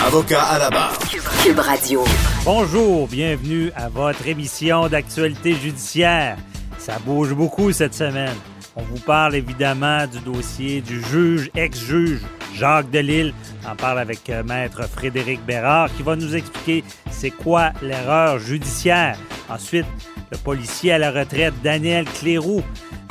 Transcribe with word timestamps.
Avocat 0.00 0.42
à 0.42 0.58
la 0.58 0.70
barre. 0.70 0.98
Cube 1.44 1.58
Radio. 1.58 2.04
Bonjour, 2.44 3.06
bienvenue 3.06 3.70
à 3.76 3.88
votre 3.88 4.26
émission 4.26 4.88
d'actualité 4.88 5.54
judiciaire. 5.54 6.36
Ça 6.78 6.98
bouge 6.98 7.34
beaucoup 7.34 7.70
cette 7.72 7.94
semaine. 7.94 8.36
On 8.74 8.82
vous 8.82 8.98
parle 8.98 9.36
évidemment 9.36 10.06
du 10.06 10.18
dossier 10.20 10.80
du 10.80 11.02
juge, 11.04 11.50
ex-juge 11.54 12.20
Jacques 12.54 12.90
Delille. 12.90 13.34
On 13.70 13.76
parle 13.76 13.98
avec 13.98 14.28
euh, 14.30 14.42
maître 14.42 14.88
Frédéric 14.88 15.44
Bérard 15.44 15.94
qui 15.94 16.02
va 16.02 16.16
nous 16.16 16.34
expliquer 16.34 16.82
c'est 17.10 17.30
quoi 17.30 17.72
l'erreur 17.82 18.38
judiciaire. 18.38 19.16
Ensuite, 19.48 19.86
le 20.30 20.38
policier 20.38 20.92
à 20.92 20.98
la 20.98 21.10
retraite 21.10 21.54
Daniel 21.62 22.06
Cléroux 22.06 22.62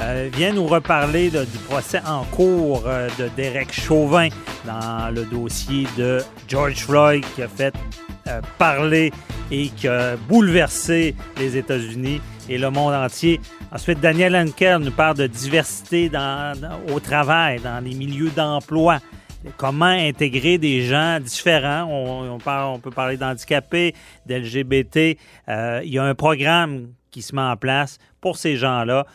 euh, 0.01 0.29
vient 0.33 0.53
nous 0.53 0.67
reparler 0.67 1.29
du 1.29 1.57
procès 1.67 2.01
en 2.05 2.23
cours 2.25 2.83
euh, 2.85 3.07
de 3.19 3.29
Derek 3.35 3.71
Chauvin 3.71 4.29
dans 4.65 5.13
le 5.13 5.25
dossier 5.25 5.87
de 5.97 6.19
George 6.47 6.85
Floyd 6.85 7.23
qui 7.35 7.43
a 7.43 7.47
fait 7.47 7.73
parler 8.57 9.11
et 9.51 9.67
qui 9.69 9.87
a 9.87 10.15
bouleversé 10.15 11.15
les 11.37 11.57
États-Unis 11.57 12.21
et 12.49 12.57
le 12.57 12.69
monde 12.69 12.93
entier. 12.93 13.39
Ensuite, 13.71 13.99
Daniel 13.99 14.35
Henker 14.35 14.79
nous 14.79 14.91
parle 14.91 15.17
de 15.17 15.27
diversité 15.27 16.09
au 16.93 16.99
travail, 16.99 17.59
dans 17.61 17.83
les 17.83 17.93
milieux 17.93 18.29
d'emploi. 18.29 18.99
Comment 19.57 19.85
intégrer 19.85 20.57
des 20.57 20.83
gens 20.83 21.19
différents? 21.19 21.87
On, 21.89 22.79
peut 22.79 22.91
parler 22.91 23.17
d'handicapés, 23.17 23.95
d'LGBT. 24.25 25.17
Euh, 25.49 25.81
il 25.83 25.91
y 25.91 25.97
a 25.97 26.03
un 26.03 26.13
programme 26.13 26.89
qui 27.09 27.21
se 27.21 27.35
met 27.35 27.41
en 27.41 27.57
place 27.57 27.97
pour 28.19 28.37
ces 28.37 28.55
gens-là. 28.55 29.05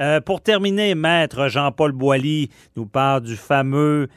Euh, 0.00 0.20
pour 0.20 0.40
terminer, 0.40 0.94
Maître 0.94 1.48
Jean-Paul 1.48 1.92
Boilly 1.92 2.50
nous 2.76 2.86
parle 2.86 3.22
du 3.22 3.36
fameux 3.36 4.08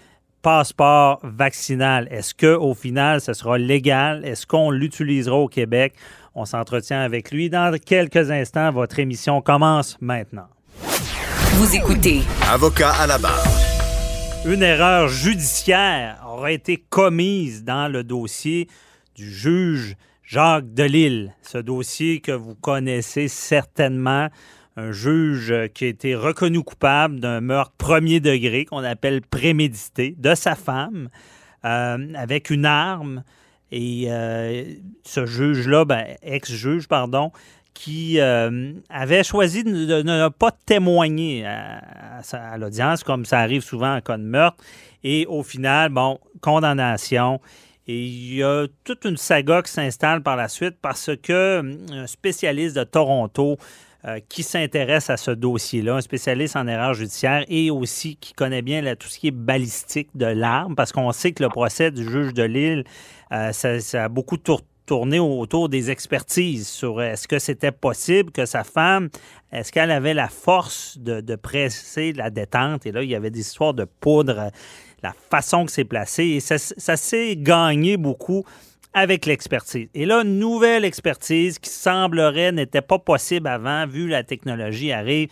passeport 0.41 1.19
vaccinal. 1.23 2.07
Est-ce 2.11 2.35
qu'au 2.35 2.73
final, 2.73 3.19
ce 3.19 3.33
sera 3.33 3.57
légal? 3.57 4.23
Est-ce 4.25 4.45
qu'on 4.45 4.69
l'utilisera 4.69 5.35
au 5.35 5.47
Québec? 5.47 5.93
On 6.35 6.45
s'entretient 6.45 7.01
avec 7.01 7.31
lui 7.31 7.49
dans 7.49 7.75
quelques 7.77 8.31
instants. 8.31 8.71
Votre 8.71 8.99
émission 8.99 9.41
commence 9.41 9.97
maintenant. 10.01 10.47
Vous 11.53 11.75
écoutez. 11.75 12.21
Avocat 12.49 12.91
à 12.93 13.07
la 13.07 13.17
barre. 13.17 13.43
Une 14.45 14.63
erreur 14.63 15.07
judiciaire 15.07 16.23
aurait 16.27 16.55
été 16.55 16.77
commise 16.77 17.63
dans 17.63 17.91
le 17.91 18.03
dossier 18.03 18.67
du 19.15 19.29
juge 19.31 19.95
Jacques 20.23 20.73
Delille. 20.73 21.33
Ce 21.41 21.57
dossier 21.57 22.21
que 22.21 22.31
vous 22.31 22.55
connaissez 22.55 23.27
certainement 23.27 24.29
un 24.81 24.91
juge 24.91 25.53
qui 25.73 25.85
a 25.85 25.87
été 25.87 26.15
reconnu 26.15 26.63
coupable 26.63 27.19
d'un 27.19 27.41
meurtre 27.41 27.73
premier 27.77 28.19
degré 28.19 28.65
qu'on 28.65 28.83
appelle 28.83 29.21
prémédité 29.21 30.15
de 30.17 30.33
sa 30.35 30.55
femme 30.55 31.09
euh, 31.65 32.13
avec 32.15 32.49
une 32.49 32.65
arme 32.65 33.23
et 33.71 34.05
euh, 34.07 34.65
ce 35.03 35.25
juge-là, 35.25 35.85
ben, 35.85 36.05
ex-juge, 36.23 36.87
pardon, 36.87 37.31
qui 37.73 38.19
euh, 38.19 38.73
avait 38.89 39.23
choisi 39.23 39.63
de, 39.63 40.01
ne 40.01 40.27
pas 40.29 40.51
témoigner 40.65 41.45
à, 41.45 42.57
l'audience, 42.57 43.03
comme 43.03 43.23
ça 43.23 43.39
arrive 43.39 43.61
souvent 43.61 43.95
en 43.95 44.01
cas 44.01 44.17
de 44.17 44.23
meurtre. 44.23 44.61
Et 45.03 45.25
au 45.27 45.41
final, 45.41 45.89
bon, 45.89 46.19
condamnation. 46.41 47.39
Et 47.87 48.05
il 48.05 48.35
y 48.35 48.43
a 48.43 48.67
toute 48.83 49.05
une 49.05 49.17
saga 49.17 49.61
qui 49.61 49.71
s'installe 49.71 50.21
par 50.21 50.35
la 50.35 50.47
suite 50.47 50.75
parce 50.81 51.09
que 51.21 51.63
un 51.91 52.07
spécialiste 52.07 52.75
de 52.75 52.83
Toronto 52.83 53.57
euh, 54.03 54.19
qui 54.29 54.41
s'intéresse 54.41 55.11
à 55.11 55.17
ce 55.17 55.29
dossier-là, 55.29 55.97
un 55.97 56.01
spécialiste 56.01 56.55
en 56.55 56.65
erreur 56.65 56.95
judiciaire 56.95 57.45
et 57.47 57.69
aussi 57.69 58.15
qui 58.15 58.33
connaît 58.33 58.63
bien 58.63 58.95
tout 58.95 59.07
ce 59.07 59.19
qui 59.19 59.27
est 59.27 59.31
balistique 59.31 60.09
de 60.15 60.25
l'arme, 60.25 60.73
parce 60.73 60.91
qu'on 60.91 61.11
sait 61.11 61.33
que 61.33 61.43
le 61.43 61.49
procès 61.49 61.91
du 61.91 62.03
juge 62.03 62.33
de 62.33 62.41
Lille 62.41 62.83
euh, 63.31 63.51
ça, 63.51 64.03
a 64.03 64.09
beaucoup 64.09 64.37
tourné 64.87 65.19
autour 65.19 65.69
des 65.69 65.91
expertises 65.91 66.67
sur 66.67 66.99
est-ce 66.99 67.27
que 67.27 67.37
c'était 67.37 67.71
possible 67.71 68.31
que 68.31 68.47
sa 68.47 68.63
femme, 68.63 69.09
est-ce 69.51 69.71
qu'elle 69.71 69.91
avait 69.91 70.15
la 70.15 70.29
force 70.29 70.97
de, 70.97 71.35
presser 71.35 72.11
la 72.13 72.31
détente? 72.31 72.87
Et 72.87 72.91
là, 72.91 73.03
il 73.03 73.09
y 73.11 73.15
avait 73.15 73.29
des 73.29 73.41
histoires 73.41 73.75
de 73.75 73.85
poudre, 73.85 74.49
la 75.03 75.13
façon 75.29 75.65
que 75.65 75.71
c'est 75.71 75.85
placé. 75.85 76.23
Et 76.23 76.39
ça 76.39 76.57
s'est 76.57 77.35
gagné 77.37 77.97
beaucoup 77.97 78.45
avec 78.93 79.25
l'expertise. 79.25 79.87
Et 79.93 80.05
là, 80.05 80.23
nouvelle 80.23 80.85
expertise 80.85 81.59
qui 81.59 81.69
semblerait 81.69 82.51
n'était 82.51 82.81
pas 82.81 82.99
possible 82.99 83.47
avant, 83.47 83.87
vu 83.87 84.07
la 84.07 84.23
technologie 84.23 84.91
arrive. 84.91 85.29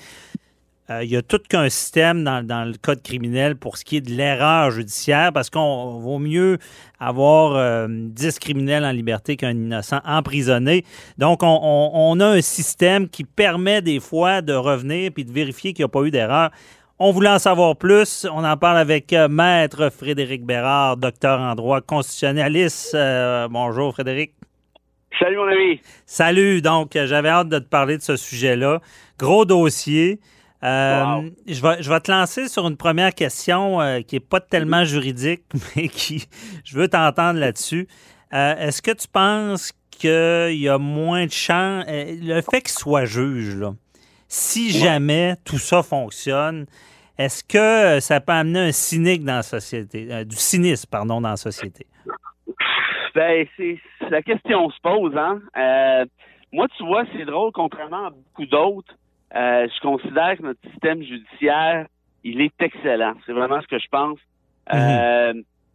Euh, 0.89 1.03
il 1.03 1.09
y 1.11 1.15
a 1.15 1.21
tout 1.21 1.39
qu'un 1.47 1.69
système 1.69 2.23
dans, 2.23 2.67
le 2.67 2.75
code 2.81 3.03
criminel 3.03 3.55
pour 3.55 3.77
ce 3.77 3.85
qui 3.85 3.97
est 3.97 4.01
de 4.01 4.11
l'erreur 4.11 4.71
judiciaire, 4.71 5.31
parce 5.31 5.49
qu'on 5.49 5.99
vaut 5.99 6.17
mieux 6.17 6.57
avoir 6.99 7.87
10 7.87 8.25
euh, 8.25 8.31
criminels 8.41 8.83
en 8.83 8.91
liberté 8.91 9.35
qu'un 9.35 9.51
innocent 9.51 9.99
emprisonné. 10.03 10.83
Donc, 11.17 11.41
on, 11.43 12.19
a 12.19 12.25
un 12.25 12.41
système 12.41 13.07
qui 13.07 13.23
permet 13.23 13.81
des 13.81 13.99
fois 13.99 14.41
de 14.41 14.53
revenir 14.53 15.11
puis 15.13 15.25
de 15.25 15.31
vérifier 15.31 15.73
qu'il 15.73 15.83
n'y 15.83 15.89
a 15.89 15.89
pas 15.89 16.01
eu 16.01 16.11
d'erreur. 16.11 16.49
On 16.99 17.11
voulait 17.11 17.29
en 17.29 17.39
savoir 17.39 17.77
plus. 17.77 18.27
On 18.31 18.43
en 18.43 18.57
parle 18.57 18.77
avec 18.77 19.13
euh, 19.13 19.27
Maître 19.27 19.89
Frédéric 19.89 20.45
Bérard, 20.45 20.97
docteur 20.97 21.39
en 21.39 21.55
droit 21.55 21.81
constitutionnaliste. 21.81 22.95
bonjour, 23.49 23.93
Frédéric. 23.93 24.33
Salut, 25.17 25.37
mon 25.37 25.47
ami. 25.47 25.81
Salut. 26.05 26.61
Donc, 26.61 26.91
j'avais 26.93 27.29
hâte 27.29 27.49
de 27.49 27.59
te 27.59 27.67
parler 27.67 27.97
de 27.97 28.03
ce 28.03 28.15
sujet-là. 28.15 28.81
Gros 29.17 29.45
dossier. 29.45 30.19
Euh, 30.63 31.29
je, 31.47 31.61
vais, 31.61 31.81
je 31.81 31.89
vais 31.89 31.99
te 32.01 32.11
lancer 32.11 32.49
sur 32.49 32.67
une 32.67 32.75
première 32.75 33.15
question 33.15 33.79
euh, 33.79 34.01
qui 34.01 34.15
n'est 34.15 34.19
pas 34.19 34.41
tellement 34.41 34.83
juridique, 34.83 35.43
mais 35.75 35.87
qui 35.87 36.27
je 36.65 36.77
veux 36.77 36.87
t'entendre 36.87 37.39
là-dessus. 37.39 37.87
Euh, 38.33 38.55
est-ce 38.57 38.81
que 38.81 38.91
tu 38.91 39.07
penses 39.07 39.71
qu'il 39.89 40.59
y 40.59 40.67
a 40.67 40.77
moins 40.77 41.25
de 41.25 41.31
chance, 41.31 41.85
le 41.87 42.41
fait 42.41 42.61
qu'il 42.61 42.77
soit 42.77 43.05
juge, 43.05 43.55
là, 43.55 43.73
si 44.27 44.71
jamais 44.71 45.35
tout 45.43 45.57
ça 45.57 45.81
fonctionne, 45.81 46.67
est-ce 47.19 47.43
que 47.43 47.99
ça 47.99 48.19
peut 48.19 48.31
amener 48.31 48.69
un 48.69 48.71
cynique 48.71 49.23
dans 49.23 49.35
la 49.35 49.43
société, 49.43 50.25
du 50.25 50.35
cynisme, 50.35 50.89
pardon, 50.89 51.21
dans 51.21 51.29
la 51.29 51.37
société? 51.37 51.85
Ben, 53.13 53.45
c'est 53.57 53.77
la 54.09 54.21
question 54.23 54.69
se 54.71 54.79
pose, 54.81 55.15
hein. 55.17 55.41
moi, 56.51 56.67
tu 56.77 56.85
vois, 56.85 57.03
c'est 57.15 57.25
drôle, 57.25 57.51
contrairement 57.51 58.07
à 58.07 58.09
beaucoup 58.09 58.45
d'autres. 58.45 58.95
Euh, 59.35 59.67
je 59.67 59.81
considère 59.81 60.37
que 60.37 60.43
notre 60.43 60.61
système 60.69 61.03
judiciaire, 61.03 61.87
il 62.23 62.41
est 62.41 62.53
excellent. 62.59 63.13
C'est 63.25 63.33
vraiment 63.33 63.61
ce 63.61 63.67
que 63.67 63.79
je 63.79 63.87
pense. 63.89 64.19
Mhm. 64.71 64.79
Euh, 64.79 65.33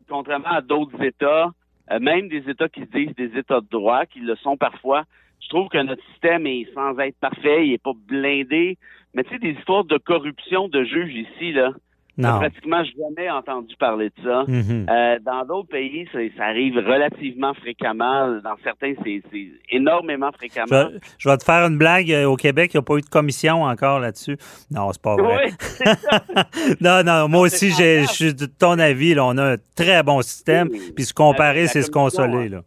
contrairement 0.08 0.50
à 0.50 0.60
d'autres 0.60 1.00
États, 1.02 1.50
euh, 1.90 2.00
même 2.00 2.28
des 2.28 2.48
États 2.48 2.68
qui 2.68 2.80
se 2.80 2.90
disent 2.90 3.14
des 3.16 3.38
États 3.38 3.60
de 3.60 3.68
droit, 3.70 4.06
qui 4.06 4.20
le 4.20 4.36
sont 4.36 4.56
parfois, 4.56 5.04
je 5.40 5.48
trouve 5.48 5.68
que 5.68 5.78
notre 5.78 6.02
système 6.12 6.46
est 6.46 6.66
sans 6.74 6.98
être 6.98 7.18
parfait, 7.18 7.66
il 7.66 7.72
est 7.74 7.82
pas 7.82 7.92
blindé. 7.94 8.78
Mais 9.14 9.24
tu 9.24 9.30
sais, 9.30 9.38
des 9.38 9.50
histoires 9.58 9.84
de 9.84 9.98
corruption 9.98 10.68
de 10.68 10.84
juges 10.84 11.14
ici, 11.14 11.52
là, 11.52 11.70
J'ai 12.16 12.24
pratiquement 12.24 12.82
jamais 12.84 13.28
entendu 13.28 13.74
parler 13.76 14.10
de 14.16 14.22
ça. 14.22 14.44
Mhm. 14.46 14.86
Euh, 14.88 15.18
dans 15.24 15.44
d'autres 15.44 15.68
pays, 15.68 16.08
ça, 16.12 16.18
ça 16.36 16.44
arrive 16.44 16.76
relativement 16.76 17.54
fréquemment. 17.54 18.40
Dans 18.42 18.54
certains, 18.62 18.94
c'est 19.04 19.22
énormément 19.70 20.30
fréquemment. 20.32 20.90
Je, 20.92 20.98
je 21.18 21.28
vais 21.28 21.36
te 21.36 21.44
faire 21.44 21.66
une 21.66 21.76
blague. 21.76 22.12
Euh, 22.12 22.26
Au 22.26 22.36
Québec, 22.36 22.72
il 22.72 22.76
n'y 22.76 22.78
a 22.78 22.82
pas 22.82 22.96
eu 22.96 23.00
de 23.00 23.08
commission 23.08 23.62
encore 23.62 23.98
là-dessus. 23.98 24.36
Non, 24.70 24.92
c'est 24.92 25.02
pas 25.02 25.16
vrai. 25.16 25.46
Oui. 25.46 25.92
Non, 26.80 27.02
non, 27.04 27.28
moi 27.28 27.40
aussi, 27.42 27.70
je 27.70 28.06
suis 28.06 28.34
de 28.34 28.46
ton 28.46 28.78
avis. 28.78 29.14
Là, 29.14 29.24
on 29.26 29.36
a 29.38 29.54
un 29.54 29.56
très 29.76 30.02
bon 30.02 30.22
système. 30.22 30.68
Oui. 30.70 30.92
Puis 30.94 31.04
se 31.06 31.14
comparer, 31.14 31.66
c'est 31.66 31.82
se 31.82 31.90
consoler. 31.90 32.48
Là. 32.48 32.62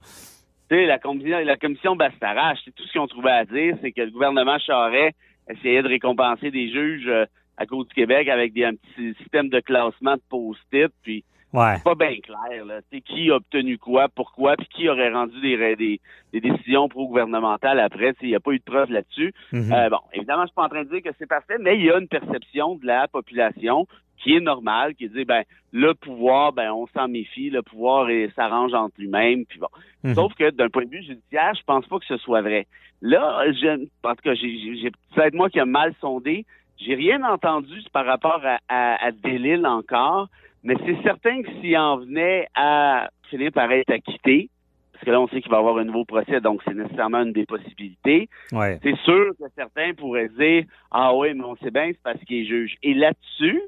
Tu 0.70 0.76
sais, 0.76 0.86
la 0.86 1.00
commission, 1.00 1.38
la 1.40 1.56
commission 1.56 1.96
Bastarache, 1.96 2.60
tout 2.76 2.84
ce 2.86 2.92
qu'ils 2.92 3.00
ont 3.00 3.08
trouvé 3.08 3.32
à 3.32 3.46
dire, 3.46 3.78
c'est 3.82 3.94
que 3.94 4.02
le 4.02 4.12
gouvernement 4.12 4.58
Charest 4.60 5.16
essayait 5.50 5.84
de 5.84 5.88
récompenser 5.88 6.52
des 6.52 6.70
juges 6.72 7.08
euh, 7.08 7.26
à 7.58 7.66
cause 7.66 7.88
du 7.88 7.94
Québec 7.94 8.28
avec 8.30 8.54
des, 8.54 8.66
un 8.66 8.74
petit 8.76 9.14
système 9.16 9.50
de 9.50 9.60
classement 9.60 10.16
de 10.16 10.22
post-it, 10.30 10.92
puis 11.04 11.24
Ouais. 11.54 11.76
c'est 11.78 11.84
pas 11.84 11.96
bien 11.96 12.20
clair, 12.22 12.66
là. 12.66 12.82
Sais, 12.92 13.00
qui 13.00 13.32
a 13.32 13.36
obtenu 13.36 13.78
quoi, 13.78 14.10
pourquoi, 14.10 14.58
puis 14.58 14.68
qui 14.68 14.90
aurait 14.90 15.12
rendu 15.12 15.40
des, 15.40 15.76
des, 15.78 16.02
des 16.34 16.42
décisions 16.42 16.90
pro-gouvernementales 16.90 17.80
après. 17.80 18.14
Tu 18.14 18.20
sais, 18.20 18.26
Il 18.26 18.30
n'y 18.30 18.36
a 18.36 18.42
pas 18.42 18.52
eu 18.52 18.60
de 18.60 18.64
preuve 18.64 18.92
là-dessus. 18.92 19.34
Mhm. 19.54 19.72
Euh, 19.72 19.90
bon, 19.90 20.00
évidemment, 20.14 20.42
je 20.44 20.48
suis 20.48 20.56
pas 20.56 20.66
en 20.66 20.70
train 20.70 20.84
de 20.84 20.90
dire 20.90 21.02
que 21.02 21.16
c'est 21.18 21.26
parfait, 21.26 21.56
mais 21.60 21.78
il 21.78 21.86
y 21.86 21.90
a 21.90 21.98
une 21.98 22.10
perception 22.10 22.76
de 22.76 22.86
la 22.86 23.08
population 23.08 23.88
qui 24.18 24.36
est 24.36 24.40
normale, 24.40 24.96
qui 24.96 25.08
dit, 25.10 25.26
ben, 25.26 25.44
le 25.72 25.94
pouvoir, 25.94 26.54
ben, 26.54 26.72
on 26.72 26.88
s'en 26.88 27.08
méfie, 27.08 27.50
le 27.50 27.62
pouvoir 27.62 28.08
s'arrange 28.36 28.74
entre 28.74 28.96
lui-même, 29.00 29.46
puis 29.46 29.60
bon. 29.60 29.68
Mhm. 30.04 30.16
Sauf 30.16 30.34
que 30.34 30.50
d'un 30.50 30.70
point 30.70 30.86
de 30.86 30.90
vue 30.90 31.04
judiciaire, 31.04 31.54
je 31.56 31.64
pense 31.66 31.86
pas 31.88 32.00
que 32.00 32.06
ce 32.06 32.18
soit 32.18 32.42
vrai. 32.42 32.66
Là, 33.02 33.44
je, 33.52 33.84
en 34.04 34.16
tout 34.16 34.22
cas, 34.24 34.34
j'ai, 34.34 34.58
j'ai- 34.60 34.76
j'ai 34.78 34.92
peut-être 35.14 35.34
moi 35.36 35.50
qui 35.50 35.60
a 35.60 35.66
mal 35.66 35.94
sondé. 36.02 36.46
J'ai 36.80 36.96
rien 36.96 37.24
entendu 37.24 37.76
par 37.94 38.06
rapport 38.06 38.42
à, 38.44 38.58
à, 38.70 39.06
à 39.08 39.12
Delille 39.12 39.66
encore, 39.66 40.28
mais 40.64 40.76
c'est 40.86 41.02
certain 41.04 41.42
que 41.44 41.50
s'il 41.62 41.78
en 41.78 41.98
venait 41.98 42.48
à 42.56 43.10
finir 43.30 43.52
par 43.52 43.72
être 43.72 43.92
acquitté, 43.92 44.50
parce 44.94 45.06
que 45.06 45.12
là, 45.12 45.22
on 45.22 45.28
sait 45.28 45.42
qu'il 45.42 45.52
va 45.52 45.58
y 45.58 45.60
avoir 45.60 45.78
un 45.78 45.84
nouveau 45.84 46.06
procès, 46.06 46.42
donc 46.42 46.62
c'est 46.66 46.74
nécessairement 46.74 47.22
une 47.22 47.34
des 47.34 47.46
possibilités. 47.46 48.30
Ouais. 48.52 48.80
C'est 48.82 48.98
sûr 49.02 49.32
que 49.38 49.44
certains 49.56 49.94
pourraient 49.94 50.30
dire 50.30 50.64
Ah 50.90 51.14
oui, 51.16 51.34
mais 51.36 51.44
on 51.44 51.56
sait 51.58 51.70
bien, 51.72 51.88
c'est 51.92 52.02
parce 52.04 52.20
qu'il 52.26 52.38
est 52.38 52.46
juge. 52.46 52.76
Et 52.82 52.96
là-dessus, 52.96 53.62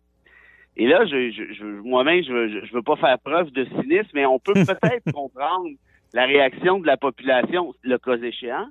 et 0.79 0.87
là, 0.87 1.05
je, 1.05 1.29
je, 1.31 1.53
je- 1.53 1.81
moi-même, 1.83 2.23
je, 2.23 2.65
je 2.65 2.73
veux 2.73 2.81
pas 2.81 2.95
faire 2.95 3.17
preuve 3.19 3.51
de 3.51 3.65
cynisme, 3.65 4.09
mais 4.13 4.25
on 4.25 4.39
peut 4.39 4.53
peut-être 4.65 5.11
comprendre 5.13 5.69
la 6.13 6.25
réaction 6.25 6.79
de 6.79 6.87
la 6.87 6.97
population, 6.97 7.73
le 7.83 7.97
cas 7.99 8.15
échéant, 8.17 8.67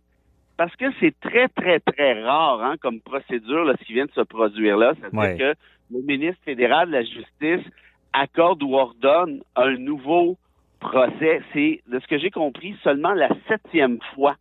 parce 0.56 0.74
que 0.74 0.86
c'est 0.98 1.14
très, 1.20 1.46
très, 1.48 1.78
très 1.80 2.20
rare 2.24 2.60
hein, 2.62 2.74
comme 2.80 3.00
procédure, 3.00 3.64
là, 3.64 3.74
ce 3.78 3.84
qui 3.84 3.92
vient 3.92 4.06
de 4.06 4.10
se 4.12 4.22
produire 4.22 4.76
là. 4.76 4.94
C'est-à-dire 4.98 5.20
Ouais. 5.20 5.36
que 5.38 5.54
le 5.94 6.02
ministre 6.02 6.42
fédéral 6.44 6.88
de 6.88 6.92
la 6.94 7.04
Justice 7.04 7.64
accorde 8.12 8.62
ou 8.64 8.74
ordonne 8.74 9.40
un 9.54 9.76
nouveau 9.76 10.36
procès. 10.80 11.40
C'est, 11.52 11.80
de 11.88 11.98
ce 12.00 12.06
que 12.08 12.18
j'ai 12.18 12.30
compris, 12.30 12.74
seulement 12.82 13.12
la 13.12 13.28
septième 13.48 13.98
fois 14.14 14.34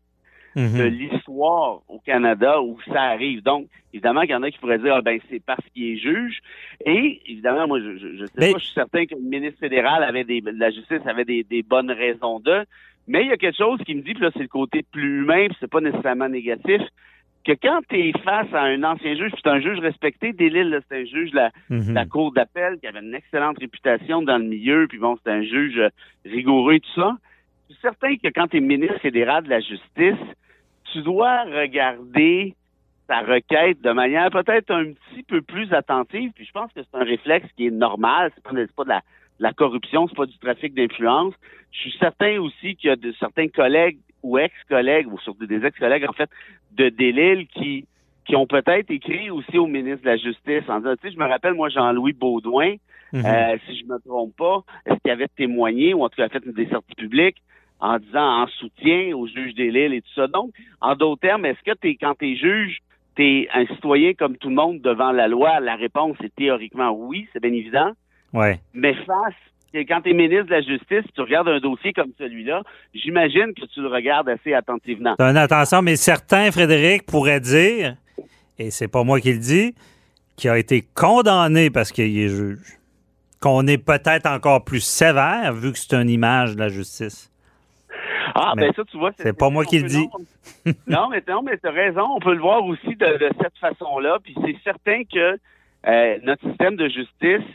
Mhm. 0.58 0.78
de 0.80 0.84
l'histoire 0.86 1.82
au 1.88 2.00
Canada 2.00 2.62
où 2.62 2.78
ça 2.92 3.02
arrive. 3.04 3.44
Donc, 3.44 3.68
évidemment 3.94 4.22
qu'il 4.22 4.32
y 4.32 4.36
en 4.36 4.42
a 4.44 4.50
qui 4.52 4.58
pourraient 4.58 4.80
dire, 4.80 4.96
ah, 4.96 5.02
ben, 5.02 5.20
c'est 5.30 5.42
parce 5.46 5.64
qu'il 5.74 5.86
est 5.94 5.98
juge. 5.98 6.40
Et, 6.86 7.22
évidemment, 7.28 7.68
moi, 7.68 7.80
je, 7.80 7.98
je, 7.98 8.18
je 8.18 8.26
sais 8.26 8.34
Mais- 8.38 8.52
pas, 8.54 8.58
je 8.58 8.64
suis 8.66 8.74
certain 8.74 9.06
que 9.06 9.16
le 9.16 9.22
ministre 9.22 9.60
fédéral 9.60 10.04
avait 10.04 10.24
des, 10.24 10.42
la 10.44 10.72
justice 10.72 11.02
avait 11.06 11.26
des, 11.26 11.44
des 11.44 11.62
bonnes 11.64 11.92
raisons 11.92 12.40
de. 12.40 12.66
Mais 13.08 13.22
il 13.24 13.28
y 13.30 13.32
a 13.32 13.38
quelque 13.38 13.56
chose 13.58 13.80
qui 13.86 13.96
me 13.96 14.02
dit, 14.02 14.14
puis 14.14 14.24
là, 14.24 14.32
c'est 14.34 14.42
le 14.42 14.48
côté 14.50 14.84
plus 14.92 15.20
humain, 15.22 15.48
puis 15.48 15.56
c'est 15.62 15.72
pas 15.72 15.80
nécessairement 15.80 16.28
négatif, 16.28 16.82
que 17.46 17.54
quand 17.54 17.80
tu 17.88 17.96
es 18.10 18.12
face 18.26 18.54
à 18.54 18.64
un 18.64 18.84
ancien 18.84 19.16
juge, 19.16 19.32
puis 19.32 19.42
c'est 19.42 19.50
un 19.50 19.62
juge 19.62 19.80
respecté, 19.80 20.34
Delisle, 20.34 20.70
là, 20.70 20.80
c'est 20.90 20.98
un 21.02 21.06
juge 21.06 21.32
de 21.32 21.36
la, 21.38 21.52
Mhm. 21.70 21.94
la 21.94 22.06
cour 22.06 22.34
d'appel 22.34 22.78
qui 22.82 22.88
avait 22.88 23.00
une 23.00 23.16
excellente 23.16 23.60
réputation 23.60 24.22
dans 24.24 24.38
le 24.38 24.44
milieu, 24.44 24.88
puis 24.90 24.98
bon, 24.98 25.18
c'est 25.24 25.32
un 25.32 25.44
juge 25.44 25.78
euh, 25.78 25.88
rigoureux 26.26 26.74
et 26.74 26.80
tout 26.82 26.92
ça. 26.96 27.16
Je 27.70 27.74
suis 27.76 27.82
certain 27.82 28.16
que 28.18 28.28
quand 28.34 28.48
tu 28.48 28.58
es 28.58 28.60
ministre 28.60 29.00
fédéral 29.00 29.44
de 29.46 29.50
la 29.50 29.60
justice, 29.62 30.26
tu 30.92 31.02
dois 31.02 31.44
regarder 31.44 32.56
ta 33.08 33.22
requête 33.22 33.82
de 33.82 33.92
manière 33.92 34.30
peut-être 34.32 34.72
un 34.72 34.92
petit 34.94 35.24
peu 35.24 35.42
plus 35.42 35.72
attentive, 35.74 36.32
puis 36.36 36.46
je 36.46 36.52
pense 36.52 36.72
que 36.74 36.82
c'est 36.84 36.98
un 36.98 37.04
réflexe 37.04 37.48
qui 37.56 37.68
est 37.68 37.72
normal, 37.72 38.32
c'est 38.36 38.44
pas, 38.44 38.52
pas 38.76 38.84
de 38.84 38.90
la, 38.90 38.98
de 39.00 39.44
la 39.44 39.54
corruption, 39.54 40.08
c'est 40.08 40.16
pas 40.16 40.26
du 40.26 40.38
trafic 40.40 40.74
d'influence. 40.74 41.34
Je 41.72 41.80
suis 41.80 41.98
certain 42.00 42.40
aussi 42.40 42.76
qu'il 42.76 42.90
y 42.90 42.94
a 42.94 42.96
de 42.96 43.14
certains 43.20 43.48
collègues 43.48 43.98
ou 44.24 44.38
ex-collègues, 44.38 45.08
ou 45.12 45.18
surtout 45.20 45.46
des 45.46 45.66
ex-collègues, 45.66 46.06
en 46.10 46.14
fait, 46.14 46.30
de 46.74 46.90
Delille 46.90 47.48
qui 47.48 47.86
qui 48.26 48.36
ont 48.36 48.46
peut-être 48.46 48.92
écrit 48.92 49.30
aussi 49.30 49.58
au 49.58 49.68
ministre 49.68 50.02
de 50.02 50.10
la 50.10 50.18
Justice 50.18 50.64
en 50.68 50.80
disant, 50.80 50.96
tu 51.02 51.08
sais, 51.08 51.14
je 51.14 51.18
me 51.18 51.26
rappelle, 51.26 51.54
moi, 51.54 51.70
Jean-Louis 51.70 52.12
Baudouin, 52.12 52.76
Mhm. 53.14 53.26
euh, 53.26 53.58
si 53.66 53.80
je 53.80 53.86
me 53.86 53.98
trompe 54.06 54.36
pas, 54.36 54.64
est-ce 54.86 54.98
qu'il 55.02 55.12
avait 55.12 55.30
témoigné 55.30 55.94
ou 55.94 56.04
en 56.04 56.10
tout 56.10 56.18
cas 56.18 56.28
fait 56.28 56.46
des 56.46 56.68
sorties 56.68 56.96
publiques? 56.96 57.38
En 57.80 58.00
disant 58.00 58.44
en 58.44 58.48
soutien 58.48 59.16
au 59.16 59.28
juge 59.28 59.54
des 59.54 59.68
et 59.68 60.02
tout 60.02 60.14
ça. 60.16 60.28
Donc, 60.28 60.52
en 60.82 60.96
d'autres 60.96 61.22
termes, 61.22 61.46
est-ce 61.46 61.64
que 61.64 61.78
t'es, 61.78 61.96
quand 62.00 62.16
tu 62.18 62.32
es 62.32 62.36
juge, 62.36 62.80
tu 63.16 63.24
es 63.24 63.50
un 63.54 63.66
citoyen 63.68 64.14
comme 64.14 64.38
tout 64.38 64.50
le 64.50 64.56
monde 64.56 64.82
devant 64.82 65.12
la 65.12 65.28
loi? 65.28 65.60
La 65.60 65.76
réponse 65.76 66.18
est 66.24 66.36
théoriquement 66.36 66.92
oui, 66.92 67.28
c'est 67.34 67.42
bien 67.42 67.54
évident. 67.54 67.92
Ouais. 68.34 68.60
Mais 68.74 68.94
face, 69.06 69.34
quand 69.74 70.02
tu 70.02 70.10
es 70.10 70.14
ministre 70.14 70.46
de 70.46 70.52
la 70.52 70.62
Justice, 70.62 71.06
tu 71.14 71.22
regardes 71.22 71.50
un 71.50 71.60
dossier 71.60 71.94
comme 71.94 72.12
celui-là, 72.18 72.64
j'imagine 72.94 73.54
que 73.54 73.66
tu 73.66 73.82
le 73.82 73.88
regardes 73.88 74.30
assez 74.30 74.54
attentivement. 74.54 75.16
T'as 75.18 75.32
une 75.32 75.38
attention, 75.38 75.82
mais 75.82 75.96
certains, 75.96 76.52
Frédéric, 76.52 77.06
pourraient 77.06 77.40
dire, 77.40 77.96
et 78.58 78.72
c'est 78.72 78.88
pas 78.88 79.04
moi 79.04 79.20
qui 79.20 79.34
le 79.34 79.40
dis, 79.40 79.76
qui 80.36 80.50
a 80.50 80.58
été 80.58 80.84
condamné 80.96 81.70
parce 81.70 81.92
qu'il 81.92 82.18
est 82.18 82.30
juge. 82.30 82.78
Qu'on 83.40 83.68
est 83.68 83.78
peut-être 83.78 84.26
encore 84.26 84.64
plus 84.64 84.80
sévère 84.80 85.54
vu 85.54 85.72
que 85.72 85.78
c'est 85.78 85.94
une 85.94 86.10
image 86.10 86.56
de 86.56 86.60
la 86.60 86.70
justice. 86.70 87.32
Ah, 88.40 88.54
Mais 88.56 88.68
ben 88.68 88.74
ça, 88.76 88.84
tu 88.86 88.98
vois. 88.98 89.12
c'est 89.18 89.38
pas 89.38 89.50
moi 89.50 89.66
qui 89.66 89.80
le 89.80 89.88
dis. 89.88 90.08
Non, 90.88 91.08
mais, 91.10 91.24
non, 91.28 91.42
mais 91.42 91.58
t'as 91.58 91.72
raison. 91.72 92.06
On 92.16 92.20
peut 92.20 92.34
le 92.34 92.40
voir 92.40 92.64
aussi 92.66 92.96
de, 92.96 93.18
de 93.18 93.30
cette 93.42 93.58
façon-là. 93.60 94.20
Puis 94.24 94.36
c'est 94.46 94.56
certain 94.64 95.04
que 95.04 95.38
euh, 95.88 96.18
notre 96.24 96.48
système 96.48 96.76
de 96.76 96.88
justice 96.88 97.48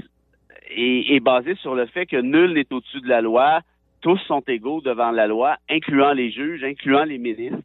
est, 0.70 1.14
est 1.14 1.20
basé 1.20 1.54
sur 1.56 1.74
le 1.74 1.86
fait 1.86 2.06
que 2.06 2.16
nul 2.16 2.54
n'est 2.54 2.72
au-dessus 2.72 3.00
de 3.00 3.08
la 3.08 3.20
loi. 3.20 3.60
Tous 4.00 4.18
sont 4.26 4.42
égaux 4.48 4.80
devant 4.80 5.10
la 5.10 5.26
loi, 5.26 5.56
incluant 5.70 6.12
les 6.12 6.30
juges, 6.30 6.64
incluant 6.64 7.04
les 7.04 7.18
ministres. 7.18 7.58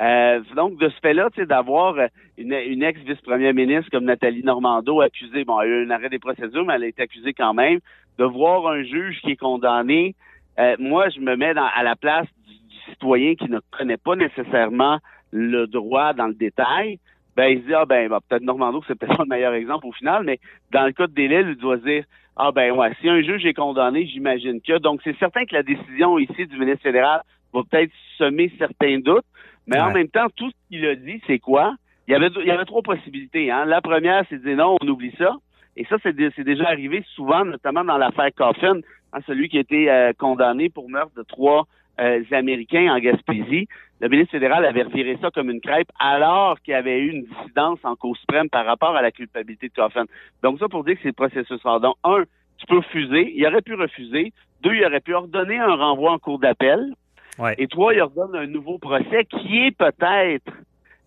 Euh, 0.00 0.40
donc, 0.56 0.78
de 0.78 0.88
ce 0.88 0.98
fait-là, 1.00 1.28
tu 1.30 1.40
sais, 1.40 1.46
d'avoir 1.46 1.96
une, 2.36 2.52
une 2.52 2.82
ex-vice-première 2.82 3.54
ministre 3.54 3.90
comme 3.90 4.04
Nathalie 4.04 4.42
Normando 4.42 5.00
accusée, 5.00 5.44
bon, 5.44 5.60
elle 5.60 5.72
a 5.72 5.76
eu 5.76 5.86
un 5.86 5.90
arrêt 5.90 6.08
des 6.08 6.18
procédures, 6.18 6.64
mais 6.64 6.74
elle 6.74 6.84
a 6.84 6.88
été 6.88 7.02
accusée 7.02 7.32
quand 7.32 7.54
même, 7.54 7.78
de 8.18 8.24
voir 8.24 8.66
un 8.66 8.82
juge 8.82 9.20
qui 9.22 9.32
est 9.32 9.36
condamné, 9.36 10.14
euh, 10.58 10.76
moi, 10.78 11.08
je 11.08 11.20
me 11.20 11.36
mets 11.36 11.54
dans- 11.54 11.68
à 11.74 11.82
la 11.82 11.96
place 11.96 12.26
du, 12.46 12.54
du 12.54 12.90
citoyen 12.90 13.34
qui 13.34 13.48
ne 13.50 13.60
connaît 13.70 13.96
pas 13.96 14.16
nécessairement 14.16 14.98
le 15.32 15.66
droit 15.66 16.12
dans 16.12 16.26
le 16.28 16.34
détail. 16.34 16.98
Ben, 17.36 17.46
il 17.46 17.62
se 17.62 17.66
dit, 17.66 17.74
ah 17.74 17.84
ben, 17.84 18.08
ben, 18.08 18.18
peut-être 18.28 18.42
Normando, 18.44 18.82
c'est 18.86 18.94
peut-être 18.98 19.16
pas 19.16 19.24
le 19.24 19.28
meilleur 19.28 19.54
exemple 19.54 19.86
au 19.86 19.92
final, 19.92 20.22
mais 20.24 20.38
dans 20.72 20.86
le 20.86 20.92
cas 20.92 21.06
de 21.06 21.12
Delille, 21.12 21.46
il 21.50 21.56
doit 21.56 21.78
se 21.78 21.84
dire, 21.84 22.04
ah 22.36 22.50
ben 22.52 22.72
ouais, 22.72 22.92
si 23.00 23.08
un 23.08 23.22
juge 23.22 23.44
est 23.46 23.54
condamné, 23.54 24.06
j'imagine 24.06 24.60
que. 24.60 24.78
Donc, 24.78 25.00
c'est 25.04 25.16
certain 25.18 25.44
que 25.44 25.54
la 25.54 25.62
décision 25.62 26.18
ici 26.18 26.46
du 26.46 26.58
ministre 26.58 26.82
fédéral 26.82 27.22
va 27.52 27.60
peut-être 27.68 27.92
semer 28.18 28.52
certains 28.58 28.98
doutes, 28.98 29.24
mais 29.66 29.78
en 29.78 29.92
même 29.92 30.08
temps, 30.08 30.26
tout 30.36 30.50
ce 30.50 30.54
qu'il 30.68 30.84
a 30.86 30.94
dit, 30.96 31.20
c'est 31.26 31.38
quoi? 31.38 31.74
Il 32.06 32.12
y 32.12 32.14
avait, 32.14 32.28
il 32.40 32.46
y 32.46 32.50
avait 32.50 32.64
trois 32.64 32.82
possibilités. 32.82 33.50
Hein. 33.50 33.64
La 33.64 33.80
première, 33.80 34.24
c'est 34.28 34.38
de 34.38 34.42
dire 34.44 34.56
non, 34.56 34.76
on 34.82 34.88
oublie 34.88 35.14
ça. 35.16 35.36
Et 35.76 35.84
ça, 35.86 35.96
c'est 36.02 36.14
dé- 36.14 36.30
c'est 36.36 36.44
déjà 36.44 36.66
arrivé 36.68 37.04
souvent, 37.14 37.44
notamment 37.44 37.84
dans 37.84 37.98
l'affaire 37.98 38.30
Coffin, 38.36 38.78
hein, 39.12 39.18
celui 39.26 39.48
qui 39.48 39.58
a 39.58 39.60
été 39.60 39.90
euh, 39.90 40.12
condamné 40.16 40.68
pour 40.68 40.88
meurtre 40.88 41.14
de 41.16 41.22
trois 41.22 41.66
euh, 42.00 42.22
Américains 42.32 42.92
en 42.94 42.98
Gaspésie. 42.98 43.66
Le 44.00 44.08
ministre 44.08 44.32
fédéral 44.32 44.64
avait 44.64 44.82
reviré 44.82 45.16
ça 45.20 45.30
comme 45.30 45.50
une 45.50 45.60
crêpe 45.60 45.88
alors 45.98 46.60
qu'il 46.60 46.72
y 46.72 46.76
avait 46.76 46.98
eu 47.00 47.10
une 47.10 47.24
dissidence 47.24 47.78
en 47.84 47.94
Cour 47.96 48.16
suprême 48.16 48.48
par 48.50 48.66
rapport 48.66 48.94
à 48.96 49.02
la 49.02 49.12
culpabilité 49.12 49.68
de 49.68 49.74
Coffin. 49.74 50.04
Donc 50.42 50.58
ça 50.58 50.68
pour 50.68 50.84
dire 50.84 50.94
que 50.96 51.02
c'est 51.02 51.08
le 51.08 51.12
processus. 51.14 51.60
Donc, 51.62 51.96
un, 52.04 52.24
tu 52.58 52.66
peux 52.66 52.78
refuser. 52.78 53.32
Il 53.36 53.46
aurait 53.46 53.62
pu 53.62 53.74
refuser. 53.74 54.32
Deux, 54.62 54.74
il 54.74 54.84
aurait 54.84 55.00
pu 55.00 55.14
ordonner 55.14 55.58
un 55.58 55.74
renvoi 55.74 56.12
en 56.12 56.18
cour 56.18 56.38
d'appel. 56.38 56.92
Ouais. 57.38 57.54
Et 57.58 57.66
trois, 57.66 57.94
il 57.94 58.00
ordonne 58.00 58.34
un 58.36 58.46
nouveau 58.46 58.78
procès 58.78 59.24
qui 59.24 59.64
est 59.66 59.76
peut-être 59.76 60.52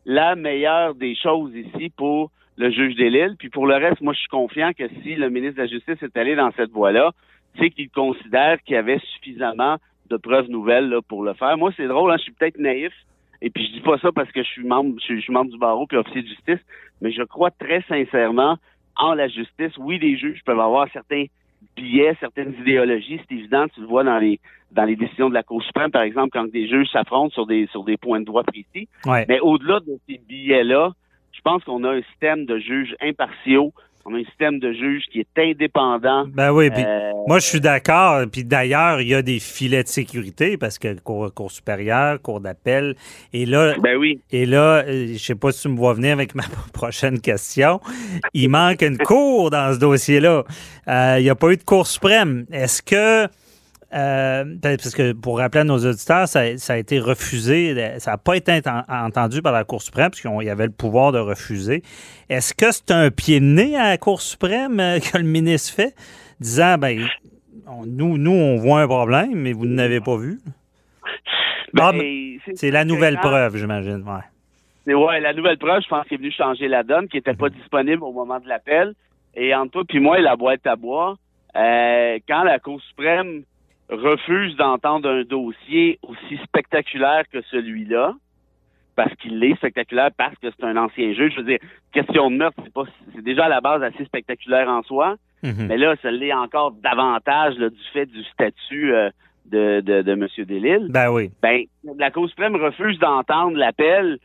la 0.06 0.36
meilleure 0.36 0.96
des 0.96 1.16
choses 1.16 1.54
ici 1.56 1.92
pour 1.96 2.32
le 2.58 2.72
juge 2.72 2.96
des 2.96 3.10
Lilles. 3.10 3.36
Puis 3.38 3.50
pour 3.50 3.68
le 3.68 3.76
reste, 3.76 4.02
moi, 4.02 4.14
je 4.14 4.20
suis 4.20 4.30
confiant 4.30 4.72
que 4.78 4.88
si 5.02 5.16
le 5.16 5.30
ministre 5.30 5.58
de 5.58 5.62
la 5.62 5.68
Justice 5.68 6.02
est 6.02 6.18
allé 6.18 6.36
dans 6.36 6.52
cette 6.58 6.72
voie-là, 6.72 7.12
c'est 7.60 7.70
qu'il 7.70 7.90
considère 7.90 8.62
qu'il 8.64 8.76
y 8.76 8.78
avait 8.78 9.00
suffisamment 9.14 9.78
de 10.10 10.18
preuves 10.18 10.50
nouvelles 10.50 10.90
là, 10.90 11.02
pour 11.02 11.24
le 11.24 11.34
faire. 11.34 11.58
Moi, 11.58 11.72
c'est 11.78 11.88
drôle, 11.88 12.12
hein, 12.12 12.18
je 12.18 12.24
suis 12.24 12.32
peut-être 12.32 12.60
naïf, 12.60 12.94
et 13.42 13.50
puis 13.50 13.68
je 13.68 13.74
dis 13.74 13.82
pas 13.82 13.98
ça 14.00 14.12
parce 14.12 14.32
que 14.32 14.42
je 14.42 14.48
suis 14.48 14.64
membre, 14.64 14.96
je 15.00 15.06
suis, 15.06 15.16
je 15.18 15.22
suis 15.22 15.34
membre 15.34 15.52
du 15.52 15.58
barreau 15.58 15.86
puis 15.86 15.98
officier 15.98 16.22
de 16.22 16.28
justice, 16.28 16.60
mais 17.02 17.12
je 17.12 17.24
crois 17.24 17.52
très 17.52 17.82
sincèrement 17.84 18.58
en 18.96 19.14
la 19.14 19.28
justice. 19.28 19.78
Oui, 19.78 20.00
les 20.00 20.18
juges 20.18 20.42
peuvent 20.46 20.60
avoir 20.60 20.88
certains 20.92 21.26
billets, 21.76 22.16
certaines 22.20 22.54
idéologies, 22.62 23.20
c'est 23.28 23.36
évident, 23.36 23.68
tu 23.74 23.82
le 23.82 23.88
vois 23.88 24.04
dans 24.04 24.18
les 24.18 24.40
dans 24.72 24.84
les 24.84 24.98
décisions 24.98 25.30
de 25.30 25.34
la 25.34 25.44
Cour 25.44 25.64
suprême, 25.64 25.92
par 25.92 26.02
exemple, 26.02 26.32
quand 26.34 26.52
des 26.52 26.68
juges 26.68 26.90
s'affrontent 26.92 27.34
sur 27.34 27.46
des 27.46 27.68
sur 27.68 27.84
des 27.84 27.96
points 27.98 28.20
de 28.20 28.26
droit 28.26 28.44
précis. 28.44 28.90
Ouais. 29.06 29.26
Mais 29.30 29.40
au-delà 29.40 29.80
de 29.80 29.98
ces 30.08 30.20
billets-là, 30.28 30.92
je 31.38 31.42
pense 31.44 31.64
qu'on 31.64 31.84
a 31.84 31.92
un 31.92 32.02
système 32.12 32.46
de 32.46 32.58
juges 32.60 32.96
impartiaux, 33.02 33.72
On 34.10 34.16
a 34.16 34.20
un 34.20 34.24
système 34.24 34.58
de 34.60 34.72
juge 34.72 35.04
qui 35.12 35.20
est 35.20 35.38
indépendant. 35.38 36.26
Ben 36.30 36.52
oui, 36.52 36.70
puis 36.70 36.82
Euh, 36.82 37.12
moi, 37.28 37.40
je 37.40 37.46
suis 37.46 37.60
d'accord. 37.60 38.24
Puis 38.32 38.46
d'ailleurs, 38.46 39.02
il 39.02 39.10
y 39.10 39.14
a 39.14 39.22
des 39.22 39.38
filets 39.40 39.84
de 39.84 39.90
sécurité 39.90 40.56
parce 40.58 40.80
que 40.80 40.98
Cour, 41.02 41.34
cour 41.34 41.52
supérieure, 41.52 42.22
Cour 42.22 42.40
d'appel. 42.40 42.96
Et 43.34 43.46
là, 43.46 43.74
Ben 43.84 43.98
oui. 43.98 44.22
et 44.32 44.46
là, 44.46 44.84
euh, 44.88 45.08
je 45.12 45.18
sais 45.18 45.36
pas 45.36 45.52
si 45.52 45.64
tu 45.64 45.68
me 45.68 45.76
vois 45.76 45.94
venir 45.94 46.14
avec 46.14 46.36
ma 46.42 46.44
prochaine 46.72 47.20
question. 47.20 47.82
Il 48.34 48.48
manque 48.50 48.82
une 48.82 48.98
cour 48.98 49.50
dans 49.50 49.74
ce 49.74 49.80
dossier-là. 49.80 50.46
Euh, 50.88 51.16
il 51.20 51.24
n'y 51.24 51.30
a 51.30 51.36
pas 51.36 51.52
eu 51.52 51.58
de 51.58 51.64
Cour 51.64 51.86
suprême. 51.86 52.46
Est-ce 52.50 52.82
que 52.82 53.28
euh, 53.94 54.44
parce 54.62 54.94
que 54.94 55.14
pour 55.14 55.38
rappeler 55.40 55.62
à 55.62 55.64
nos 55.64 55.78
auditeurs, 55.78 56.28
ça, 56.28 56.58
ça 56.58 56.74
a 56.74 56.78
été 56.78 57.00
refusé, 57.00 57.74
ça 58.00 58.12
n'a 58.12 58.18
pas 58.18 58.36
été 58.36 58.52
enten- 58.52 58.84
entendu 58.90 59.42
par 59.42 59.54
la 59.54 59.64
Cour 59.64 59.82
suprême, 59.82 60.10
parce 60.10 60.22
qu'il 60.22 60.32
y 60.44 60.50
avait 60.50 60.66
le 60.66 60.72
pouvoir 60.72 61.12
de 61.12 61.20
refuser. 61.20 61.84
Est-ce 62.30 62.54
que 62.54 62.72
c'est 62.72 62.92
un 62.92 63.10
pied 63.12 63.40
de 63.40 63.46
nez 63.46 63.76
à 63.78 63.90
la 63.90 63.98
Cour 63.98 64.22
suprême 64.22 64.80
euh, 64.80 65.00
que 65.14 65.18
le 65.18 65.24
ministre 65.24 65.74
fait, 65.74 65.96
disant, 66.40 66.78
ben, 66.78 67.06
on- 67.68 67.86
nous, 67.86 68.18
nous, 68.18 68.32
on 68.32 68.58
voit 68.58 68.82
un 68.82 68.88
problème, 68.88 69.32
mais 69.36 69.54
vous 69.54 69.66
n'avez 69.66 70.02
pas 70.02 70.18
vu? 70.18 70.40
Ben, 71.74 71.84
Ah, 71.86 71.92
ben, 71.94 72.38
C'est 72.56 72.72
la 72.72 72.86
nouvelle 72.86 73.18
preuve, 73.20 73.58
j'imagine. 73.58 74.04
Ouais. 74.06 74.22
C'est 74.86 74.94
ouais, 74.94 75.20
la 75.20 75.34
nouvelle 75.34 75.58
preuve, 75.58 75.82
je 75.84 75.88
pense 75.90 76.06
qu'il 76.08 76.16
est 76.16 76.18
venu 76.18 76.32
changer 76.32 76.68
la 76.68 76.84
donne, 76.84 77.08
qui 77.08 77.18
n'était 77.18 77.34
pas 77.34 77.50
disponible 77.50 78.04
au 78.04 78.12
moment 78.14 78.40
de 78.40 78.48
l'appel. 78.48 78.94
Et 79.36 79.54
entre 79.54 79.72
toi 79.72 79.84
puis 79.88 80.00
moi 80.00 80.18
et 80.18 80.22
la 80.22 80.36
boîte 80.36 80.66
à 80.66 80.76
bois, 80.76 81.18
euh, 81.56 82.18
quand 82.28 82.44
la 82.44 82.58
Cour 82.60 82.82
suprême 82.90 83.44
refuse 83.90 84.56
d'entendre 84.56 85.10
un 85.10 85.24
dossier 85.24 86.00
aussi 86.04 86.38
spectaculaire 86.44 87.24
que 87.32 87.42
celui-là, 87.44 88.14
parce 88.96 89.14
qu'il 89.16 89.42
est 89.44 89.56
spectaculaire, 89.56 90.10
parce 90.18 90.36
que 90.36 90.48
c'est 90.50 90.66
un 90.66 90.76
ancien 90.78 91.14
juge, 91.14 91.34
je 91.36 91.42
veux 91.42 91.46
dire, 91.48 91.60
question 91.94 92.32
de 92.32 92.38
meurtre, 92.38 92.60
c'est 92.64 92.74
pas, 92.74 92.84
c'est 93.16 93.24
déjà 93.24 93.46
à 93.46 93.50
la 93.50 93.62
base 93.62 93.84
assez 93.84 94.04
spectaculaire 94.06 94.68
en 94.70 94.82
soi, 94.84 95.16
Mhm. 95.44 95.68
mais 95.68 95.78
là, 95.78 95.96
ça 96.02 96.10
l'est 96.10 96.34
encore 96.34 96.72
davantage 96.72 97.58
là, 97.60 97.70
du 97.70 97.80
fait 97.94 98.08
du 98.08 98.24
statut 98.24 98.94
euh, 98.96 99.12
de, 99.46 99.82
de, 99.82 100.02
de 100.02 100.12
M. 100.14 100.28
Delille 100.40 100.88
Ben 100.90 101.12
oui. 101.12 101.30
ben, 101.44 101.62
la 101.98 102.10
Cour 102.10 102.28
suprême 102.28 102.56
refuse 102.56 102.98
d'entendre 102.98 103.56
l'appel. 103.56 104.18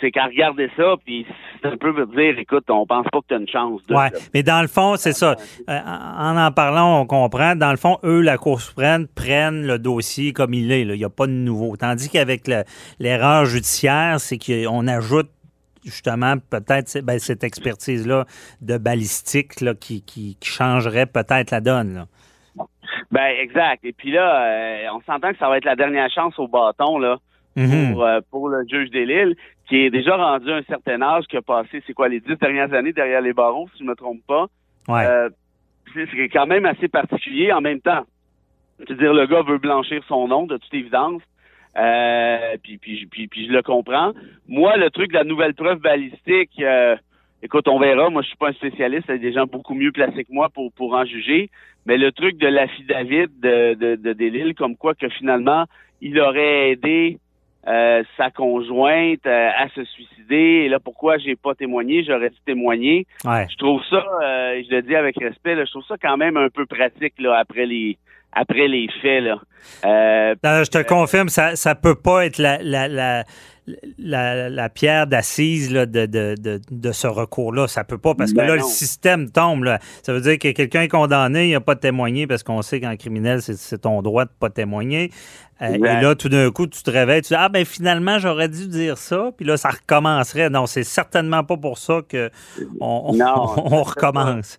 C'est 0.00 0.10
qu'à 0.12 0.26
regarder 0.26 0.70
ça, 0.76 0.94
puis 1.04 1.26
c'est 1.60 1.68
un 1.68 1.76
peu 1.76 1.92
pour 1.92 2.06
dire, 2.14 2.38
écoute, 2.38 2.64
on 2.70 2.86
pense 2.86 3.06
pas 3.10 3.18
que 3.20 3.26
tu 3.28 3.34
as 3.34 3.38
une 3.38 3.48
chance. 3.48 3.84
De, 3.86 3.94
Ouais, 3.94 4.10
mais 4.32 4.42
dans 4.44 4.62
le 4.62 4.68
fond, 4.68 4.94
c'est 4.96 5.12
ça. 5.12 5.34
Euh, 5.68 5.78
en 5.84 6.36
en 6.36 6.52
parlant, 6.52 7.00
on 7.00 7.06
comprend. 7.06 7.56
Dans 7.56 7.70
le 7.72 7.76
fond, 7.76 7.98
eux, 8.04 8.20
la 8.20 8.38
Cour 8.38 8.60
suprême, 8.60 9.08
prennent 9.08 9.66
le 9.66 9.78
dossier 9.78 10.32
comme 10.32 10.54
il 10.54 10.70
est. 10.70 10.84
là. 10.84 10.94
Il 10.94 10.98
n'y 10.98 11.04
a 11.04 11.10
pas 11.10 11.26
de 11.26 11.32
nouveau. 11.32 11.76
Tandis 11.76 12.08
qu'avec 12.10 12.46
le- 12.46 12.62
l'erreur 13.00 13.44
judiciaire, 13.44 14.20
c'est 14.20 14.38
qu'on 14.38 14.86
ajoute 14.86 15.30
justement 15.84 16.34
peut-être 16.50 17.00
ben, 17.02 17.18
cette 17.18 17.42
expertise-là 17.44 18.24
de 18.60 18.78
balistique 18.78 19.60
là, 19.60 19.74
qui, 19.74 20.02
qui- 20.02 20.36
qui 20.38 20.48
changerait 20.48 21.06
peut-être 21.06 21.50
la 21.50 21.60
donne. 21.60 21.94
là. 21.94 22.06
Ben, 23.10 23.30
exact. 23.40 23.84
Et 23.84 23.92
puis 23.92 24.12
là, 24.12 24.44
euh, 24.44 24.84
on 24.94 25.00
s'entend 25.10 25.32
que 25.32 25.38
ça 25.38 25.48
va 25.48 25.56
être 25.56 25.64
la 25.64 25.76
dernière 25.76 26.10
chance 26.10 26.38
au 26.38 26.46
bâton, 26.48 26.98
là, 26.98 27.16
Mhm. 27.56 27.92
pour, 27.92 28.04
euh, 28.04 28.20
pour 28.30 28.48
le 28.48 28.64
juge 28.68 28.90
des 28.90 29.04
Lilles, 29.06 29.34
qui 29.68 29.76
est 29.84 29.90
déjà 29.90 30.16
rendu 30.16 30.50
à 30.50 30.56
un 30.56 30.62
certain 30.62 31.00
âge, 31.02 31.26
qui 31.26 31.36
a 31.36 31.42
passé, 31.42 31.82
c'est 31.86 31.92
quoi, 31.92 32.08
les 32.08 32.20
dix 32.20 32.36
dernières 32.36 32.72
années 32.72 32.92
derrière 32.92 33.20
les 33.20 33.34
barreaux, 33.34 33.68
si 33.74 33.80
je 33.80 33.84
me 33.84 33.94
trompe 33.94 34.20
pas. 34.26 34.46
Ouais. 34.88 35.04
Euh, 35.04 35.28
c'est 35.92 36.06
c'est 36.10 36.28
quand 36.28 36.46
même 36.46 36.66
assez 36.66 36.88
particulier 36.88 37.52
en 37.52 37.60
même 37.60 37.80
temps. 37.80 38.04
C'est-à-dire, 38.78 39.12
le 39.12 39.26
gars 39.26 39.42
veut 39.42 39.58
blanchir 39.58 40.02
son 40.08 40.28
nom, 40.28 40.46
de 40.46 40.56
toute 40.56 40.72
évidence. 40.72 41.22
Euh, 41.76 42.56
puis, 42.62 42.78
puis, 42.78 43.06
puis, 43.06 43.28
puis 43.28 43.46
je 43.46 43.52
le 43.52 43.62
comprends. 43.62 44.12
Moi, 44.48 44.76
le 44.76 44.90
truc 44.90 45.08
de 45.08 45.14
la 45.14 45.24
nouvelle 45.24 45.54
preuve 45.54 45.80
balistique, 45.80 46.52
euh, 46.60 46.96
écoute, 47.42 47.68
on 47.68 47.78
verra. 47.78 48.08
Moi, 48.08 48.22
je 48.22 48.28
suis 48.28 48.36
pas 48.36 48.48
un 48.48 48.52
spécialiste. 48.52 49.06
Il 49.08 49.12
y 49.12 49.14
a 49.14 49.18
des 49.18 49.32
gens 49.32 49.46
beaucoup 49.46 49.74
mieux 49.74 49.92
placés 49.92 50.24
que 50.24 50.32
moi 50.32 50.48
pour, 50.48 50.72
pour 50.72 50.94
en 50.94 51.04
juger. 51.04 51.50
Mais 51.86 51.98
le 51.98 52.12
truc 52.12 52.38
de 52.38 52.46
l'affidavit 52.46 53.26
de, 53.42 53.74
de, 53.74 53.96
de 53.96 54.12
Delille, 54.12 54.54
comme 54.54 54.76
quoi 54.76 54.94
que 54.94 55.08
finalement, 55.08 55.64
il 56.00 56.18
aurait 56.20 56.70
aidé 56.70 57.18
euh, 57.66 58.02
sa 58.16 58.30
conjointe 58.30 59.26
euh, 59.26 59.50
à 59.56 59.68
se 59.74 59.84
suicider. 59.84 60.64
Et 60.64 60.68
là, 60.68 60.78
pourquoi 60.78 61.18
j'ai 61.18 61.36
pas 61.36 61.54
témoigné? 61.54 62.04
J'aurais 62.04 62.30
dû 62.30 62.36
témoigner 62.46 63.06
ouais. 63.24 63.46
je 63.50 63.56
trouve 63.56 63.82
ça, 63.90 64.04
euh, 64.22 64.62
je 64.68 64.76
le 64.76 64.82
dis 64.82 64.94
avec 64.94 65.16
respect, 65.18 65.54
là, 65.54 65.64
je 65.64 65.70
trouve 65.70 65.84
ça 65.86 65.96
quand 66.00 66.16
même 66.16 66.36
un 66.36 66.48
peu 66.48 66.66
pratique 66.66 67.14
là, 67.18 67.38
après 67.38 67.66
les 67.66 67.98
après 68.32 68.68
les 68.68 68.88
faits. 69.02 69.24
Là. 69.24 69.40
Euh, 69.84 70.34
Non, 70.44 70.62
je 70.62 70.70
te 70.70 70.82
confirme, 70.86 71.28
ça 71.28 71.56
ça 71.56 71.74
peut 71.74 71.94
pas 71.96 72.26
être 72.26 72.38
la, 72.38 72.58
la, 72.62 72.86
la, 72.88 73.24
la, 73.98 74.48
la 74.50 74.68
pierre 74.68 75.06
d'assise 75.06 75.70
de, 75.72 75.84
de, 75.84 76.06
de, 76.06 76.60
de 76.70 76.92
ce 76.92 77.06
recours-là. 77.06 77.68
Ça 77.68 77.84
peut 77.84 77.98
pas, 77.98 78.14
parce 78.14 78.32
que 78.32 78.36
Ben 78.36 78.46
là, 78.48 78.56
le 78.56 78.62
système 78.62 79.30
tombe. 79.30 79.64
Là. 79.64 79.78
Ça 80.02 80.12
veut 80.12 80.20
dire 80.20 80.38
que 80.38 80.50
quelqu'un 80.52 80.82
est 80.82 80.88
condamné, 80.88 81.48
il 81.48 81.52
n'a 81.52 81.60
pas 81.60 81.76
témoigné, 81.76 82.26
parce 82.26 82.42
qu'on 82.42 82.62
sait 82.62 82.80
qu'en 82.80 82.96
criminel, 82.96 83.42
c'est- 83.42 83.78
ton 83.78 84.02
droit 84.02 84.24
de 84.24 84.30
pas 84.38 84.50
témoigner. 84.50 85.10
Euh, 85.60 85.74
et 85.74 85.78
là, 85.78 86.14
tout 86.14 86.28
d'un 86.28 86.50
coup, 86.52 86.66
tu 86.68 86.82
te 86.82 86.90
réveilles, 86.90 87.22
tu 87.22 87.28
dis 87.28 87.34
Ah, 87.36 87.48
ben 87.48 87.64
finalement, 87.64 88.18
j'aurais 88.18 88.48
dû 88.48 88.68
dire 88.68 88.96
ça. 88.96 89.30
Puis 89.36 89.44
là, 89.44 89.56
ça 89.56 89.70
recommencerait. 89.70 90.50
Non, 90.50 90.66
c'est 90.66 90.84
certainement 90.84 91.42
pas 91.44 91.56
pour 91.56 91.78
ça 91.78 92.00
que 92.08 92.30
on, 92.80 93.02
on- 93.06 93.12
Non, 93.14 93.34
on 93.56 93.82
recommence. 93.82 94.58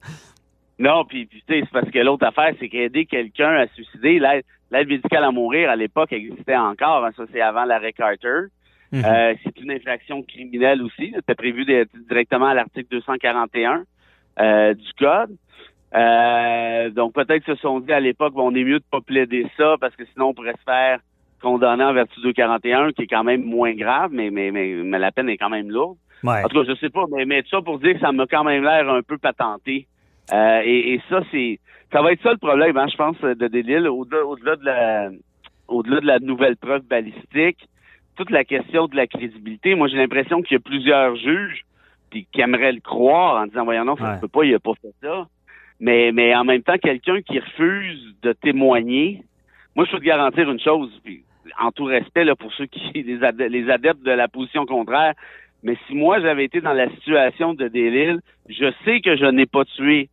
non, 0.77 1.05
puis, 1.05 1.27
tu 1.27 1.37
sais, 1.47 1.61
c'est 1.61 1.71
parce 1.71 1.89
que 1.89 1.99
l'autre 1.99 2.25
affaire, 2.25 2.53
c'est 2.59 2.67
qu'aider 2.69 3.05
quelqu'un 3.05 3.51
à 3.61 3.67
suicider, 3.73 4.19
l'aide 4.19 4.43
l'aide 4.71 4.87
médicale 4.87 5.23
à 5.23 5.31
mourir 5.31 5.67
à 5.69 5.75
l'époque 5.75 6.13
existait 6.13 6.55
encore. 6.55 7.03
hein, 7.03 7.09
ça, 7.17 7.23
c'est 7.33 7.41
avant 7.41 7.65
l'arrêt 7.65 7.91
Carter. 7.91 8.47
Mhm. 8.91 9.03
Euh, 9.05 9.33
c'est 9.43 9.59
une 9.59 9.71
infraction 9.71 10.23
criminelle 10.23 10.81
aussi. 10.81 11.11
C'était 11.15 11.35
prévu 11.35 11.63
de- 11.65 11.87
directement 12.09 12.47
à 12.47 12.53
l'article 12.55 12.87
241 12.91 13.83
euh, 14.39 14.73
du 14.73 14.93
Code. 14.97 15.35
Euh, 15.95 16.89
donc 16.91 17.13
peut-être 17.13 17.45
se 17.45 17.55
sont 17.55 17.79
dit 17.79 17.91
à 17.91 17.99
l'époque, 17.99 18.33
bon, 18.33 18.51
on 18.51 18.55
est 18.55 18.63
mieux 18.63 18.79
de 18.79 18.83
pas 18.91 19.01
plaider 19.01 19.47
ça 19.57 19.75
parce 19.79 19.95
que 19.95 20.03
sinon 20.13 20.27
on 20.29 20.33
pourrait 20.33 20.53
se 20.53 20.63
faire 20.63 20.99
condamner 21.41 21.83
en 21.83 21.93
vertu 21.93 22.19
241, 22.21 22.91
qui 22.91 23.03
est 23.03 23.07
quand 23.07 23.23
même 23.23 23.43
moins 23.43 23.73
grave, 23.73 24.11
mais, 24.13 24.29
mais, 24.29 24.51
mais, 24.51 24.73
mais 24.83 24.99
la 24.99 25.11
peine 25.11 25.29
est 25.29 25.37
quand 25.37 25.49
même 25.49 25.69
lourde. 25.71 25.97
Ouais. 26.23 26.43
En 26.43 26.47
tout 26.49 26.61
cas, 26.63 26.69
je 26.73 26.75
sais 26.79 26.89
pas, 26.89 27.05
mais, 27.11 27.25
mais 27.25 27.41
tout 27.43 27.49
ça 27.49 27.61
pour 27.61 27.79
dire 27.79 27.93
que 27.93 27.99
ça 28.01 28.11
m'a 28.11 28.25
quand 28.27 28.43
même 28.43 28.63
l'air 28.63 28.89
un 28.89 29.01
peu 29.01 29.17
patenté. 29.17 29.87
Euh, 30.33 30.61
et, 30.65 30.93
et 30.95 31.01
ça, 31.09 31.21
c'est 31.31 31.59
ça 31.91 32.01
va 32.03 32.11
être 32.11 32.21
ça 32.21 32.31
le 32.31 32.37
problème, 32.37 32.77
hein, 32.77 32.85
je 32.91 32.97
pense, 32.97 33.19
de 33.21 33.47
Delille, 33.47 33.87
au-delà 33.87 34.23
au-delà 34.25 34.55
de 34.57 34.65
la 34.65 35.09
au-delà 35.67 36.01
de 36.01 36.05
la 36.07 36.19
nouvelle 36.19 36.57
preuve 36.57 36.83
balistique, 36.83 37.67
toute 38.19 38.31
la 38.31 38.43
question 38.43 38.87
de 38.87 38.97
la 38.97 39.07
crédibilité. 39.07 39.75
Moi, 39.75 39.87
j'ai 39.87 39.95
l'impression 39.95 40.41
qu'il 40.41 40.55
y 40.55 40.57
a 40.57 40.59
plusieurs 40.59 41.15
juges 41.15 41.63
puis 42.09 42.27
qui 42.33 42.41
aimeraient 42.41 42.73
le 42.73 42.81
croire 42.81 43.41
en 43.41 43.47
disant 43.47 43.63
voyons 43.63 43.85
non, 43.85 43.95
ça 43.95 44.03
Ouais. 44.09 44.15
se 44.17 44.21
peut 44.21 44.27
pas, 44.27 44.43
il 44.43 44.53
a 44.53 44.59
pas 44.59 44.73
fait 44.81 44.93
ça. 45.01 45.25
Mais, 45.79 46.11
mais 46.11 46.35
en 46.35 46.43
même 46.43 46.61
temps, 46.61 46.77
quelqu'un 46.77 47.21
qui 47.21 47.39
refuse 47.39 48.13
de 48.21 48.33
témoigner, 48.33 49.23
moi, 49.73 49.85
je 49.85 49.91
peux 49.91 49.99
te 49.99 50.03
garantir 50.03 50.51
une 50.51 50.59
chose, 50.59 50.91
puis 51.05 51.23
en 51.61 51.71
tout 51.71 51.85
respect 51.85 52.25
là, 52.25 52.35
pour 52.35 52.51
ceux 52.53 52.65
qui 52.65 52.91
les, 52.93 53.49
les 53.49 53.69
adeptes 53.69 54.03
de 54.03 54.11
la 54.11 54.27
position 54.27 54.65
contraire, 54.65 55.13
mais 55.63 55.77
si 55.87 55.95
moi 55.95 56.19
j'avais 56.19 56.43
été 56.43 56.59
dans 56.59 56.73
la 56.73 56.89
situation 56.89 57.53
de 57.53 57.69
Delille, 57.69 58.19
je 58.49 58.69
sais 58.83 58.99
que 58.99 59.15
je 59.15 59.25
n'ai 59.25 59.45
pas 59.45 59.63
tué 59.63 60.09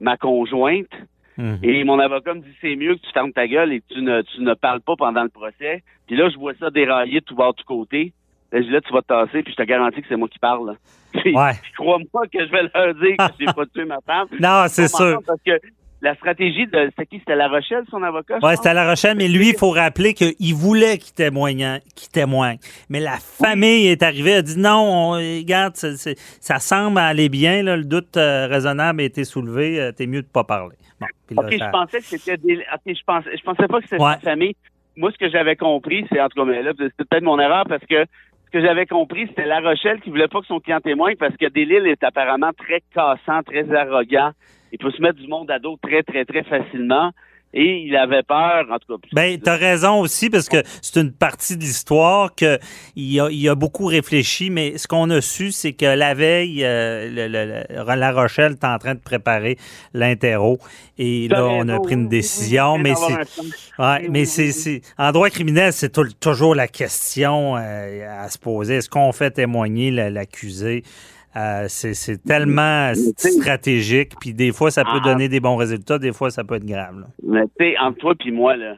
ma 0.00 0.18
conjointe. 0.18 0.92
Mhm. 1.38 1.58
Et 1.62 1.84
mon 1.84 1.98
avocat 1.98 2.34
me 2.34 2.40
dit 2.40 2.54
c'est 2.60 2.76
mieux 2.76 2.94
que 2.96 3.00
tu 3.00 3.12
fermes 3.12 3.32
ta 3.32 3.46
gueule 3.46 3.72
et 3.72 3.80
que 3.80 3.94
tu 3.94 4.00
ne, 4.02 4.22
tu 4.22 4.40
ne 4.40 4.54
parles 4.54 4.80
pas 4.80 4.94
pendant 4.96 5.22
le 5.22 5.28
procès. 5.28 5.82
Puis 6.06 6.16
là, 6.16 6.28
je 6.30 6.36
vois 6.38 6.54
ça 6.58 6.70
dérailler 6.70 7.20
tout 7.20 7.34
de 7.34 7.52
tout 7.52 7.64
côté. 7.66 8.12
Là, 8.52 8.60
je 8.60 8.66
dis 8.66 8.72
là, 8.72 8.80
tu 8.80 8.92
vas 8.92 9.02
te 9.02 9.08
tasser, 9.08 9.42
puis 9.42 9.52
je 9.52 9.56
te 9.56 9.66
garantis 9.66 10.00
que 10.00 10.06
c'est 10.08 10.16
moi 10.16 10.28
qui 10.28 10.38
parle. 10.38 10.66
là. 10.68 10.74
Puis, 11.22 11.34
Ouais. 11.34 11.52
Crois-moi 11.76 12.22
que 12.32 12.46
je 12.46 12.50
vais 12.52 12.62
leur 12.74 12.94
dire 12.94 13.16
que 13.16 13.34
j'ai 13.40 13.46
pas 13.56 13.66
tué 13.66 13.84
ma 13.86 14.00
femme. 14.06 14.28
Non, 14.38 14.64
c'est 14.68 14.88
sûr. 14.88 15.04
m'entendre 15.06 15.22
Parce 15.26 15.42
que 15.42 15.66
la 16.02 16.14
stratégie 16.14 16.66
de. 16.66 16.86
C'était 16.90 17.06
qui? 17.06 17.18
C'était 17.20 17.36
La 17.36 17.48
Rochelle, 17.48 17.84
son 17.90 18.02
avocat? 18.02 18.38
Oui, 18.42 18.52
c'était 18.56 18.74
La 18.74 18.88
Rochelle, 18.88 19.16
mais 19.16 19.28
lui, 19.28 19.48
il 19.50 19.56
faut 19.56 19.70
rappeler 19.70 20.14
qu'il 20.14 20.54
voulait 20.54 20.98
qu'il 20.98 21.14
témoigne, 21.14 21.80
qu'il 21.94 22.10
témoigne. 22.10 22.58
Mais 22.90 23.00
la 23.00 23.16
famille 23.20 23.86
est 23.88 24.02
arrivée, 24.02 24.34
a 24.34 24.42
dit 24.42 24.58
non, 24.58 24.76
on, 24.78 25.10
regarde, 25.12 25.74
ça 25.76 26.58
semble 26.58 26.98
aller 26.98 27.28
bien, 27.28 27.62
là, 27.62 27.76
le 27.76 27.84
doute 27.84 28.16
euh, 28.16 28.46
raisonnable 28.46 29.00
a 29.00 29.04
été 29.04 29.24
soulevé, 29.24 29.80
euh, 29.80 29.92
t'es 29.92 30.06
mieux 30.06 30.22
de 30.22 30.28
pas 30.28 30.44
parler. 30.44 30.76
Bon, 31.30 31.42
là, 31.42 31.48
OK, 31.48 31.58
ça- 31.58 31.66
je 31.66 31.70
pensais 31.70 31.98
que 31.98 32.04
c'était 32.04 32.36
des. 32.36 32.56
OK, 32.58 32.80
je 32.94 33.04
pensais, 33.06 33.36
je 33.36 33.42
pensais 33.42 33.66
pas 33.66 33.78
que 33.80 33.88
c'était 33.88 34.02
Ouais. 34.02 34.12
sa 34.14 34.20
famille. 34.20 34.54
Moi, 34.96 35.10
ce 35.12 35.18
que 35.18 35.28
j'avais 35.30 35.56
compris, 35.56 36.06
c'est 36.10 36.20
en 36.20 36.28
tout 36.28 36.40
cas, 36.42 36.50
mais 36.50 36.62
là, 36.62 36.72
c'est 36.78 37.06
peut-être 37.06 37.22
mon 37.24 37.38
erreur 37.38 37.64
parce 37.68 37.84
que 37.84 38.04
ce 38.46 38.50
que 38.50 38.60
j'avais 38.64 38.86
compris, 38.86 39.26
c'était 39.28 39.44
La 39.44 39.60
Rochelle 39.60 40.00
qui 40.00 40.08
voulait 40.10 40.28
pas 40.28 40.40
que 40.40 40.46
son 40.46 40.60
client 40.60 40.80
témoigne 40.80 41.16
parce 41.16 41.36
que 41.36 41.46
Delille 41.50 41.86
est 41.88 42.02
apparemment 42.04 42.52
très 42.56 42.82
cassant, 42.94 43.42
très 43.44 43.70
arrogant. 43.74 44.30
Il 44.72 44.78
peut 44.78 44.90
se 44.90 45.00
mettre 45.00 45.18
du 45.18 45.28
monde 45.28 45.50
à 45.50 45.58
dos 45.58 45.76
très, 45.82 46.02
très, 46.02 46.24
très 46.24 46.42
facilement. 46.44 47.10
Et 47.58 47.84
il 47.86 47.96
avait 47.96 48.24
peur, 48.24 48.66
en 48.70 48.76
tout 48.78 48.98
cas. 48.98 49.08
Ben, 49.14 49.38
t'as 49.40 49.56
raison 49.56 50.00
aussi, 50.00 50.28
parce 50.28 50.46
que 50.46 50.58
c'est 50.82 51.00
une 51.00 51.12
partie 51.12 51.56
de 51.56 51.62
l'histoire 51.62 52.34
que 52.34 52.58
il 52.96 53.18
a, 53.18 53.28
il 53.30 53.48
a 53.48 53.54
beaucoup 53.54 53.86
réfléchi, 53.86 54.50
mais 54.50 54.76
ce 54.76 54.86
qu'on 54.86 55.08
a 55.08 55.22
su, 55.22 55.52
c'est 55.52 55.72
que 55.72 55.86
la 55.86 56.12
veille, 56.12 56.62
euh, 56.64 57.08
le- 57.08 57.28
le- 57.28 57.64
le- 57.86 57.94
La 57.94 58.12
Rochelle 58.12 58.52
est 58.60 58.64
en 58.64 58.76
train 58.76 58.94
de 58.94 59.00
préparer 59.00 59.56
l'interro. 59.94 60.58
Et 60.98 61.28
là, 61.28 61.46
on 61.46 61.68
a 61.68 61.80
pris 61.80 61.94
une 61.94 62.08
décision, 62.08 62.76
mais 62.76 62.94
c'est. 62.94 63.42
Ouais, 63.78 64.08
mais 64.10 64.24
c'est, 64.26 64.82
en 64.98 65.12
droit 65.12 65.30
criminel, 65.30 65.72
c'est 65.72 65.90
tou- 65.90 66.12
toujours 66.20 66.54
la 66.54 66.68
question 66.68 67.56
euh, 67.56 68.22
à 68.24 68.28
se 68.28 68.38
poser. 68.38 68.74
Est-ce 68.76 68.90
qu'on 68.90 69.12
fait 69.12 69.30
témoigner 69.30 69.90
la- 69.92 70.10
l'accusé? 70.10 70.82
Euh, 71.36 71.66
c'est 71.68 72.22
tellement 72.24 72.92
stratégique, 72.94 74.12
puis 74.20 74.32
des 74.32 74.52
fois, 74.52 74.70
ça 74.70 74.84
peut 74.84 75.00
Ah. 75.02 75.04
donner 75.04 75.28
des 75.28 75.40
bons 75.40 75.56
résultats, 75.56 75.98
des 75.98 76.12
fois, 76.12 76.30
ça 76.30 76.44
peut 76.44 76.54
être 76.54 76.64
grave. 76.66 77.00
là. 77.00 77.06
Mais 77.22 77.42
tu 77.44 77.50
sais, 77.58 77.78
entre 77.78 77.98
toi 77.98 78.14
puis 78.18 78.30
moi, 78.32 78.56
là, 78.56 78.76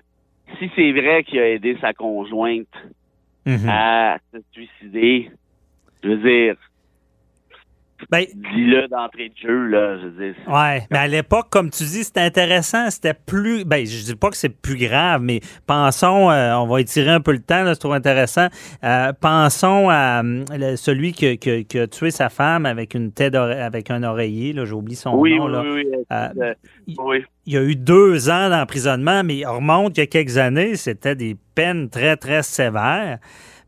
si 0.59 0.71
c'est 0.75 0.91
vrai 0.93 1.23
qu'il 1.25 1.39
a 1.39 1.49
aidé 1.51 1.77
sa 1.81 1.93
conjointe 1.93 2.67
Mhm. 3.47 3.69
à 3.69 4.19
se 4.33 4.39
suicider, 4.53 5.31
je 6.03 6.09
veux 6.09 6.17
dire, 6.17 6.57
Ben, 8.11 8.25
dis-le 8.35 8.87
d'entrée 8.89 9.29
de 9.31 9.35
jeu, 9.37 9.67
là, 9.67 9.99
je 9.99 10.07
veux 10.07 10.27
dire. 10.27 10.35
Ouais, 10.47 10.83
mais 10.91 10.99
à 10.99 11.09
l'époque, 11.09 11.49
comme 11.51 11.69
tu 11.71 11.83
dis, 11.85 12.05
c'était 12.05 12.21
intéressant, 12.21 12.91
c'était 12.91 13.15
plus. 13.15 13.65
Ben, 13.65 13.85
je 13.85 14.05
dis 14.05 14.15
pas 14.15 14.31
que 14.31 14.37
c'est 14.37 14.49
plus 14.49 14.77
grave, 14.77 15.21
mais 15.23 15.41
pensons, 15.67 16.31
euh, 16.31 16.55
on 16.55 16.67
va 16.67 16.81
étirer 16.81 17.11
un 17.11 17.21
peu 17.21 17.33
le 17.33 17.41
temps, 17.41 17.65
là, 17.65 17.75
je 17.75 17.79
trouve 17.81 17.95
intéressant. 17.95 18.47
Euh, 18.85 19.13
pensons 19.21 19.89
à 19.91 20.23
euh, 20.25 20.77
celui 20.77 21.13
qui, 21.13 21.27
a- 21.27 21.37
qui 21.37 21.65
qui 21.65 21.79
a 21.79 21.87
tué 21.89 22.11
sa 22.11 22.29
femme 22.29 22.67
avec 22.67 22.95
une 22.95 23.11
tête 23.13 23.35
avec 23.35 23.91
un 23.91 24.03
oreiller, 24.05 24.53
là, 24.53 24.65
j'oublie 24.65 24.95
son 24.97 25.15
Oui, 25.17 25.37
nom. 25.37 25.47
oui, 25.47 25.53
là. 25.53 25.63
oui, 25.63 25.87
oui, 25.91 26.05
Euh, 26.13 26.55
oui. 26.99 27.25
Il 27.47 27.55
y 27.55 27.57
a 27.57 27.63
eu 27.63 27.77
deux 27.77 28.29
ans 28.31 28.51
d'emprisonnement, 28.51 29.25
mais 29.25 29.45
on 29.47 29.57
remonte 29.57 29.97
il 29.97 30.01
y 30.01 30.05
a 30.05 30.07
quelques 30.07 30.37
années, 30.39 30.77
c'était 30.77 31.17
des 31.17 31.35
peines 31.55 31.89
très, 31.89 32.17
très 32.17 32.43
sévères 32.43 33.19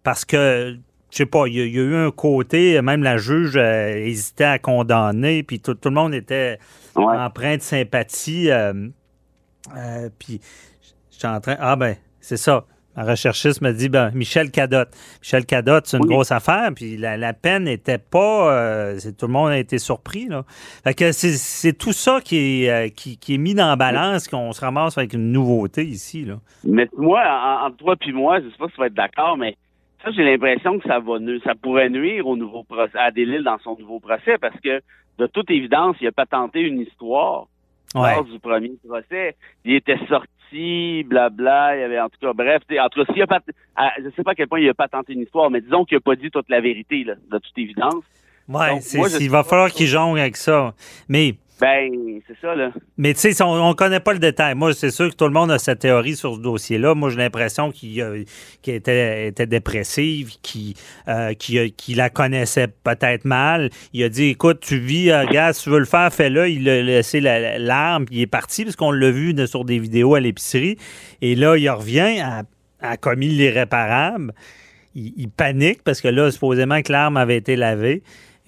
parce 0.02 0.24
que, 0.24 0.76
je 1.10 1.16
sais 1.18 1.26
pas, 1.26 1.46
il 1.46 1.54
y, 1.54 1.60
a, 1.60 1.64
il 1.64 1.74
y 1.74 1.78
a 1.78 1.82
eu 1.82 1.94
un 1.96 2.10
côté, 2.10 2.80
même 2.82 3.02
la 3.02 3.16
juge 3.16 3.56
euh, 3.56 3.94
hésitait 3.96 4.44
à 4.44 4.58
condamner, 4.58 5.42
puis 5.42 5.60
tout, 5.60 5.74
tout 5.74 5.88
le 5.88 5.94
monde 5.94 6.14
était 6.14 6.58
Ouais. 6.96 7.16
empreint 7.16 7.56
de 7.56 7.62
sympathie. 7.62 8.50
euh, 8.50 8.72
euh, 9.76 10.08
puis, 10.18 10.40
j'étais 11.10 11.26
en 11.28 11.40
train. 11.40 11.56
Ah, 11.60 11.76
ben, 11.76 11.96
c'est 12.20 12.36
ça. 12.36 12.64
Ma 12.96 13.04
recherchiste 13.04 13.62
me 13.62 13.72
dit, 13.72 13.88
ben, 13.88 14.10
Michel 14.14 14.50
Cadotte. 14.50 14.88
Michel 15.22 15.46
Cadotte, 15.46 15.86
c'est 15.86 15.96
une 15.98 16.02
Oui. 16.04 16.08
grosse 16.10 16.32
affaire, 16.32 16.70
puis 16.74 16.96
la, 16.96 17.16
la 17.16 17.32
peine 17.32 17.64
n'était 17.64 17.98
pas. 17.98 18.52
euh, 18.52 18.98
tout 19.16 19.26
le 19.26 19.32
monde 19.32 19.50
a 19.50 19.58
été 19.58 19.78
surpris, 19.78 20.26
là. 20.26 20.44
Fait 20.82 20.94
que 20.94 21.12
c'est, 21.12 21.72
tout 21.72 21.92
ça 21.92 22.20
qui 22.22 22.64
est, 22.64 22.70
euh, 22.70 22.88
qui, 22.88 23.16
qui 23.16 23.34
est 23.34 23.38
mis 23.38 23.54
dans 23.54 23.68
la 23.68 23.76
balance, 23.76 24.26
qu'on 24.26 24.52
se 24.52 24.60
ramasse 24.60 24.98
avec 24.98 25.12
une 25.12 25.30
nouveauté 25.30 25.84
ici, 25.84 26.24
là. 26.24 26.40
Mais 26.64 26.88
moi, 26.96 27.22
en- 27.24 27.66
entre 27.68 27.76
toi 27.76 27.94
puis 27.98 28.12
moi, 28.12 28.40
je 28.40 28.46
sais 28.50 28.56
pas 28.58 28.66
si 28.66 28.72
tu 28.74 28.80
vas 28.80 28.86
être 28.88 28.94
d'accord, 28.94 29.36
mais 29.36 29.56
ça, 30.02 30.10
j'ai 30.12 30.24
l'impression 30.24 30.78
que 30.78 30.88
ça 30.88 30.98
va 30.98 31.14
ça 31.44 31.54
pourrait 31.54 31.90
nuire 31.90 32.26
au 32.26 32.36
nouveau 32.36 32.62
procès, 32.64 32.98
à 32.98 33.10
Delille 33.10 33.44
dans 33.44 33.58
son 33.58 33.76
nouveau 33.78 34.00
procès, 34.00 34.38
parce 34.38 34.58
que 34.60 34.80
de 35.18 35.26
toute 35.26 35.50
évidence, 35.50 35.96
il 36.00 36.06
a 36.06 36.12
pas 36.12 36.26
tenté 36.26 36.60
une 36.60 36.80
histoire 36.80 37.46
Ouais. 37.94 38.14
lors 38.14 38.24
du 38.24 38.38
premier 38.38 38.70
procès. 38.86 39.34
Il 39.64 39.74
était 39.74 39.98
sorti, 40.08 41.02
blabla, 41.04 41.76
il 41.76 41.80
y 41.80 41.82
avait 41.82 42.00
en 42.00 42.08
tout 42.08 42.18
cas, 42.20 42.32
bref, 42.32 42.62
en 42.70 42.88
tout 42.88 43.04
cas, 43.04 43.12
s'il 43.12 43.22
a 43.22 43.26
pas, 43.26 43.40
je 43.98 44.08
sais 44.14 44.22
pas 44.22 44.30
à 44.30 44.34
quel 44.36 44.46
point 44.46 44.60
il 44.60 44.68
a 44.68 44.74
pas 44.74 44.86
tenté 44.86 45.12
une 45.12 45.22
histoire, 45.22 45.50
mais 45.50 45.60
disons 45.60 45.84
qu'il 45.84 45.96
a 45.96 46.00
pas 46.00 46.14
dit 46.14 46.30
toute 46.30 46.48
la 46.48 46.60
vérité, 46.60 47.02
là, 47.02 47.14
de 47.16 47.38
toute 47.38 47.58
évidence. 47.58 48.04
Ouais, 48.48 48.70
Donc, 48.70 48.82
moi, 48.94 49.08
il 49.20 49.30
va 49.30 49.42
falloir 49.42 49.70
qu'il 49.70 49.86
jongle 49.86 50.20
avec 50.20 50.36
ça. 50.36 50.74
Mais. 51.08 51.34
Ben, 51.60 52.20
c'est 52.26 52.36
ça, 52.40 52.54
là. 52.54 52.72
Mais 52.96 53.12
tu 53.12 53.32
sais, 53.32 53.42
on 53.42 53.68
ne 53.68 53.74
connaît 53.74 54.00
pas 54.00 54.12
le 54.14 54.18
détail. 54.18 54.54
Moi, 54.54 54.72
c'est 54.72 54.90
sûr 54.90 55.10
que 55.10 55.14
tout 55.14 55.26
le 55.26 55.30
monde 55.32 55.50
a 55.50 55.58
sa 55.58 55.76
théorie 55.76 56.16
sur 56.16 56.34
ce 56.36 56.40
dossier-là. 56.40 56.94
Moi, 56.94 57.10
j'ai 57.10 57.18
l'impression 57.18 57.70
qu'il 57.70 58.00
euh, 58.00 58.24
était, 58.66 59.28
était 59.28 59.46
dépressive, 59.46 60.32
qu'il 60.42 60.74
euh, 61.08 61.34
qu'il 61.34 61.58
a- 61.58 61.96
la 61.96 62.08
connaissait 62.10 62.68
peut-être 62.68 63.24
mal. 63.24 63.70
Il 63.92 64.02
a 64.04 64.08
dit, 64.08 64.28
écoute, 64.28 64.60
tu 64.60 64.78
vis, 64.78 65.10
euh, 65.10 65.26
gars, 65.26 65.52
si 65.52 65.64
tu 65.64 65.70
veux 65.70 65.78
le 65.80 65.84
faire, 65.84 66.12
fais-le. 66.12 66.48
Il 66.48 66.68
a 66.68 66.82
laissé 66.82 67.20
la- 67.20 67.38
la- 67.40 67.58
l'arme, 67.58 68.06
puis 68.06 68.16
il 68.16 68.22
est 68.22 68.26
parti, 68.26 68.64
parce 68.64 68.76
qu'on 68.76 68.92
l'a 68.92 69.10
vu 69.10 69.34
sur 69.46 69.64
des 69.64 69.78
vidéos 69.78 70.14
à 70.14 70.20
l'épicerie. 70.20 70.76
Et 71.20 71.34
là, 71.34 71.56
il 71.56 71.68
revient 71.68 72.22
à 72.80 72.96
commis 72.96 73.28
l'irréparable. 73.28 74.32
Il 74.94 75.28
panique, 75.28 75.82
parce 75.84 76.00
que 76.00 76.08
là, 76.08 76.30
supposément 76.30 76.80
que 76.82 76.90
l'arme 76.90 77.16
avait 77.16 77.36
été 77.36 77.54
lavée. 77.54 78.02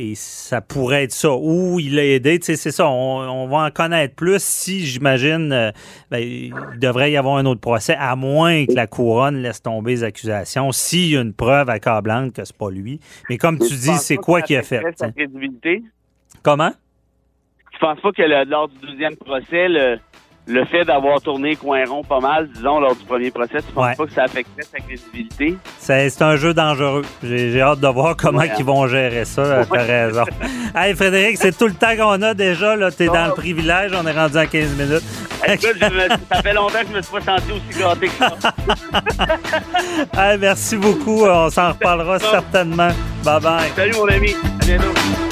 Et 0.04 0.14
ça 0.16 0.60
pourrait 0.60 1.04
être 1.04 1.12
ça. 1.12 1.30
Ou 1.32 1.78
il 1.78 1.94
l'a 1.94 2.04
aidé. 2.04 2.40
Tu 2.40 2.46
sais, 2.46 2.56
c'est 2.56 2.72
ça. 2.72 2.88
On, 2.88 3.20
on 3.20 3.46
va 3.46 3.58
en 3.66 3.70
connaître 3.70 4.16
plus 4.16 4.42
si, 4.42 4.84
j'imagine, 4.84 5.52
euh, 5.52 5.70
ben, 6.10 6.18
il 6.18 6.52
devrait 6.80 7.12
y 7.12 7.16
avoir 7.16 7.36
un 7.36 7.46
autre 7.46 7.60
procès, 7.60 7.94
à 7.96 8.16
moins 8.16 8.66
que 8.66 8.72
la 8.72 8.88
couronne 8.88 9.40
laisse 9.42 9.62
tomber 9.62 9.92
les 9.92 10.02
accusations, 10.04 10.72
s'il 10.72 11.12
y 11.12 11.16
a 11.16 11.20
une 11.20 11.32
preuve 11.34 11.68
accablante 11.70 12.32
que 12.32 12.44
c'est 12.44 12.56
pas 12.56 12.70
lui. 12.70 12.98
Mais 13.30 13.38
comme 13.38 13.58
Mais 13.60 13.66
tu 13.68 13.74
dis, 13.74 13.96
c'est 13.98 14.16
quoi 14.16 14.42
qu'il 14.42 14.56
a 14.56 14.62
fait? 14.62 14.82
sa 14.96 15.12
crédibilité? 15.12 15.84
Comment? 16.42 16.72
Tu 17.72 17.78
penses 17.78 18.00
pas 18.00 18.10
que 18.10 18.22
le- 18.22 18.44
lors 18.50 18.68
du 18.68 18.78
deuxième 18.84 19.16
procès, 19.16 19.68
le, 19.68 19.98
le 20.46 20.64
fait 20.64 20.84
d'avoir 20.84 21.20
tourné 21.20 21.54
coin 21.54 21.84
rond 21.86 22.02
pas 22.02 22.18
mal, 22.18 22.48
disons, 22.52 22.80
lors 22.80 22.96
du 22.96 23.04
premier 23.04 23.30
procès, 23.30 23.58
tu 23.58 23.72
penses 23.72 23.86
Ouais. 23.90 23.94
pas 23.94 24.06
que 24.06 24.12
ça 24.12 24.22
affecterait 24.24 24.62
sa 24.70 24.78
crédibilité? 24.80 25.56
C'est 25.78 26.20
un 26.22 26.36
jeu 26.36 26.52
dangereux. 26.52 27.02
J'ai 27.22 27.60
hâte 27.60 27.78
de 27.80 27.86
voir 27.88 28.16
comment 28.16 28.38
Ouais. 28.40 28.50
ils 28.58 28.64
vont 28.64 28.86
gérer 28.88 29.24
ça. 29.24 29.42
euh, 29.42 29.64
T'as 29.72 29.82
raison. 29.84 30.24
hey, 30.76 30.94
Frédéric, 30.96 31.36
c'est 31.38 31.56
tout 31.56 31.66
le 31.68 31.74
temps 31.74 31.94
qu'on 31.96 32.20
a 32.22 32.34
déjà. 32.34 32.74
Là. 32.74 32.90
T'es 32.90 33.06
dans 33.06 33.26
le 33.26 33.32
privilège. 33.34 33.92
On 33.94 34.04
est 34.06 34.12
rendu 34.18 34.36
à 34.36 34.46
15 34.46 34.76
minutes. 34.76 35.02
Écoute, 35.46 35.80
me- 35.80 36.08
ça 36.34 36.42
fait 36.42 36.54
longtemps 36.54 36.80
que 36.80 36.86
je 36.90 36.96
me 36.96 37.02
suis 37.02 37.12
pas 37.12 37.20
senti 37.38 37.52
aussi 37.52 37.78
gâté 37.80 38.06
que 38.08 38.12
ça. 38.18 38.36
Hey, 40.16 40.38
merci 40.38 40.76
beaucoup. 40.76 41.24
On 41.26 41.50
s'en 41.50 41.68
reparlera 41.68 42.18
certainement. 42.18 42.90
Bye 43.24 43.40
bye. 43.40 43.70
Salut 43.76 43.92
mon 43.94 44.08
ami, 44.08 44.34
à 44.60 44.64
bientôt. 44.64 45.31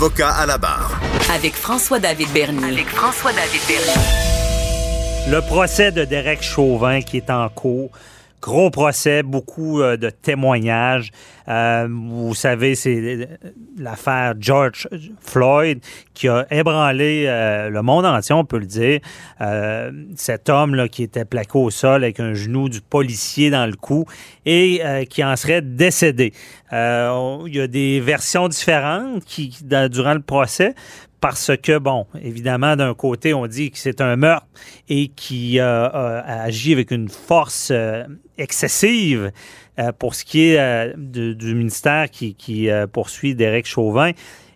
Avocat 0.00 0.30
à 0.30 0.46
la 0.46 0.56
barre. 0.56 0.98
Avec 1.30 1.52
François-David 1.54 2.32
Bernier. 2.32 2.72
Avec 2.72 2.88
François-David 2.88 3.60
Bernier. 3.68 5.30
Le 5.30 5.46
procès 5.46 5.92
de 5.92 6.06
Derek 6.06 6.42
Chauvin 6.42 7.02
qui 7.02 7.18
est 7.18 7.28
en 7.28 7.46
cours. 7.50 7.90
Gros 8.40 8.70
procès, 8.70 9.22
beaucoup 9.22 9.82
euh, 9.82 9.96
de 9.98 10.08
témoignages. 10.08 11.10
Euh, 11.48 11.86
vous 11.90 12.34
savez, 12.34 12.74
c'est 12.74 13.28
l'affaire 13.76 14.34
George 14.38 14.88
Floyd 15.20 15.80
qui 16.14 16.28
a 16.28 16.46
ébranlé 16.50 17.24
euh, 17.26 17.68
le 17.68 17.82
monde 17.82 18.06
entier, 18.06 18.34
on 18.34 18.44
peut 18.44 18.58
le 18.58 18.66
dire. 18.66 19.00
Euh, 19.40 19.90
cet 20.16 20.48
homme 20.48 20.74
là 20.74 20.88
qui 20.88 21.02
était 21.02 21.24
plaqué 21.24 21.58
au 21.58 21.70
sol 21.70 22.02
avec 22.04 22.18
un 22.20 22.32
genou 22.34 22.68
du 22.68 22.80
policier 22.80 23.50
dans 23.50 23.66
le 23.66 23.74
cou 23.76 24.04
et 24.46 24.80
euh, 24.84 25.04
qui 25.04 25.22
en 25.24 25.36
serait 25.36 25.60
décédé. 25.62 26.32
Euh, 26.72 27.38
Il 27.46 27.54
y 27.56 27.60
a 27.60 27.66
des 27.66 28.00
versions 28.00 28.48
différentes 28.48 29.24
qui, 29.24 29.54
dans- 29.64 29.90
durant 29.90 30.14
le 30.14 30.20
procès 30.22 30.74
parce 31.20 31.52
que, 31.62 31.78
bon, 31.78 32.06
évidemment, 32.22 32.76
d'un 32.76 32.94
côté, 32.94 33.34
on 33.34 33.46
dit 33.46 33.70
que 33.70 33.78
c'est 33.78 34.00
un 34.00 34.16
meurtre 34.16 34.46
et 34.88 35.08
qui 35.08 35.60
euh, 35.60 35.88
a 35.88 36.42
agi 36.42 36.72
avec 36.72 36.90
une 36.90 37.08
force 37.08 37.68
euh, 37.70 38.04
excessive 38.38 39.30
euh, 39.78 39.92
pour 39.92 40.14
ce 40.14 40.24
qui 40.24 40.48
est 40.48 40.58
euh, 40.58 40.92
du 40.96 41.54
ministère 41.54 42.10
qui, 42.10 42.70
euh, 42.70 42.86
poursuit 42.86 43.34
Derek 43.34 43.66
Chauvin. 43.66 44.12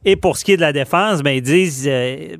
Et 0.06 0.16
pour 0.16 0.36
ce 0.36 0.44
qui 0.44 0.52
est 0.52 0.56
de 0.56 0.62
la 0.62 0.72
défense, 0.72 1.22
ben, 1.22 1.32
ils 1.32 1.42
disent 1.42 1.86
euh, 1.86 2.36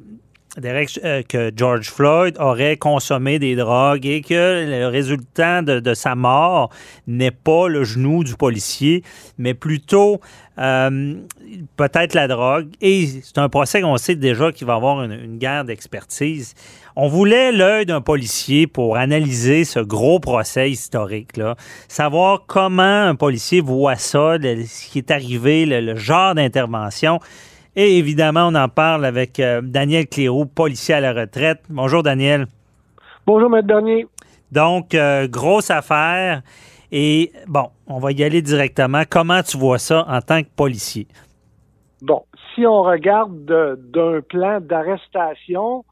Derek, 0.57 1.01
euh, 1.05 1.23
que 1.29 1.51
George 1.55 1.90
Floyd 1.90 2.37
aurait 2.38 2.77
consommé 2.77 3.40
des 3.40 3.57
drogues 3.57 4.07
et 4.07 4.21
que 4.21 4.64
le 4.69 4.87
résultat 4.87 5.62
de, 5.62 5.95
sa 5.95 6.14
mort 6.14 6.71
n'est 7.09 7.33
pas 7.33 7.67
le 7.69 7.83
genou 7.83 8.23
du 8.23 8.37
policier, 8.37 9.03
mais 9.37 9.55
plutôt 9.55 10.21
euh, 10.59 11.14
peut-être 11.77 12.14
la 12.14 12.29
drogue. 12.29 12.69
Et 12.81 13.09
c'est 13.23 13.38
un 13.38 13.49
procès 13.49 13.81
qu'on 13.81 13.97
sait 13.97 14.14
déjà 14.14 14.53
qu'il 14.53 14.67
va 14.69 14.75
avoir 14.75 15.03
une, 15.03 15.38
guerre 15.38 15.64
d'expertise. 15.64 16.55
On 16.95 17.09
voulait 17.09 17.51
l'œil 17.51 17.87
d'un 17.87 18.01
policier 18.01 18.69
pour 18.69 18.97
analyser 18.97 19.64
ce 19.64 19.81
gros 19.81 20.21
procès 20.21 20.71
historique-là, 20.71 21.57
savoir 21.88 22.45
comment 22.47 23.09
un 23.09 23.17
policier 23.17 23.61
voit 23.61 23.97
ça, 23.97 24.37
ce 24.40 24.88
qui 24.88 24.99
est 24.99 25.11
arrivé, 25.11 25.67
le 25.67 25.97
genre 25.97 26.37
d'intervention. 26.37 27.19
Et 27.76 27.98
évidemment, 27.98 28.48
on 28.48 28.54
en 28.54 28.68
parle 28.68 29.04
avec 29.04 29.40
euh, 29.40 29.60
Daniel 29.60 30.06
Cléroux, 30.06 30.46
policier 30.46 30.94
à 30.94 31.00
la 31.00 31.12
retraite. 31.12 31.60
Bonjour, 31.68 32.04
Daniel. 32.04 32.46
Bonjour, 33.26 33.50
Maître 33.50 33.66
Bernier. 33.66 34.06
Donc, 34.52 34.94
euh, 34.94 35.26
grosse 35.26 35.70
affaire. 35.70 36.42
Et 36.92 37.32
bon, 37.48 37.70
on 37.88 37.98
va 37.98 38.12
y 38.12 38.22
aller 38.22 38.42
directement. 38.42 39.02
Comment 39.10 39.42
tu 39.42 39.58
vois 39.58 39.78
ça 39.78 40.06
en 40.08 40.20
tant 40.20 40.42
que 40.42 40.48
policier? 40.54 41.08
Bon, 42.00 42.22
si 42.54 42.64
on 42.64 42.82
regarde 42.82 43.44
d'un 43.44 44.20
plan 44.20 44.60
d'arrestation, 44.60 45.84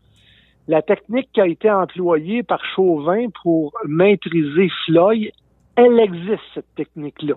la 0.68 0.82
technique 0.82 1.30
qui 1.32 1.40
a 1.40 1.48
été 1.48 1.68
employée 1.68 2.44
par 2.44 2.60
Chauvin 2.76 3.26
pour 3.42 3.72
maîtriser 3.88 4.70
Floyd, 4.86 5.32
elle 5.74 5.98
existe, 5.98 6.42
cette 6.54 6.72
technique-là. 6.76 7.34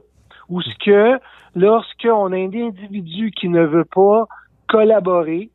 Ou 0.49 0.61
ce 0.61 0.75
que, 0.83 1.19
lorsqu'on 1.55 2.31
a 2.31 2.35
un 2.35 2.53
individu 2.53 3.31
qui 3.31 3.49
ne 3.49 3.63
veut 3.63 3.85
pas 3.85 4.25
collaborer, 4.67 5.49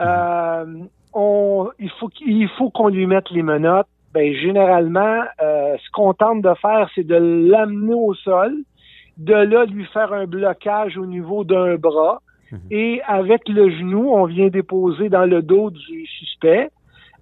euh, 0.00 0.64
on, 1.12 1.70
il 1.78 1.90
faut, 1.90 2.10
il 2.26 2.48
faut 2.58 2.70
qu'on 2.70 2.88
lui 2.88 3.06
mette 3.06 3.30
les 3.30 3.42
menottes. 3.42 3.88
Ben, 4.12 4.32
généralement, 4.32 5.22
euh, 5.42 5.76
ce 5.76 5.90
qu'on 5.92 6.14
tente 6.14 6.42
de 6.42 6.54
faire, 6.62 6.88
c'est 6.94 7.06
de 7.06 7.16
l'amener 7.16 7.94
au 7.94 8.14
sol, 8.14 8.54
de 9.16 9.34
là 9.34 9.64
lui 9.64 9.84
faire 9.86 10.12
un 10.12 10.26
blocage 10.26 10.96
au 10.96 11.06
niveau 11.06 11.42
d'un 11.42 11.74
bras, 11.76 12.20
mhm. 12.52 12.60
et 12.70 13.02
avec 13.06 13.48
le 13.48 13.70
genou, 13.70 14.12
on 14.12 14.26
vient 14.26 14.48
déposer 14.48 15.08
dans 15.08 15.24
le 15.24 15.42
dos 15.42 15.70
du 15.70 16.06
suspect. 16.06 16.70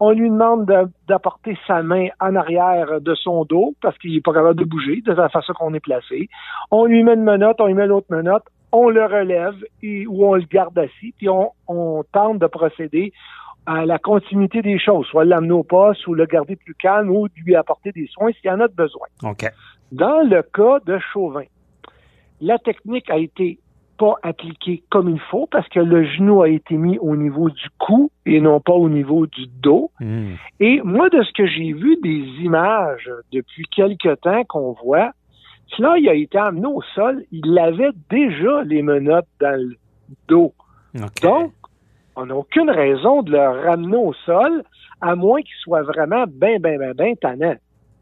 On 0.04 0.10
lui 0.10 0.28
demande 0.28 0.66
d'apporter 1.06 1.56
sa 1.64 1.80
main 1.84 2.08
en 2.18 2.34
arrière 2.34 3.00
de 3.00 3.14
son 3.14 3.44
dos 3.44 3.76
parce 3.80 3.96
qu'il 3.98 4.12
n'est 4.12 4.20
pas 4.20 4.32
capable 4.32 4.58
de 4.58 4.64
bouger 4.64 5.00
de 5.00 5.12
la 5.12 5.28
façon 5.28 5.52
qu'on 5.52 5.72
est 5.74 5.80
placé. 5.80 6.28
On 6.72 6.86
lui 6.86 7.04
met 7.04 7.14
une 7.14 7.22
menotte, 7.22 7.60
on 7.60 7.66
lui 7.66 7.74
met 7.74 7.86
l'autre 7.86 8.08
menotte, 8.10 8.42
on 8.72 8.88
le 8.88 9.04
relève 9.04 9.54
et, 9.80 10.04
ou 10.08 10.26
on 10.26 10.34
le 10.34 10.42
garde 10.42 10.76
assis, 10.76 11.14
puis 11.16 11.28
on, 11.28 11.52
on 11.68 12.02
tente 12.10 12.40
de 12.40 12.48
procéder 12.48 13.12
à 13.64 13.86
la 13.86 14.00
continuité 14.00 14.60
des 14.60 14.76
choses, 14.76 15.06
soit 15.06 15.24
l'amener 15.24 15.52
au 15.52 15.62
poste 15.62 16.04
ou 16.08 16.14
le 16.14 16.26
garder 16.26 16.56
plus 16.56 16.74
calme 16.74 17.08
ou 17.08 17.28
lui 17.36 17.54
apporter 17.54 17.92
des 17.92 18.08
soins 18.08 18.32
s'il 18.32 18.50
y 18.50 18.52
en 18.52 18.58
a 18.58 18.66
besoin. 18.66 19.06
Dans 19.92 20.28
le 20.28 20.42
cas 20.42 20.80
de 20.84 20.98
Chauvin, 21.12 21.44
la 22.40 22.58
technique 22.58 23.08
a 23.08 23.18
été 23.18 23.60
pas 24.02 24.18
appliquée 24.24 24.82
comme 24.90 25.08
il 25.10 25.20
faut 25.30 25.46
parce 25.46 25.68
que 25.68 25.78
le 25.78 26.04
genou 26.04 26.42
a 26.42 26.48
été 26.48 26.74
mis 26.74 26.98
au 26.98 27.14
niveau 27.14 27.48
du 27.50 27.68
cou 27.78 28.10
et 28.26 28.40
non 28.40 28.58
pas 28.58 28.72
au 28.72 28.88
niveau 28.88 29.28
du 29.28 29.46
dos. 29.46 29.92
Hmm. 30.00 30.32
Et 30.58 30.80
moi, 30.82 31.08
de 31.08 31.22
ce 31.22 31.32
que 31.32 31.46
j'ai 31.46 31.72
vu 31.72 31.96
des 32.02 32.24
images 32.42 33.08
depuis 33.32 33.64
quelque 33.70 34.16
temps 34.16 34.42
qu'on 34.48 34.72
voit, 34.72 35.12
cela 35.68 35.98
il 35.98 36.08
a 36.08 36.14
été 36.14 36.36
amené 36.36 36.66
au 36.66 36.82
sol, 36.96 37.22
il 37.30 37.56
avait 37.56 37.92
déjà 38.10 38.64
les 38.64 38.82
menottes 38.82 39.28
dans 39.38 39.56
le 39.56 39.76
dos. 40.26 40.52
Donc, 41.22 41.52
on 42.16 42.26
n'a 42.26 42.34
aucune 42.34 42.70
raison 42.70 43.22
de 43.22 43.30
le 43.30 43.38
ramener 43.38 43.96
au 43.96 44.12
sol, 44.26 44.64
à 45.00 45.14
moins 45.14 45.42
qu'il 45.42 45.54
soit 45.60 45.82
vraiment 45.82 46.24
bien, 46.26 46.58
bien, 46.58 46.76
bien, 46.76 46.92
bien 46.92 47.14
tannant. 47.14 47.54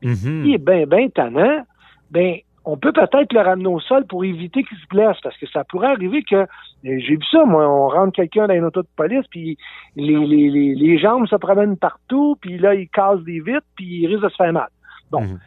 Mm-hmm. 0.02 0.14
S'il 0.14 0.54
est 0.54 0.64
bien, 0.64 0.86
bien 0.86 1.10
tannant, 1.10 1.62
ben, 2.10 2.38
on 2.70 2.76
peut 2.76 2.92
peut-être 2.92 3.32
le 3.32 3.40
ramener 3.40 3.66
au 3.66 3.80
sol 3.80 4.06
pour 4.06 4.24
éviter 4.24 4.62
qu'il 4.62 4.78
se 4.78 4.86
blesse, 4.88 5.16
parce 5.22 5.36
que 5.38 5.46
ça 5.48 5.64
pourrait 5.64 5.88
arriver 5.88 6.22
que, 6.22 6.46
j'ai 6.84 7.16
vu 7.16 7.24
ça, 7.30 7.44
moi, 7.44 7.68
on 7.68 7.88
rentre 7.88 8.12
quelqu'un 8.12 8.46
dans 8.46 8.54
une 8.54 8.64
auto 8.64 8.82
de 8.82 8.88
police, 8.94 9.26
puis 9.28 9.58
les, 9.96 10.24
les, 10.24 10.74
les, 10.74 10.98
jambes 10.98 11.26
se 11.26 11.34
promènent 11.34 11.76
partout, 11.76 12.36
puis 12.40 12.58
là, 12.58 12.74
il 12.74 12.88
casse 12.88 13.20
des 13.22 13.40
vitres, 13.40 13.66
puis 13.74 14.02
il 14.02 14.06
risque 14.06 14.22
de 14.22 14.28
se 14.28 14.36
faire 14.36 14.52
mal. 14.52 14.68
Bon. 15.10 15.22
Mm-hmm. 15.22 15.38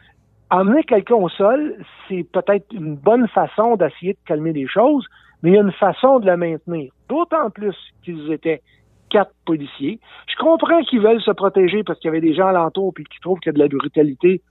Emmener 0.51 0.83
quelqu'un 0.83 1.15
au 1.15 1.29
sol, 1.29 1.77
c'est 2.07 2.27
peut-être 2.29 2.65
une 2.73 2.95
bonne 2.95 3.27
façon 3.29 3.77
d'essayer 3.77 4.13
de 4.13 4.19
calmer 4.25 4.51
les 4.51 4.67
choses, 4.67 5.07
mais 5.41 5.51
il 5.51 5.53
y 5.55 5.57
a 5.57 5.61
une 5.61 5.71
façon 5.71 6.19
de 6.19 6.25
le 6.25 6.35
maintenir. 6.35 6.91
D'autant 7.07 7.49
plus 7.49 7.75
qu'ils 8.03 8.31
étaient 8.31 8.61
quatre 9.09 9.31
policiers. 9.45 9.99
Je 10.27 10.35
comprends 10.43 10.81
qu'ils 10.81 10.99
veulent 10.99 11.21
se 11.21 11.31
protéger 11.31 11.83
parce 11.83 11.99
qu'il 11.99 12.09
y 12.09 12.11
avait 12.11 12.21
des 12.21 12.33
gens 12.33 12.47
alentour 12.47 12.93
et 12.99 13.03
qui 13.03 13.19
trouvent 13.21 13.39
qu'il 13.39 13.51
y 13.51 13.55
a 13.55 13.57
de 13.57 13.59
la 13.59 13.67
brutalité 13.67 14.41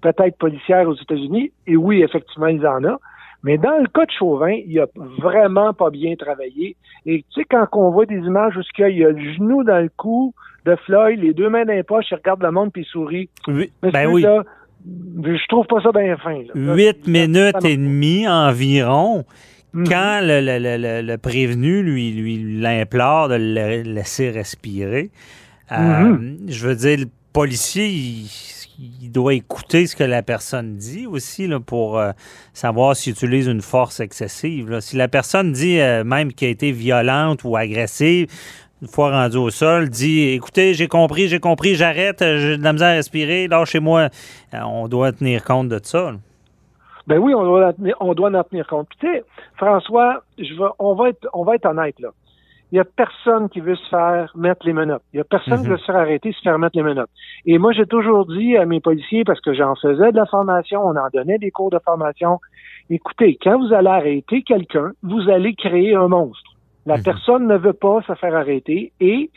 peut-être 0.00 0.36
policière 0.38 0.88
aux 0.88 0.94
États-Unis. 0.94 1.52
Et 1.66 1.76
oui, 1.76 2.02
effectivement, 2.02 2.48
ils 2.48 2.66
en 2.66 2.84
ont. 2.84 2.98
Mais 3.42 3.56
dans 3.56 3.78
le 3.78 3.86
cas 3.86 4.04
de 4.04 4.10
Chauvin, 4.10 4.52
il 4.52 4.78
a 4.80 4.86
vraiment 5.18 5.72
pas 5.72 5.90
bien 5.90 6.14
travaillé. 6.16 6.76
Et 7.06 7.24
tu 7.30 7.40
sais, 7.40 7.46
quand 7.48 7.66
on 7.72 7.90
voit 7.90 8.06
des 8.06 8.18
images 8.18 8.56
où 8.56 8.60
il 8.78 8.98
y 8.98 9.04
a 9.04 9.10
le 9.10 9.32
genou 9.34 9.64
dans 9.64 9.82
le 9.82 9.90
cou 9.96 10.34
de 10.66 10.76
Floyd, 10.84 11.20
les 11.20 11.32
deux 11.32 11.48
mains 11.48 11.64
dans 11.64 11.72
les 11.72 11.82
poches, 11.82 12.06
il 12.10 12.16
regarde 12.16 12.42
le 12.42 12.50
monde 12.50 12.70
puis 12.72 12.82
il 12.82 12.86
sourit. 12.86 13.30
Oui, 13.48 13.72
ben 13.82 14.06
oui. 14.08 14.22
je 14.22 15.48
trouve 15.48 15.66
pas 15.66 15.80
ça 15.80 15.90
bien 15.90 16.16
fin. 16.18 16.42
Huit 16.54 17.06
minutes 17.06 17.64
et 17.64 17.76
demie 17.76 18.28
environ. 18.28 19.24
Mhm. 19.72 19.88
Quand 19.88 20.20
le, 20.22 21.16
prévenu 21.16 21.82
lui, 21.82 22.12
lui 22.12 22.60
l'implore 22.60 23.28
de 23.28 23.36
le 23.36 23.82
laisser 23.82 24.30
respirer, 24.30 25.10
euh, 25.72 25.76
mhm. 25.76 26.38
je 26.48 26.66
veux 26.66 26.74
dire, 26.74 26.98
le 26.98 27.06
policier, 27.32 27.86
il, 27.86 28.26
doit 29.10 29.34
écouter 29.34 29.86
ce 29.86 29.96
que 29.96 30.04
la 30.04 30.22
personne 30.22 30.76
dit 30.76 31.06
aussi 31.06 31.46
là, 31.46 31.60
pour 31.60 31.98
euh, 31.98 32.12
savoir 32.52 32.96
s'il 32.96 33.12
utilise 33.12 33.46
une 33.46 33.60
force 33.60 34.00
excessive. 34.00 34.80
Si 34.80 34.96
la 34.96 35.08
personne 35.08 35.52
dit 35.52 35.80
euh, 35.80 36.04
même 36.04 36.32
qu'elle 36.32 36.48
a 36.48 36.52
été 36.52 36.72
violente 36.72 37.44
ou 37.44 37.56
agressive, 37.56 38.28
une 38.82 38.88
fois 38.88 39.10
rendu 39.10 39.36
au 39.36 39.50
sol, 39.50 39.90
dit 39.90 40.28
Écoutez, 40.28 40.74
j'ai 40.74 40.88
compris, 40.88 41.28
j'ai 41.28 41.40
compris, 41.40 41.74
j'arrête, 41.74 42.20
j'ai 42.20 42.56
de 42.56 42.62
la 42.62 42.72
misère 42.72 42.88
à 42.88 42.92
respirer, 42.92 43.48
lâchez-moi. 43.48 44.08
on 44.52 44.88
doit 44.88 45.12
tenir 45.12 45.44
compte 45.44 45.68
de 45.68 45.80
ça. 45.82 46.12
Ben 47.06 47.18
oui, 47.18 47.34
on 47.34 47.44
doit, 47.44 47.72
on 47.98 48.14
doit 48.14 48.30
en 48.30 48.44
tenir 48.44 48.66
compte. 48.66 48.88
tu 48.98 49.06
sais, 49.06 49.24
François, 49.56 50.22
je 50.38 50.54
on 50.78 50.94
va 50.94 51.10
être, 51.10 51.28
on 51.32 51.44
va 51.44 51.56
être 51.56 51.66
honnête 51.66 51.98
là. 51.98 52.10
Il 52.72 52.76
n'y 52.76 52.80
a 52.80 52.84
personne 52.84 53.48
qui 53.48 53.60
veut 53.60 53.74
se 53.74 53.88
faire 53.88 54.30
mettre 54.36 54.64
les 54.64 54.72
menottes. 54.72 55.02
Il 55.12 55.16
n'y 55.16 55.20
a 55.20 55.24
personne 55.24 55.60
qui 55.60 55.66
mhm. 55.66 55.72
veut 55.72 55.78
se 55.78 55.84
faire 55.86 55.96
arrêter, 55.96 56.32
se 56.32 56.40
faire 56.40 56.58
mettre 56.58 56.76
les 56.76 56.84
menottes. 56.84 57.10
Et 57.46 57.58
moi, 57.58 57.72
j'ai 57.72 57.86
toujours 57.86 58.26
dit 58.26 58.56
à 58.56 58.64
mes 58.64 58.80
policiers, 58.80 59.24
parce 59.24 59.40
que 59.40 59.54
j'en 59.54 59.74
faisais 59.74 60.12
de 60.12 60.16
la 60.16 60.26
formation, 60.26 60.80
on 60.84 60.96
en 60.96 61.08
donnait 61.12 61.38
des 61.38 61.50
cours 61.50 61.70
de 61.70 61.80
formation, 61.84 62.38
écoutez, 62.88 63.38
quand 63.42 63.58
vous 63.58 63.72
allez 63.72 63.88
arrêter 63.88 64.42
quelqu'un, 64.42 64.92
vous 65.02 65.28
allez 65.28 65.54
créer 65.54 65.94
un 65.94 66.08
monstre. 66.08 66.52
La 66.86 66.96
mhm. 66.96 67.02
personne 67.02 67.46
ne 67.46 67.56
veut 67.56 67.72
pas 67.72 68.02
se 68.06 68.14
faire 68.14 68.34
arrêter. 68.34 68.92
Et 69.00 69.30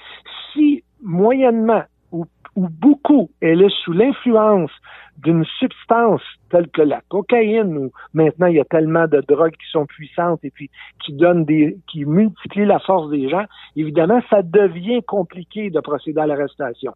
si, 0.52 0.84
moyennement, 1.02 1.84
ou, 2.14 2.26
ou 2.56 2.70
beaucoup, 2.70 3.30
elle 3.42 3.62
est 3.62 3.76
sous 3.84 3.92
l'influence 3.92 4.72
d'une 5.18 5.46
substance 5.60 6.22
telle 6.50 6.70
que 6.70 6.82
la 6.82 7.02
cocaïne, 7.10 7.78
où 7.78 7.92
maintenant 8.14 8.48
il 8.48 8.56
y 8.56 8.60
a 8.60 8.66
tellement 8.66 9.08
de 9.08 9.22
drogues 9.22 9.54
qui 9.54 9.70
sont 9.72 9.86
puissantes 9.86 10.40
et 10.44 10.52
puis 10.52 10.70
qui 11.04 11.14
donnent 11.14 11.46
des, 11.46 11.78
qui 11.92 12.06
multiplient 12.06 12.66
la 12.66 12.80
force 12.80 13.10
des 13.10 13.30
gens, 13.30 13.46
évidemment, 13.76 14.22
ça 14.30 14.42
devient 14.42 15.02
compliqué 15.04 15.70
de 15.70 15.80
procéder 15.80 16.22
à 16.22 16.28
l'arrestation. 16.28 16.94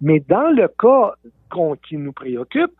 Mais 0.00 0.20
dans 0.28 0.54
le 0.54 0.68
cas 0.68 1.14
qui 1.88 1.96
nous 1.96 2.12
préoccupe, 2.12 2.72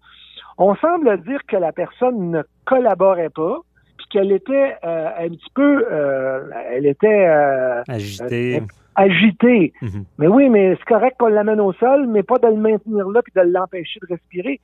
on 0.59 0.75
semble 0.77 1.23
dire 1.23 1.41
que 1.47 1.57
la 1.57 1.73
personne 1.73 2.31
ne 2.31 2.43
collaborait 2.65 3.31
pas, 3.31 3.59
puis 3.97 4.07
qu'elle 4.11 4.33
était 4.33 4.77
euh, 4.85 5.09
un 5.19 5.29
petit 5.29 5.51
peu, 5.55 5.87
euh, 5.91 6.51
elle 6.71 6.87
était 6.87 7.27
euh, 7.27 7.83
agitée 7.89 8.63
agité. 8.99 9.73
Mhm. 9.81 10.05
Mais 10.19 10.27
oui, 10.27 10.49
mais 10.49 10.77
c'est 10.77 10.85
correct 10.85 11.17
qu'on 11.19 11.29
l'amène 11.29 11.61
au 11.61 11.73
sol, 11.73 12.07
mais 12.09 12.23
pas 12.23 12.39
de 12.39 12.49
le 12.49 12.57
maintenir 12.57 13.09
là 13.09 13.23
puis 13.23 13.33
de 13.35 13.41
l'empêcher 13.41 14.01
de 14.01 14.07
respirer. 14.09 14.61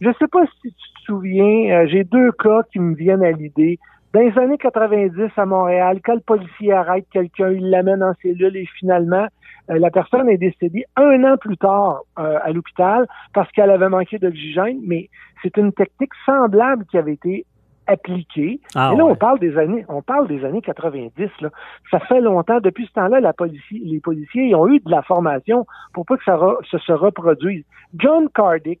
Je 0.00 0.10
sais 0.18 0.26
pas 0.26 0.44
si 0.62 0.72
tu 0.72 0.92
te 0.96 1.04
souviens, 1.04 1.82
euh, 1.82 1.86
j'ai 1.86 2.04
deux 2.04 2.32
cas 2.32 2.62
qui 2.72 2.80
me 2.80 2.94
viennent 2.94 3.22
à 3.22 3.30
l'idée. 3.30 3.78
Dans 4.12 4.20
les 4.20 4.38
années 4.38 4.58
90 4.58 5.30
à 5.36 5.44
Montréal, 5.44 6.00
quand 6.04 6.14
le 6.14 6.20
policier 6.20 6.72
arrête 6.72 7.04
quelqu'un, 7.12 7.50
il 7.50 7.68
l'amène 7.68 8.02
en 8.02 8.14
cellule 8.22 8.56
et 8.56 8.66
finalement, 8.78 9.26
euh, 9.70 9.78
la 9.78 9.90
personne 9.90 10.28
est 10.28 10.38
décédée 10.38 10.84
un 10.96 11.24
an 11.24 11.36
plus 11.36 11.56
tard 11.56 12.02
euh, 12.18 12.38
à 12.42 12.52
l'hôpital 12.52 13.06
parce 13.34 13.50
qu'elle 13.52 13.70
avait 13.70 13.88
manqué 13.88 14.18
d'oxygène, 14.18 14.78
mais 14.86 15.10
c'est 15.42 15.56
une 15.56 15.72
technique 15.72 16.12
semblable 16.24 16.84
qui 16.86 16.96
avait 16.96 17.14
été 17.14 17.44
appliqué. 17.86 18.60
Ah 18.74 18.92
et 18.92 18.96
là, 18.96 19.04
on 19.04 19.14
parle 19.14 19.38
des 19.38 19.56
années, 19.58 19.84
on 19.88 20.02
parle 20.02 20.28
des 20.28 20.44
années 20.44 20.62
90. 20.62 21.30
Là. 21.40 21.50
Ça 21.90 22.00
fait 22.00 22.20
longtemps. 22.20 22.60
Depuis 22.60 22.86
ce 22.86 22.92
temps-là, 22.92 23.20
la 23.20 23.32
policie, 23.32 23.80
les 23.84 24.00
policiers 24.00 24.46
ils 24.46 24.54
ont 24.54 24.68
eu 24.68 24.80
de 24.80 24.90
la 24.90 25.02
formation 25.02 25.66
pour 25.92 26.06
pas 26.06 26.16
que 26.16 26.24
ça, 26.24 26.38
se 26.70 26.92
reproduise. 26.92 27.64
John 27.96 28.28
Cardick, 28.34 28.80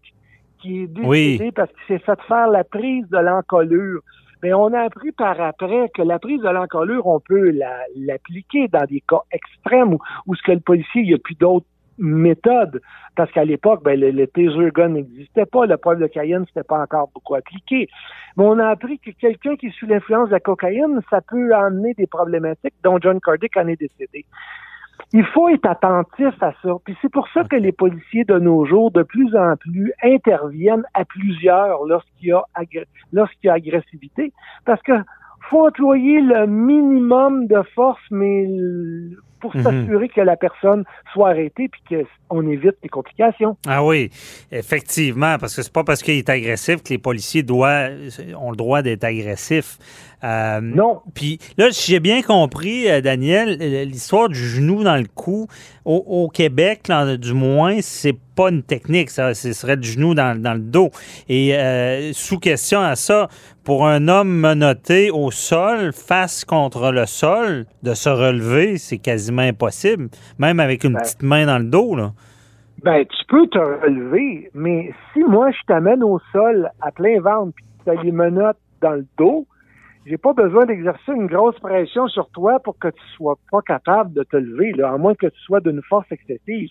qui 0.58 0.82
est 0.82 0.86
décédé 0.86 1.52
parce 1.52 1.70
qu'il 1.70 1.96
s'est 1.96 2.04
fait 2.04 2.20
faire 2.22 2.48
la 2.48 2.64
prise 2.64 3.08
de 3.08 3.18
l'encolure. 3.18 4.00
Mais 4.42 4.52
on 4.52 4.74
a 4.74 4.80
appris 4.80 5.10
par 5.12 5.40
après 5.40 5.90
que 5.94 6.02
la 6.02 6.18
prise 6.18 6.40
de 6.42 6.48
l'encolure, 6.48 7.06
on 7.06 7.18
peut 7.18 7.50
l'appliquer 7.96 8.68
dans 8.68 8.84
des 8.84 9.02
cas 9.08 9.22
extrêmes 9.32 9.94
où, 9.94 9.98
où 10.26 10.34
ce 10.34 10.42
que 10.42 10.52
le 10.52 10.60
policier, 10.60 11.00
il 11.00 11.08
n'y 11.08 11.14
a 11.14 11.18
plus 11.18 11.34
d'autres 11.34 11.66
méthode, 11.98 12.80
parce 13.16 13.30
qu'à 13.32 13.44
l'époque, 13.44 13.82
ben, 13.84 13.98
le, 13.98 14.10
le 14.10 14.26
taser 14.26 14.70
gun 14.74 14.88
n'existait 14.88 15.46
pas, 15.46 15.66
le 15.66 15.76
poivre 15.76 16.00
de 16.00 16.06
Cayenne 16.06 16.40
n'était 16.42 16.62
pas 16.62 16.80
encore 16.80 17.10
beaucoup 17.14 17.34
appliqué. 17.34 17.88
Mais 18.36 18.44
on 18.44 18.58
a 18.58 18.68
appris 18.68 18.98
que 18.98 19.10
quelqu'un 19.10 19.56
qui 19.56 19.66
est 19.66 19.78
sous 19.78 19.86
l'influence 19.86 20.28
de 20.28 20.34
la 20.34 20.40
cocaïne, 20.40 21.00
ça 21.10 21.20
peut 21.20 21.54
amener 21.54 21.94
des 21.94 22.06
problématiques, 22.06 22.74
dont 22.82 22.98
John 23.00 23.20
Cardick 23.20 23.56
en 23.56 23.68
est 23.68 23.80
décédé. 23.80 24.24
Il 25.12 25.24
faut 25.26 25.48
être 25.48 25.66
attentif 25.66 26.34
à 26.40 26.52
ça. 26.62 26.70
Puis 26.84 26.96
c'est 27.00 27.10
pour 27.10 27.28
ça 27.28 27.44
que 27.44 27.56
les 27.56 27.72
policiers 27.72 28.24
de 28.24 28.38
nos 28.38 28.64
jours, 28.64 28.90
de 28.90 29.02
plus 29.02 29.36
en 29.36 29.56
plus, 29.56 29.92
interviennent 30.02 30.84
à 30.94 31.04
plusieurs 31.04 31.84
lorsqu'il 31.84 32.28
y 32.28 32.32
a, 32.32 32.44
lorsqu'il 33.12 33.46
y 33.46 33.50
a 33.50 33.54
agressivité. 33.54 34.32
Parce 34.64 34.82
que 34.82 34.92
faut 35.50 35.66
employer 35.66 36.20
le 36.20 36.46
minimum 36.46 37.46
de 37.46 37.62
force, 37.74 38.00
mais 38.10 38.46
pour 39.44 39.54
mhm. 39.54 39.62
s'assurer 39.62 40.08
que 40.08 40.22
la 40.22 40.36
personne 40.36 40.84
soit 41.12 41.30
arrêtée 41.30 41.68
puis 41.68 42.06
qu'on 42.30 42.48
évite 42.48 42.76
les 42.82 42.88
complications. 42.88 43.58
Ah 43.66 43.84
oui, 43.84 44.10
effectivement, 44.50 45.36
parce 45.38 45.54
que 45.54 45.60
c'est 45.60 45.72
pas 45.72 45.84
parce 45.84 46.02
qu'il 46.02 46.14
est 46.14 46.30
agressif 46.30 46.82
que 46.82 46.88
les 46.88 46.98
policiers 46.98 47.42
doivent, 47.42 47.92
ont 48.40 48.50
le 48.50 48.56
droit 48.56 48.80
d'être 48.80 49.04
agressifs. 49.04 49.78
Euh, 50.24 50.60
non. 50.62 51.02
Puis 51.14 51.38
là, 51.58 51.70
si 51.70 51.92
j'ai 51.92 52.00
bien 52.00 52.22
compris, 52.22 52.88
euh, 52.90 53.00
Daniel, 53.02 53.58
euh, 53.60 53.84
l'histoire 53.84 54.28
du 54.28 54.38
genou 54.38 54.82
dans 54.82 54.96
le 54.96 55.06
cou, 55.14 55.48
au, 55.84 56.30
Québec, 56.32 56.90
du 57.18 57.34
moins, 57.34 57.76
c'est 57.82 58.16
pas 58.34 58.48
une 58.48 58.62
technique, 58.62 59.10
ça. 59.10 59.34
Ce 59.34 59.52
serait 59.52 59.76
du 59.76 59.86
genou 59.86 60.14
dans, 60.14 60.34
le 60.34 60.58
dos. 60.58 60.90
Et 61.28 61.52
sous 62.14 62.38
question 62.38 62.80
à 62.80 62.96
ça, 62.96 63.28
pour 63.64 63.86
un 63.86 64.08
homme 64.08 64.30
menotté 64.30 65.10
au 65.10 65.30
sol, 65.30 65.92
face 65.92 66.46
contre 66.46 66.90
le 66.90 67.04
sol, 67.04 67.66
de 67.82 67.92
se 67.92 68.08
relever, 68.08 68.78
c'est 68.78 68.96
quasiment 68.96 69.42
impossible, 69.42 70.08
même 70.38 70.58
avec 70.58 70.84
une 70.84 70.94
ben. 70.94 71.00
petite 71.00 71.22
main 71.22 71.44
dans 71.44 71.58
le 71.58 71.64
dos, 71.64 71.94
là. 71.94 72.12
Ben, 72.82 73.04
tu 73.04 73.24
peux 73.28 73.46
te 73.46 73.58
relever, 73.58 74.50
mais 74.54 74.90
si 75.12 75.20
moi 75.20 75.50
je 75.50 75.66
t'amène 75.66 76.02
au 76.02 76.18
sol 76.32 76.70
à 76.82 76.90
plein 76.92 77.20
ventre 77.20 77.52
puis 77.56 77.64
tu 77.84 77.90
as 77.90 78.02
les 78.02 78.12
menottes 78.12 78.58
dans 78.82 78.92
le 78.92 79.06
dos, 79.16 79.46
j'ai 80.06 80.18
pas 80.18 80.32
besoin 80.32 80.66
d'exercer 80.66 81.12
une 81.12 81.26
grosse 81.26 81.58
pression 81.60 82.08
sur 82.08 82.28
toi 82.30 82.60
pour 82.60 82.78
que 82.78 82.88
tu 82.88 83.02
sois 83.16 83.36
pas 83.50 83.62
capable 83.62 84.12
de 84.12 84.22
te 84.22 84.36
lever, 84.36 84.72
là, 84.72 84.92
à 84.92 84.98
moins 84.98 85.14
que 85.14 85.26
tu 85.26 85.40
sois 85.40 85.60
d'une 85.60 85.82
force 85.82 86.10
excessive. 86.10 86.68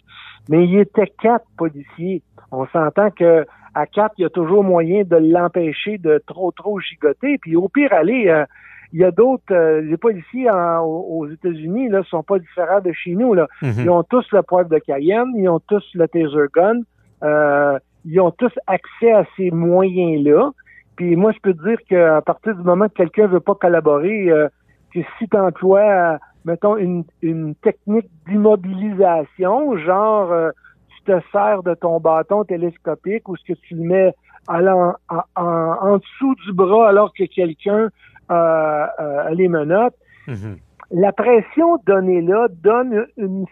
Mais 0.50 0.66
il 0.66 0.80
était 0.80 1.12
quatre 1.22 1.46
policiers. 1.58 2.22
On 2.52 2.68
s'entend 2.68 3.10
que 3.10 3.46
à 3.76 3.88
quatre, 3.88 4.14
il 4.18 4.22
y 4.22 4.26
a 4.26 4.30
toujours 4.30 4.64
moyen 4.64 5.04
de 5.04 5.16
l'empêcher 5.16 5.98
de 5.98 6.22
trop 6.28 6.52
trop 6.52 6.80
gigoter. 6.80 7.38
Puis 7.40 7.56
au 7.56 7.70
pire, 7.70 7.92
aller, 7.92 8.28
euh, 8.28 8.46
il 8.92 9.00
y 9.00 9.04
a 9.04 9.10
d'autres, 9.10 9.52
euh, 9.52 9.82
les 9.82 9.98
policiers 9.98 10.48
aux 10.52 11.28
États-Unis 11.28 11.90
là 11.90 12.04
sont 12.04 12.22
pas 12.22 12.38
différents 12.38 12.82
de 12.82 12.92
chez 12.92 13.16
nous 13.16 13.34
là. 13.34 13.48
Mhm. 13.64 13.74
Ils 13.80 13.90
ont 13.90 14.04
tous 14.04 14.26
le 14.32 14.44
poivre 14.44 14.70
de 14.70 14.78
Cayenne, 14.78 15.34
ils 15.36 15.50
ont 15.50 15.60
tous 15.60 15.84
le 15.96 16.08
taser 16.08 16.48
gun, 16.54 16.82
euh, 17.24 17.80
ils 18.06 18.20
ont 18.22 18.32
tous 18.32 18.54
accès 18.68 19.12
à 19.12 19.26
ces 19.36 19.50
moyens 19.50 20.24
là. 20.24 20.52
Puis 20.96 21.16
moi, 21.16 21.32
je 21.32 21.40
peux 21.40 21.54
te 21.54 21.64
dire 21.64 21.78
qu'à 21.88 22.22
partir 22.22 22.56
du 22.56 22.64
moment 22.64 22.88
que 22.88 22.94
quelqu'un 22.94 23.28
veut 23.28 23.40
pas 23.40 23.56
collaborer, 23.56 24.30
euh, 24.30 24.48
que 24.94 25.00
si 25.18 25.28
tu 25.28 25.38
emploies, 25.38 26.20
mettons, 26.46 26.78
une, 26.78 27.04
une 27.22 27.56
technique 27.56 28.10
d'immobilisation, 28.28 29.78
genre 29.78 30.32
euh, 30.32 30.52
tu 30.90 31.12
te 31.12 31.20
sers 31.32 31.64
de 31.64 31.74
ton 31.74 32.00
bâton 32.00 32.44
télescopique 32.44 33.28
ou 33.28 33.36
ce 33.36 33.54
que 33.54 33.60
tu 33.60 33.76
le 33.76 33.84
mets 33.84 34.14
en, 34.48 34.94
en, 35.36 35.98
dessous 35.98 36.36
du 36.46 36.54
bras 36.54 36.90
alors 36.90 37.14
que 37.14 37.24
quelqu'un 37.24 37.90
euh, 38.32 38.86
euh 39.00 39.30
les 39.32 39.48
menottes, 39.48 39.96
mm-hmm. 40.28 40.58
la 40.92 41.12
pression 41.14 41.78
donnée 41.86 42.22
là 42.22 42.48
donne 42.62 43.08
une, 43.18 43.46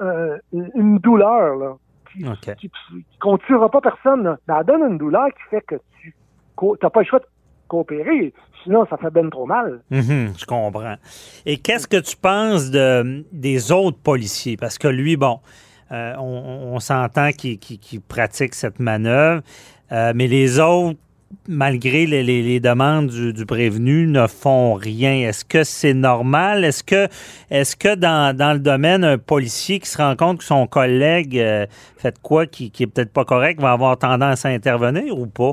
euh, 0.00 0.38
une 0.52 0.98
douleur 0.98 1.56
là, 1.56 1.76
qui, 2.14 2.24
ne 2.24 3.36
tuera 3.38 3.68
pas 3.68 3.80
personne. 3.80 4.24
Là. 4.24 4.38
Mais 4.48 4.54
elle 4.58 4.66
donne 4.66 4.92
une 4.92 4.98
douleur 4.98 5.28
qui 5.28 5.42
fait 5.50 5.60
que 5.62 5.76
tu 6.00 6.14
t'as 6.80 6.90
pas 6.90 7.00
le 7.00 7.06
choix 7.06 7.18
de 7.18 7.26
coopérer. 7.68 8.32
Sinon, 8.62 8.84
ça 8.90 8.96
fait 8.96 9.12
bien 9.12 9.28
trop 9.30 9.46
mal. 9.46 9.80
Mhm, 9.90 10.32
je 10.36 10.44
comprends. 10.44 10.96
Et 11.44 11.58
qu'est-ce 11.58 11.86
que 11.86 11.98
tu 11.98 12.16
penses 12.16 12.70
de, 12.70 13.24
des 13.32 13.70
autres 13.70 13.98
policiers? 13.98 14.56
Parce 14.56 14.76
que 14.76 14.88
lui, 14.88 15.16
bon, 15.16 15.38
euh, 15.92 16.14
on, 16.18 16.80
s'entend 16.80 17.30
qu'il 17.30 18.00
pratique 18.08 18.54
cette 18.54 18.80
manœuvre, 18.80 19.42
euh, 19.92 20.12
mais 20.16 20.26
les 20.26 20.58
autres, 20.58 20.98
malgré 21.46 22.06
les, 22.06 22.58
demandes 22.58 23.08
du, 23.08 23.46
prévenu, 23.46 24.08
ne 24.08 24.26
font 24.26 24.74
rien. 24.74 25.28
Est-ce 25.28 25.44
que 25.44 25.62
c'est 25.62 25.94
normal? 25.94 26.64
Est-ce 26.64 26.82
que, 26.82 27.06
est 27.50 27.78
que 27.78 27.94
dans, 27.94 28.52
le 28.52 28.58
domaine, 28.58 29.04
un 29.04 29.18
policier 29.18 29.78
qui 29.78 29.88
se 29.88 29.98
rend 29.98 30.16
compte 30.16 30.38
que 30.38 30.44
son 30.44 30.66
collègue 30.66 31.38
euh, 31.38 31.66
fait 31.98 32.18
quoi 32.20 32.46
qui, 32.46 32.72
qui 32.72 32.82
est 32.82 32.86
peut-être 32.88 33.12
pas 33.12 33.24
correct 33.24 33.60
va 33.60 33.72
avoir 33.72 33.96
tendance 33.96 34.44
à 34.44 34.48
intervenir 34.48 35.16
ou 35.16 35.26
pas? 35.26 35.52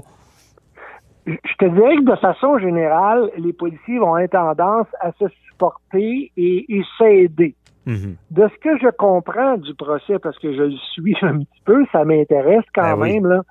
Je 1.25 1.55
te 1.57 1.65
dirais 1.65 1.95
que 1.97 2.11
de 2.11 2.15
façon 2.17 2.57
générale, 2.59 3.31
les 3.37 3.53
policiers 3.53 3.99
vont 3.99 4.15
avoir 4.15 4.55
tendance 4.55 4.87
à 4.99 5.11
se 5.13 5.25
supporter 5.47 6.31
et, 6.35 6.81
s'aider. 6.97 7.55
Mhm. 7.85 8.15
De 8.31 8.47
ce 8.47 8.59
que 8.59 8.77
je 8.77 8.89
comprends 8.97 9.57
du 9.57 9.73
procès, 9.75 10.19
parce 10.19 10.37
que 10.39 10.53
je 10.53 10.63
le 10.63 10.77
suis 10.93 11.17
un 11.21 11.39
petit 11.39 11.61
peu, 11.65 11.85
ça 11.91 12.05
m'intéresse 12.05 12.65
quand 12.73 12.97
ben 12.97 13.13
même, 13.13 13.27
là. 13.27 13.41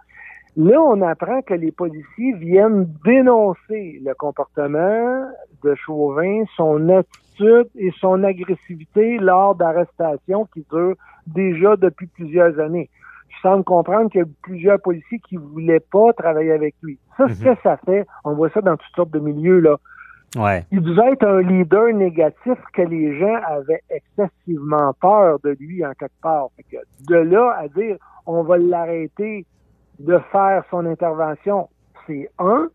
Là, 0.55 0.83
on 0.83 1.01
apprend 1.01 1.41
que 1.41 1.55
les 1.55 1.73
policiers 1.73 2.35
viennent 2.35 2.87
dénoncer 3.07 4.01
le 4.05 4.13
comportement 4.15 5.27
de 5.65 5.75
Chauvin, 5.77 6.45
son 6.57 6.91
attitude 6.91 7.71
et 7.79 7.91
son 7.99 8.23
agressivité 8.23 9.17
lors 9.17 9.55
d'arrestations 9.55 10.47
qui 10.53 10.67
durent 10.71 10.97
déjà 11.27 11.77
depuis 11.77 12.07
plusieurs 12.07 12.59
années 12.61 12.91
semble 13.43 13.65
comprendre 13.65 14.11
qu'il 14.11 14.21
y 14.21 14.25
a 14.25 14.27
plusieurs 14.43 14.81
policiers 14.81 15.21
qui 15.29 15.37
voulaient 15.37 15.81
pas 15.81 16.13
travailler 16.15 16.53
avec 16.53 16.75
lui. 16.83 16.99
Ça, 17.17 17.29
ce 17.29 17.45
mhm. 17.45 17.55
que 17.55 17.61
ça 17.63 17.77
fait, 17.85 18.07
on 18.25 18.35
voit 18.35 18.51
ça 18.51 18.61
dans 18.61 18.77
toutes 18.77 18.95
sortes 18.95 19.11
de 19.11 19.19
milieux, 19.19 19.61
là. 19.61 19.77
Ouais. 20.35 20.65
Il 20.73 20.81
devait 20.81 21.13
être 21.13 21.27
un 21.27 21.43
leader 21.43 21.93
négatif 21.93 22.59
que 22.73 22.83
les 22.83 23.19
gens 23.19 23.37
avaient 23.47 23.83
excessivement 23.91 24.95
peur 24.99 25.39
de 25.45 25.51
lui 25.61 25.85
en 25.85 25.93
quelque 25.93 26.21
part. 26.23 26.47
de 27.07 27.17
là 27.17 27.55
à 27.59 27.69
dire 27.69 27.97
on 28.25 28.43
va 28.43 28.57
l'arrêter 28.57 29.45
de 29.99 30.19
faire 30.31 30.65
son 30.71 30.87
intervention, 30.87 31.69
c'est 32.07 32.31
un. 32.39 32.69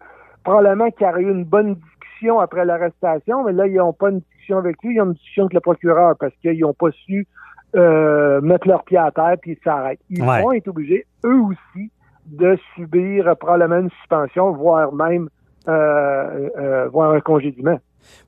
Probablement 0.44 0.92
qu'il 0.92 1.08
y 1.08 1.10
aurait 1.10 1.24
eu 1.24 1.32
une 1.32 1.46
bonne 1.46 1.76
discussion 1.76 2.40
après 2.40 2.64
l'arrestation, 2.64 3.44
mais 3.44 3.54
là, 3.54 3.68
ils 3.68 3.76
n'ont 3.76 3.94
pas 3.94 4.12
une 4.12 4.20
discussion 4.20 4.60
avec 4.60 4.78
lui, 4.84 4.96
ils 4.96 5.02
ont 5.02 5.08
une 5.08 5.14
discussion 5.14 5.44
avec 5.44 5.54
le 5.54 5.60
procureur 5.60 6.16
parce 6.20 6.34
qu'ils 6.36 6.60
n'ont 6.60 6.74
pas 6.74 6.92
su 6.92 7.28
euh, 7.76 8.42
mettre 8.42 8.68
leurs 8.68 8.84
pieds 8.84 8.98
à 8.98 9.12
terre 9.12 9.36
puis 9.42 9.52
ils 9.52 9.64
s'arrêtent. 9.64 10.00
Ils 10.10 10.24
vont 10.24 10.52
être 10.54 10.68
obligés, 10.68 11.06
eux 11.26 11.40
aussi, 11.42 11.92
de 12.26 12.58
subir 12.76 13.36
probablement 13.38 13.82
une 13.82 13.90
suspension, 14.02 14.52
voire 14.52 14.94
même 14.94 15.30
euh, 15.68 16.50
euh, 16.58 16.88
voire 16.90 17.12
un 17.12 17.20
congédiement. 17.20 17.80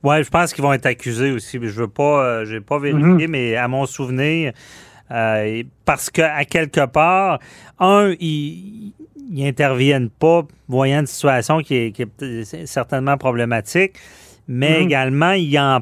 Oui, 0.04 0.24
je 0.24 0.30
pense 0.30 0.54
qu'ils 0.54 0.64
vont 0.64 0.74
être 0.74 0.86
accusés 0.86 1.32
aussi. 1.32 1.58
Je 1.62 1.82
veux 1.82 1.88
pas, 1.88 2.44
j'ai 2.44 2.60
pas 2.60 2.80
vérifié, 2.80 3.28
mhm. 3.28 3.32
mais 3.32 3.56
à 3.56 3.68
mon 3.68 3.86
souvenir, 3.86 4.52
parce 5.86 6.10
qu'à 6.10 6.44
quelque 6.44 6.86
part, 6.86 7.40
un, 7.80 8.14
ils, 8.20 8.94
ils 9.32 9.48
interviennent 9.48 10.10
pas, 10.10 10.44
voyant 10.68 11.00
une 11.00 11.08
situation 11.08 11.60
qui 11.60 11.76
est, 11.76 12.66
certainement 12.66 13.18
problématique, 13.18 13.94
mais 14.48 14.80
mhm. 14.80 14.86
également, 14.86 15.32
ils 15.32 15.58
en 15.58 15.80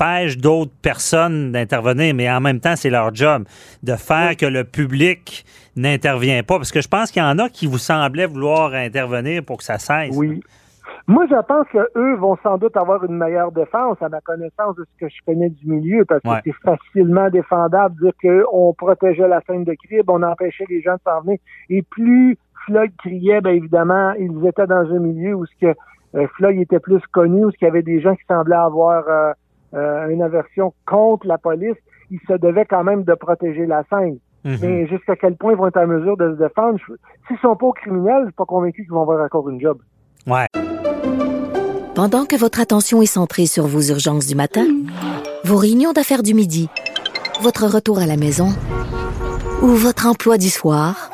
empêche 0.00 0.36
d'autres 0.36 0.72
personnes 0.82 1.52
d'intervenir, 1.52 2.14
mais 2.14 2.30
en 2.30 2.40
même 2.40 2.60
temps, 2.60 2.76
c'est 2.76 2.90
leur 2.90 3.14
job 3.14 3.44
de 3.82 3.94
faire 3.94 4.36
que 4.36 4.46
le 4.46 4.64
public 4.64 5.44
n'intervient 5.76 6.42
pas. 6.42 6.56
Parce 6.56 6.72
que 6.72 6.80
je 6.80 6.88
pense 6.88 7.10
qu'il 7.10 7.22
y 7.22 7.24
en 7.24 7.38
a 7.38 7.48
qui 7.48 7.66
vous 7.66 7.78
semblaient 7.78 8.26
vouloir 8.26 8.74
intervenir 8.74 9.44
pour 9.44 9.58
que 9.58 9.64
ça 9.64 9.78
cesse. 9.78 10.16
Oui. 10.16 10.40
Moi, 11.06 11.24
je 11.28 11.34
pense 11.46 11.66
qu'eux 11.72 12.14
vont 12.16 12.36
sans 12.42 12.58
doute 12.58 12.76
avoir 12.76 13.04
une 13.04 13.16
meilleure 13.16 13.52
défense 13.52 13.96
à 14.00 14.08
ma 14.08 14.20
connaissance 14.20 14.76
de 14.76 14.84
ce 14.84 15.06
que 15.06 15.08
je 15.08 15.16
connais 15.26 15.50
du 15.50 15.66
milieu, 15.66 16.04
parce 16.04 16.20
que 16.22 16.30
c'est 16.44 16.56
facilement 16.62 17.28
défendable 17.30 17.96
de 17.96 18.10
dire 18.10 18.42
qu'on 18.48 18.74
protégeait 18.74 19.26
la 19.26 19.40
scène 19.42 19.64
de 19.64 19.74
crime, 19.74 20.02
on 20.08 20.22
empêchait 20.22 20.66
les 20.68 20.82
gens 20.82 20.94
de 20.94 21.00
s'en 21.04 21.20
venir. 21.22 21.38
Et 21.68 21.82
plus 21.82 22.36
Floyd 22.66 22.92
criait, 22.98 23.40
bien 23.40 23.52
évidemment, 23.52 24.12
ils 24.18 24.46
étaient 24.46 24.66
dans 24.66 24.88
un 24.92 24.98
milieu 24.98 25.34
où 25.34 25.46
ce 25.46 25.52
que 25.60 25.74
euh, 26.16 26.26
Floyd 26.36 26.60
était 26.60 26.80
plus 26.80 27.00
connu, 27.12 27.44
où 27.44 27.50
il 27.50 27.64
y 27.64 27.68
avait 27.68 27.82
des 27.82 28.00
gens 28.00 28.14
qui 28.14 28.24
semblaient 28.28 28.56
avoir 28.56 29.04
euh, 29.08 29.32
une 29.72 30.22
aversion 30.22 30.72
contre 30.86 31.26
la 31.26 31.38
police, 31.38 31.76
ils 32.10 32.20
se 32.28 32.34
devaient 32.34 32.64
quand 32.64 32.84
même 32.84 33.04
de 33.04 33.14
protéger 33.14 33.66
la 33.66 33.84
scène. 33.88 34.18
Mhm. 34.44 34.58
Mais 34.62 34.86
jusqu'à 34.88 35.16
quel 35.16 35.36
point 35.36 35.52
ils 35.52 35.58
vont 35.58 35.68
être 35.68 35.76
en 35.76 35.86
mesure 35.86 36.16
de 36.16 36.32
se 36.32 36.42
défendre, 36.42 36.78
s'ils 37.28 37.38
sont 37.38 37.56
pas 37.56 37.70
criminels, 37.74 38.22
je 38.22 38.26
suis 38.26 38.34
pas 38.34 38.46
convaincu 38.46 38.82
qu'ils 38.82 38.92
vont 38.92 39.02
avoir 39.02 39.22
encore 39.24 39.48
une 39.48 39.60
job. 39.60 39.78
Ouais. 40.26 40.46
Pendant 41.94 42.24
que 42.24 42.36
votre 42.36 42.60
attention 42.60 43.02
est 43.02 43.06
centrée 43.06 43.46
sur 43.46 43.66
vos 43.66 43.82
urgences 43.82 44.26
du 44.26 44.34
matin, 44.34 44.66
vos 45.44 45.56
réunions 45.56 45.92
d'affaires 45.92 46.22
du 46.22 46.34
midi, 46.34 46.68
votre 47.42 47.66
retour 47.66 47.98
à 47.98 48.06
la 48.06 48.16
maison 48.16 48.48
ou 49.62 49.66
votre 49.66 50.06
emploi 50.06 50.38
du 50.38 50.48
soir, 50.48 51.10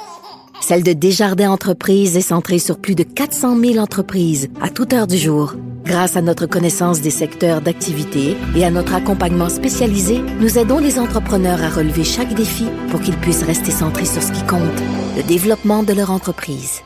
celle 0.61 0.83
de 0.83 0.93
Desjardins 0.93 1.51
Entreprises 1.51 2.17
est 2.17 2.21
centrée 2.21 2.59
sur 2.59 2.79
plus 2.79 2.95
de 2.95 3.03
400 3.03 3.59
000 3.59 3.79
entreprises 3.79 4.49
à 4.61 4.69
toute 4.69 4.93
heure 4.93 5.07
du 5.07 5.17
jour. 5.17 5.55
Grâce 5.85 6.17
à 6.17 6.23
notre 6.23 6.47
connaissance 6.47 7.01
des 7.01 7.11
secteurs 7.11 7.61
d'activité 7.61 8.37
et 8.57 8.65
à 8.65 8.71
notre 8.71 8.95
accompagnement 8.95 9.49
spécialisé, 9.49 10.21
nous 10.41 10.59
aidons 10.59 10.79
les 10.79 10.99
entrepreneurs 10.99 11.63
à 11.63 11.71
relever 11.71 12.03
chaque 12.03 12.35
défi 12.35 12.67
pour 12.91 13.01
qu'ils 13.01 13.17
puissent 13.17 13.45
rester 13.45 13.71
centrés 13.71 14.05
sur 14.05 14.23
ce 14.23 14.33
qui 14.33 14.45
compte, 14.47 14.83
le 15.17 15.23
développement 15.23 15.85
de 15.85 15.93
leur 15.93 16.11
entreprise. 16.11 16.83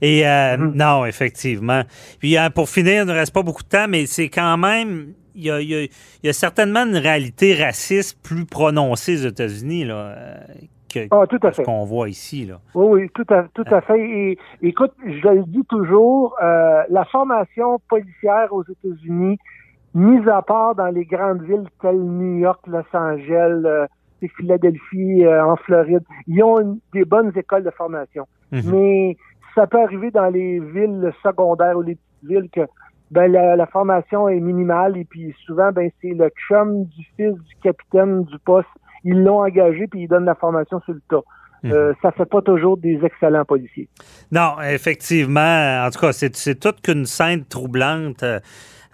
Et 0.00 0.26
euh, 0.26 0.56
non, 0.56 1.06
effectivement. 1.06 1.82
Puis 2.18 2.36
euh, 2.36 2.50
pour 2.50 2.68
finir, 2.68 3.04
il 3.04 3.06
ne 3.06 3.12
reste 3.12 3.32
pas 3.32 3.42
beaucoup 3.42 3.62
de 3.62 3.68
temps, 3.68 3.86
mais 3.88 4.06
c'est 4.06 4.28
quand 4.28 4.58
même 4.58 5.14
il 5.34 5.88
y, 6.22 6.28
a, 6.28 6.32
certainement 6.32 6.80
une 6.80 6.96
réalité 6.96 7.54
raciste 7.54 8.18
plus 8.22 8.44
prononcée 8.44 9.24
aux 9.24 9.28
États-Unis 9.28 9.84
là, 9.84 10.14
que, 10.92 11.06
ah, 11.10 11.26
tout 11.26 11.38
à 11.42 11.52
ce 11.52 11.62
qu'on 11.62 11.84
voit 11.84 12.08
ici. 12.08 12.46
Là. 12.46 12.60
Oui, 12.74 13.02
oui, 13.02 13.10
tout 13.14 13.32
à, 13.32 13.44
tout 13.54 13.64
à 13.70 13.80
fait. 13.80 14.00
Et, 14.00 14.38
écoute, 14.62 14.92
je 15.04 15.28
le 15.28 15.44
dis 15.44 15.64
toujours, 15.68 16.36
euh, 16.42 16.82
la 16.88 17.04
formation 17.06 17.78
policière 17.88 18.52
aux 18.52 18.64
États-Unis, 18.64 19.38
mise 19.94 20.28
à 20.28 20.42
part 20.42 20.74
dans 20.74 20.88
les 20.88 21.04
grandes 21.04 21.42
villes 21.42 21.66
telles 21.80 22.00
New 22.00 22.38
York, 22.38 22.60
Los 22.66 22.84
Angeles, 22.94 23.62
euh, 23.64 23.86
Philadelphie, 24.36 25.24
euh, 25.24 25.44
en 25.44 25.56
Floride, 25.56 26.04
ils 26.26 26.42
ont 26.42 26.78
des 26.92 27.04
bonnes 27.04 27.32
écoles 27.36 27.64
de 27.64 27.70
formation. 27.70 28.26
Mhm. 28.52 28.62
Mais 28.72 29.16
ça 29.54 29.66
peut 29.66 29.82
arriver 29.82 30.10
dans 30.10 30.28
les 30.28 30.60
villes 30.60 31.12
secondaires 31.22 31.76
ou 31.76 31.82
les 31.82 31.96
petites 31.96 32.30
villes 32.30 32.50
que 32.50 32.60
ben 33.12 33.30
la, 33.30 33.66
formation 33.66 34.28
est 34.28 34.40
minimale 34.40 34.96
et 34.96 35.04
puis 35.04 35.34
souvent 35.46 35.70
ben 35.70 35.90
c'est 36.00 36.14
le 36.14 36.30
chum 36.48 36.84
du 36.86 37.04
fils 37.16 37.34
du 37.34 37.54
capitaine 37.62 38.24
du 38.24 38.38
poste 38.38 38.68
ils 39.04 39.22
l'ont 39.22 39.44
engagé 39.44 39.86
puis 39.86 40.02
ils 40.02 40.08
donnent 40.08 40.24
la 40.24 40.34
formation 40.34 40.80
sur 40.80 40.94
le 40.94 41.02
tas. 41.08 41.22
Mhm. 41.62 41.72
Euh, 41.72 41.92
ça 42.02 42.10
fait 42.10 42.26
pas 42.26 42.42
toujours 42.42 42.76
des 42.76 42.98
excellents 43.04 43.44
policiers. 43.44 43.88
Non, 44.32 44.56
effectivement. 44.60 45.84
En 45.86 45.90
tout 45.90 46.00
cas, 46.00 46.12
c'est 46.12 46.58
toute 46.58 46.80
qu'une 46.80 47.06
scène 47.06 47.44
troublante. 47.44 48.22
Euh, 48.22 48.40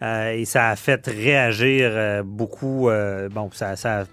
euh, 0.02 0.32
et 0.32 0.44
ça 0.44 0.68
a 0.68 0.76
fait 0.76 1.06
réagir 1.06 2.22
beaucoup. 2.24 2.90
bon, 3.32 3.50
ça, 3.52 3.74
ça, 3.74 4.04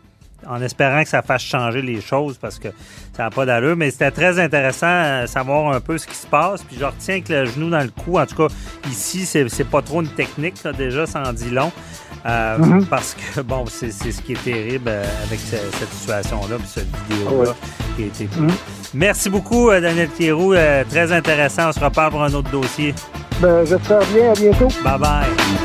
en 0.47 0.61
espérant 0.61 1.03
que 1.03 1.09
ça 1.09 1.21
fasse 1.21 1.41
changer 1.41 1.81
les 1.81 2.01
choses 2.01 2.37
parce 2.37 2.59
que 2.59 2.69
ça 3.15 3.23
n'a 3.23 3.29
pas 3.29 3.45
d'allure. 3.45 3.75
Mais 3.75 3.91
c'était 3.91 4.11
très 4.11 4.39
intéressant 4.39 5.21
de 5.21 5.27
savoir 5.27 5.73
un 5.73 5.79
peu 5.79 5.97
ce 5.97 6.07
qui 6.07 6.15
se 6.15 6.27
passe. 6.27 6.63
Puis 6.63 6.77
je 6.79 6.85
retiens 6.85 7.21
que 7.21 7.33
le 7.33 7.45
genou 7.45 7.69
dans 7.69 7.81
le 7.81 7.89
cou, 7.89 8.19
en 8.19 8.25
tout 8.25 8.35
cas, 8.35 8.53
ici, 8.89 9.25
c'est 9.25 9.69
pas 9.69 9.81
trop 9.81 10.01
une 10.01 10.09
technique. 10.09 10.55
déjà, 10.77 11.05
ça 11.05 11.23
en 11.27 11.33
dit 11.33 11.49
long. 11.49 11.71
Euh, 12.25 12.57
mhm. 12.57 12.85
Parce 12.85 13.15
que, 13.15 13.41
bon, 13.41 13.65
c'est 13.67 13.91
ce 13.91 14.21
qui 14.21 14.33
est 14.33 14.43
terrible 14.43 14.87
euh, 14.87 15.03
avec 15.27 15.39
cette 15.39 15.93
situation-là, 15.93 16.55
puis 16.57 16.67
cette 16.67 16.87
vidéo-là 17.09 17.53
qui 17.95 18.03
a 18.03 18.05
été 18.07 18.27
mhm. 18.35 18.51
Merci 18.95 19.29
beaucoup, 19.29 19.69
euh, 19.69 19.79
Daniel 19.79 20.09
Thierroux. 20.09 20.55
très 20.89 21.11
intéressant. 21.11 21.69
On 21.69 21.71
se 21.71 21.79
reparle 21.79 22.11
pour 22.11 22.23
un 22.23 22.33
autre 22.33 22.49
dossier. 22.49 22.95
Ben, 23.39 23.63
j'espère 23.65 24.05
bien. 24.13 24.31
À 24.31 24.33
bientôt. 24.33 24.67
Bye 24.83 24.99
bye. 24.99 25.64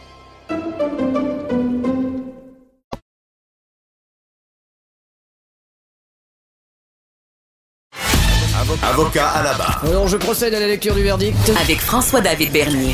Avocat 8.61 9.27
à 9.27 9.41
la 9.41 9.53
barre. 9.55 9.81
Alors 9.87 10.07
je 10.07 10.17
procède 10.17 10.53
à 10.53 10.59
la 10.59 10.67
lecture 10.67 10.93
du 10.93 11.01
verdict. 11.01 11.35
Avec 11.59 11.79
François-David 11.79 12.51
Bernier. 12.51 12.93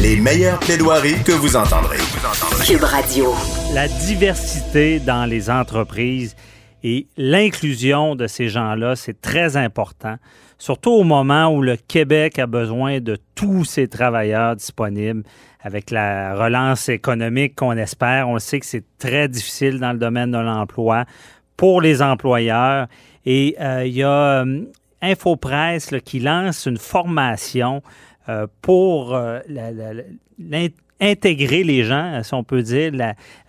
Les 0.00 0.16
meilleures 0.16 0.58
plaidoiries 0.60 1.22
que 1.24 1.32
vous 1.32 1.56
entendrez. 1.56 1.98
Cube 2.66 2.84
Radio. 2.84 3.34
La 3.74 3.86
diversité 3.86 4.98
dans 4.98 5.26
les 5.26 5.50
entreprises 5.50 6.36
et 6.82 7.06
l'inclusion 7.18 8.14
de 8.14 8.26
ces 8.26 8.48
gens-là, 8.48 8.96
c'est 8.96 9.20
très 9.20 9.58
important, 9.58 10.16
surtout 10.56 10.92
au 10.92 11.04
moment 11.04 11.48
où 11.48 11.60
le 11.60 11.76
Québec 11.76 12.38
a 12.38 12.46
besoin 12.46 13.00
de 13.00 13.18
tous 13.34 13.66
ses 13.66 13.88
travailleurs 13.88 14.56
disponibles. 14.56 15.22
Avec 15.60 15.90
la 15.90 16.34
relance 16.34 16.88
économique 16.88 17.56
qu'on 17.56 17.76
espère, 17.76 18.30
on 18.30 18.38
sait 18.38 18.58
que 18.58 18.66
c'est 18.66 18.84
très 18.98 19.28
difficile 19.28 19.80
dans 19.80 19.92
le 19.92 19.98
domaine 19.98 20.30
de 20.30 20.38
l'emploi 20.38 21.04
pour 21.58 21.82
les 21.82 22.00
employeurs. 22.00 22.86
Et 23.30 23.56
euh, 23.60 23.84
il 23.84 23.92
y 23.92 24.02
a 24.02 24.40
euh, 24.42 24.64
InfoPresse 25.02 25.94
qui 26.02 26.18
lance 26.18 26.64
une 26.64 26.78
formation 26.78 27.82
euh, 28.30 28.46
pour 28.62 29.14
euh, 29.14 29.40
intégrer 30.98 31.62
les 31.62 31.84
gens, 31.84 32.22
si 32.22 32.32
on 32.32 32.42
peut 32.42 32.62
dire. 32.62 32.90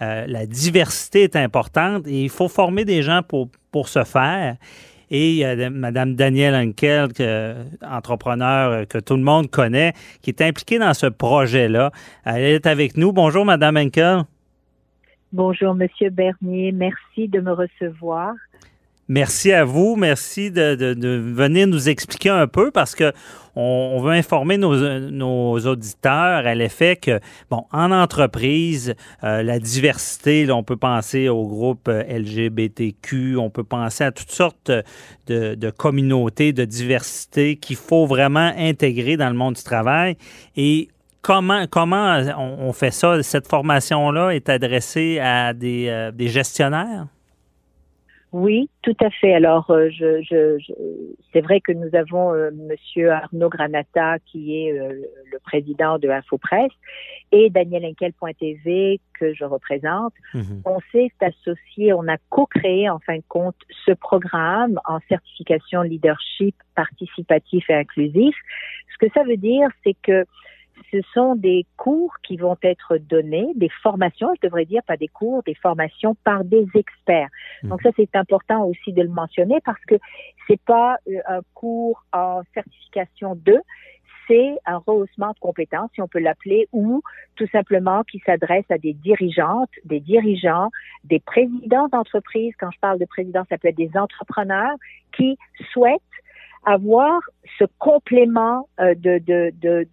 Euh, 0.01 0.25
la, 0.27 0.45
diversité 0.45 1.23
est 1.23 1.37
importante 1.37 2.05
et 2.07 2.23
il 2.23 2.29
faut 2.29 2.49
former 2.49 2.83
des 2.83 3.03
gens 3.03 3.21
pour, 3.25 3.47
pour 3.71 3.87
ce 3.87 4.03
faire. 4.03 4.57
Et 5.11 5.45
a 5.45 5.69
Mme 5.69 6.15
Danielle 6.15 6.55
Henkel, 6.55 7.07
entrepreneur 7.81 8.85
que 8.85 8.97
tout 8.97 9.15
le 9.15 9.23
monde 9.23 9.49
connaît, 9.49 9.93
qui 10.21 10.29
est 10.29 10.41
impliquée 10.41 10.77
dans 10.77 10.93
ce 10.93 11.05
projet-là. 11.07 11.91
Elle 12.25 12.43
est 12.43 12.67
avec 12.67 12.97
nous. 12.97 13.13
Bonjour, 13.13 13.45
Mme 13.45 13.77
Henkel. 13.77 14.23
Bonjour, 15.31 15.73
Monsieur 15.73 16.09
Bernier. 16.09 16.73
Merci 16.73 17.29
de 17.29 17.39
me 17.39 17.53
recevoir. 17.53 18.33
Merci 19.09 19.51
à 19.51 19.65
vous. 19.65 19.95
Merci 19.95 20.51
de, 20.51 20.95
venir 21.33 21.65
nous 21.65 21.89
expliquer 21.89 22.29
un 22.29 22.45
peu 22.45 22.69
parce 22.69 22.93
que 22.93 23.11
on, 23.55 23.99
veut 24.01 24.11
informer 24.11 24.57
nos, 24.57 25.57
auditeurs 25.65 26.45
à 26.45 26.53
l'effet 26.53 26.95
que, 26.95 27.19
bon, 27.49 27.65
en 27.71 27.91
entreprise, 27.91 28.93
euh, 29.23 29.41
la 29.41 29.57
diversité, 29.57 30.49
on 30.51 30.61
peut 30.61 30.77
penser 30.77 31.27
au 31.27 31.47
groupe 31.47 31.87
euh, 31.87 32.03
LGBTQ, 32.03 33.35
on 33.37 33.49
peut 33.49 33.63
penser 33.63 34.03
à 34.03 34.11
toutes 34.11 34.31
sortes 34.31 34.71
de, 35.25 35.69
communautés, 35.71 36.53
de 36.53 36.63
diversité 36.63 37.55
qu'il 37.55 37.77
faut 37.77 38.05
vraiment 38.05 38.53
intégrer 38.55 39.17
dans 39.17 39.29
le 39.29 39.35
monde 39.35 39.55
du 39.55 39.63
travail. 39.63 40.17
Et 40.55 40.87
comment, 41.23 41.65
comment 41.67 42.21
on, 42.37 42.71
fait 42.73 42.91
ça? 42.91 43.23
Cette 43.23 43.47
formation-là 43.47 44.29
est 44.29 44.49
adressée 44.49 45.17
à 45.19 45.53
des, 45.53 45.87
euh, 45.89 46.11
des 46.11 46.27
gestionnaires? 46.27 47.07
Oui, 48.31 48.69
tout 48.83 48.95
à 49.01 49.09
fait. 49.09 49.33
Alors, 49.33 49.71
euh, 49.71 49.89
je, 49.89 50.21
je, 50.21 50.57
c'est 51.33 51.41
vrai 51.41 51.61
que 51.61 51.71
nous 51.71 51.95
avons 51.95 52.31
euh, 52.33 52.51
Monsieur 52.53 53.11
Arnaud 53.11 53.49
Granata, 53.49 54.19
qui 54.19 54.55
est 54.55 54.79
euh, 54.79 55.01
le 55.31 55.39
président 55.39 55.97
de 55.97 56.09
InfoPresse, 56.09 56.71
et 57.31 57.49
Daniel 57.49 57.85
Henkel.tv, 57.85 58.99
que 59.19 59.33
je 59.33 59.45
représente. 59.45 60.13
Mhm. 60.35 60.61
On 60.65 60.77
s'est 60.91 61.11
associé, 61.21 61.91
on 61.93 62.07
a 62.07 62.17
co-créé, 62.29 62.87
en 62.87 62.99
fin 62.99 63.17
de 63.17 63.23
compte, 63.27 63.55
ce 63.85 63.93
programme 63.93 64.79
en 64.85 64.99
certification 65.09 65.81
leadership 65.81 66.55
participatif 66.75 67.67
et 67.69 67.75
inclusif. 67.75 68.35
Ce 68.93 69.05
que 69.05 69.11
ça 69.13 69.23
veut 69.23 69.37
dire, 69.37 69.69
c'est 69.83 69.95
que 70.03 70.25
ce 70.91 70.97
sont 71.13 71.35
des 71.35 71.65
cours 71.77 72.13
qui 72.23 72.37
vont 72.37 72.57
être 72.63 72.97
donnés, 72.97 73.47
des 73.55 73.69
formations, 73.81 74.33
je 74.41 74.47
devrais 74.47 74.65
dire 74.65 74.81
pas 74.83 74.97
des 74.97 75.07
cours, 75.07 75.43
des 75.43 75.55
formations 75.55 76.15
par 76.23 76.43
des 76.43 76.67
experts. 76.75 77.29
Donc 77.63 77.81
ça 77.81 77.89
c'est 77.95 78.15
important 78.15 78.65
aussi 78.65 78.93
de 78.93 79.01
le 79.01 79.09
mentionner 79.09 79.59
parce 79.63 79.83
que 79.85 79.95
c'est 80.47 80.61
pas 80.61 80.97
euh, 81.07 81.19
un 81.27 81.41
cours 81.53 82.03
en 82.13 82.41
certification 82.53 83.35
2, 83.35 83.59
c'est 84.29 84.57
un 84.65 84.77
rehaussement 84.77 85.31
de 85.31 85.39
compétences, 85.39 85.89
si 85.95 86.01
on 86.01 86.07
peut 86.07 86.19
l'appeler, 86.19 86.67
ou 86.71 87.01
tout 87.35 87.47
simplement 87.51 88.03
qui 88.03 88.19
s'adresse 88.25 88.65
à 88.69 88.77
des 88.77 88.93
dirigeantes, 88.93 89.71
des 89.85 89.99
dirigeants, 89.99 90.69
des 91.03 91.19
présidents 91.19 91.87
d'entreprises. 91.87 92.53
Quand 92.59 92.69
je 92.71 92.79
parle 92.79 92.99
de 92.99 93.05
présidents, 93.05 93.43
ça 93.49 93.57
peut 93.57 93.69
être 93.69 93.75
des 93.75 93.97
entrepreneurs 93.97 94.75
qui 95.17 95.37
souhaitent 95.73 96.01
avoir 96.65 97.21
ce 97.57 97.65
complément 97.77 98.67
euh, 98.79 98.93
de, 98.95 99.19
de, 99.19 99.51
de, 99.61 99.87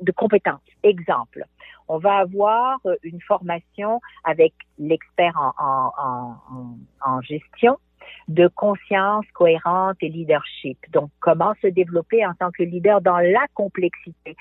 de, 0.00 0.12
compétences. 0.12 0.60
Exemple, 0.82 1.44
on 1.88 1.98
va 1.98 2.18
avoir 2.18 2.78
euh, 2.86 2.96
une 3.02 3.20
formation 3.20 4.00
avec 4.24 4.54
l'expert 4.78 5.34
en, 5.36 5.52
en, 5.58 6.34
en, 6.50 6.76
en, 7.04 7.20
gestion 7.20 7.78
de 8.28 8.48
conscience 8.48 9.24
cohérente 9.32 9.96
et 10.00 10.08
leadership. 10.08 10.78
Donc, 10.92 11.10
comment 11.20 11.54
se 11.62 11.66
développer 11.66 12.24
en 12.24 12.34
tant 12.34 12.50
que 12.50 12.62
leader 12.62 13.00
dans 13.00 13.18
la 13.18 13.46
complexité? 13.54 14.36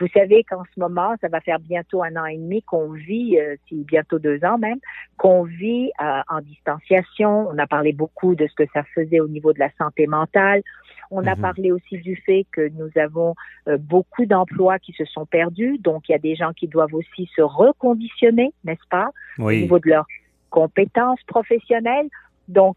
Vous 0.00 0.08
savez 0.14 0.44
qu'en 0.44 0.62
ce 0.74 0.80
moment, 0.80 1.14
ça 1.20 1.28
va 1.28 1.40
faire 1.40 1.58
bientôt 1.58 2.02
un 2.02 2.16
an 2.16 2.26
et 2.26 2.36
demi 2.36 2.62
qu'on 2.62 2.92
vit, 2.92 3.38
euh, 3.38 3.56
si 3.68 3.84
bientôt 3.84 4.18
deux 4.18 4.44
ans 4.44 4.58
même, 4.58 4.78
qu'on 5.16 5.42
vit 5.42 5.90
en 5.98 6.40
distanciation. 6.40 7.48
On 7.48 7.58
a 7.58 7.66
parlé 7.66 7.92
beaucoup 7.92 8.34
de 8.34 8.46
ce 8.46 8.54
que 8.54 8.70
ça 8.72 8.82
faisait 8.94 9.20
au 9.20 9.28
niveau 9.28 9.52
de 9.52 9.58
la 9.58 9.70
santé 9.78 10.06
mentale. 10.06 10.62
On 11.10 11.26
a 11.26 11.34
mhm. 11.34 11.42
parlé 11.42 11.72
aussi 11.72 11.98
du 11.98 12.16
fait 12.16 12.46
que 12.52 12.68
nous 12.70 12.90
avons 12.96 13.34
euh, 13.66 13.78
beaucoup 13.78 14.26
d'emplois 14.26 14.78
qui 14.78 14.92
se 14.92 15.04
sont 15.04 15.26
perdus, 15.26 15.78
donc 15.78 16.08
il 16.08 16.12
y 16.12 16.14
a 16.14 16.18
des 16.18 16.34
gens 16.34 16.52
qui 16.52 16.68
doivent 16.68 16.94
aussi 16.94 17.30
se 17.34 17.42
reconditionner, 17.42 18.52
n'est-ce 18.64 18.86
pas, 18.90 19.10
au 19.38 19.50
niveau 19.50 19.78
de 19.78 19.88
leurs 19.88 20.06
compétences 20.50 21.22
professionnelles. 21.26 22.08
Donc, 22.48 22.76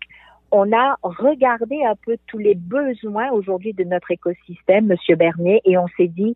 on 0.52 0.72
a 0.74 0.98
regardé 1.02 1.84
un 1.86 1.96
peu 1.96 2.18
tous 2.28 2.38
les 2.38 2.56
besoins 2.56 3.32
aujourd'hui 3.32 3.74
de 3.74 3.84
notre 3.84 4.12
écosystème, 4.12 4.88
Monsieur 4.88 5.16
Bernier, 5.16 5.62
et 5.66 5.78
on 5.78 5.88
s'est 5.98 6.08
dit 6.08 6.36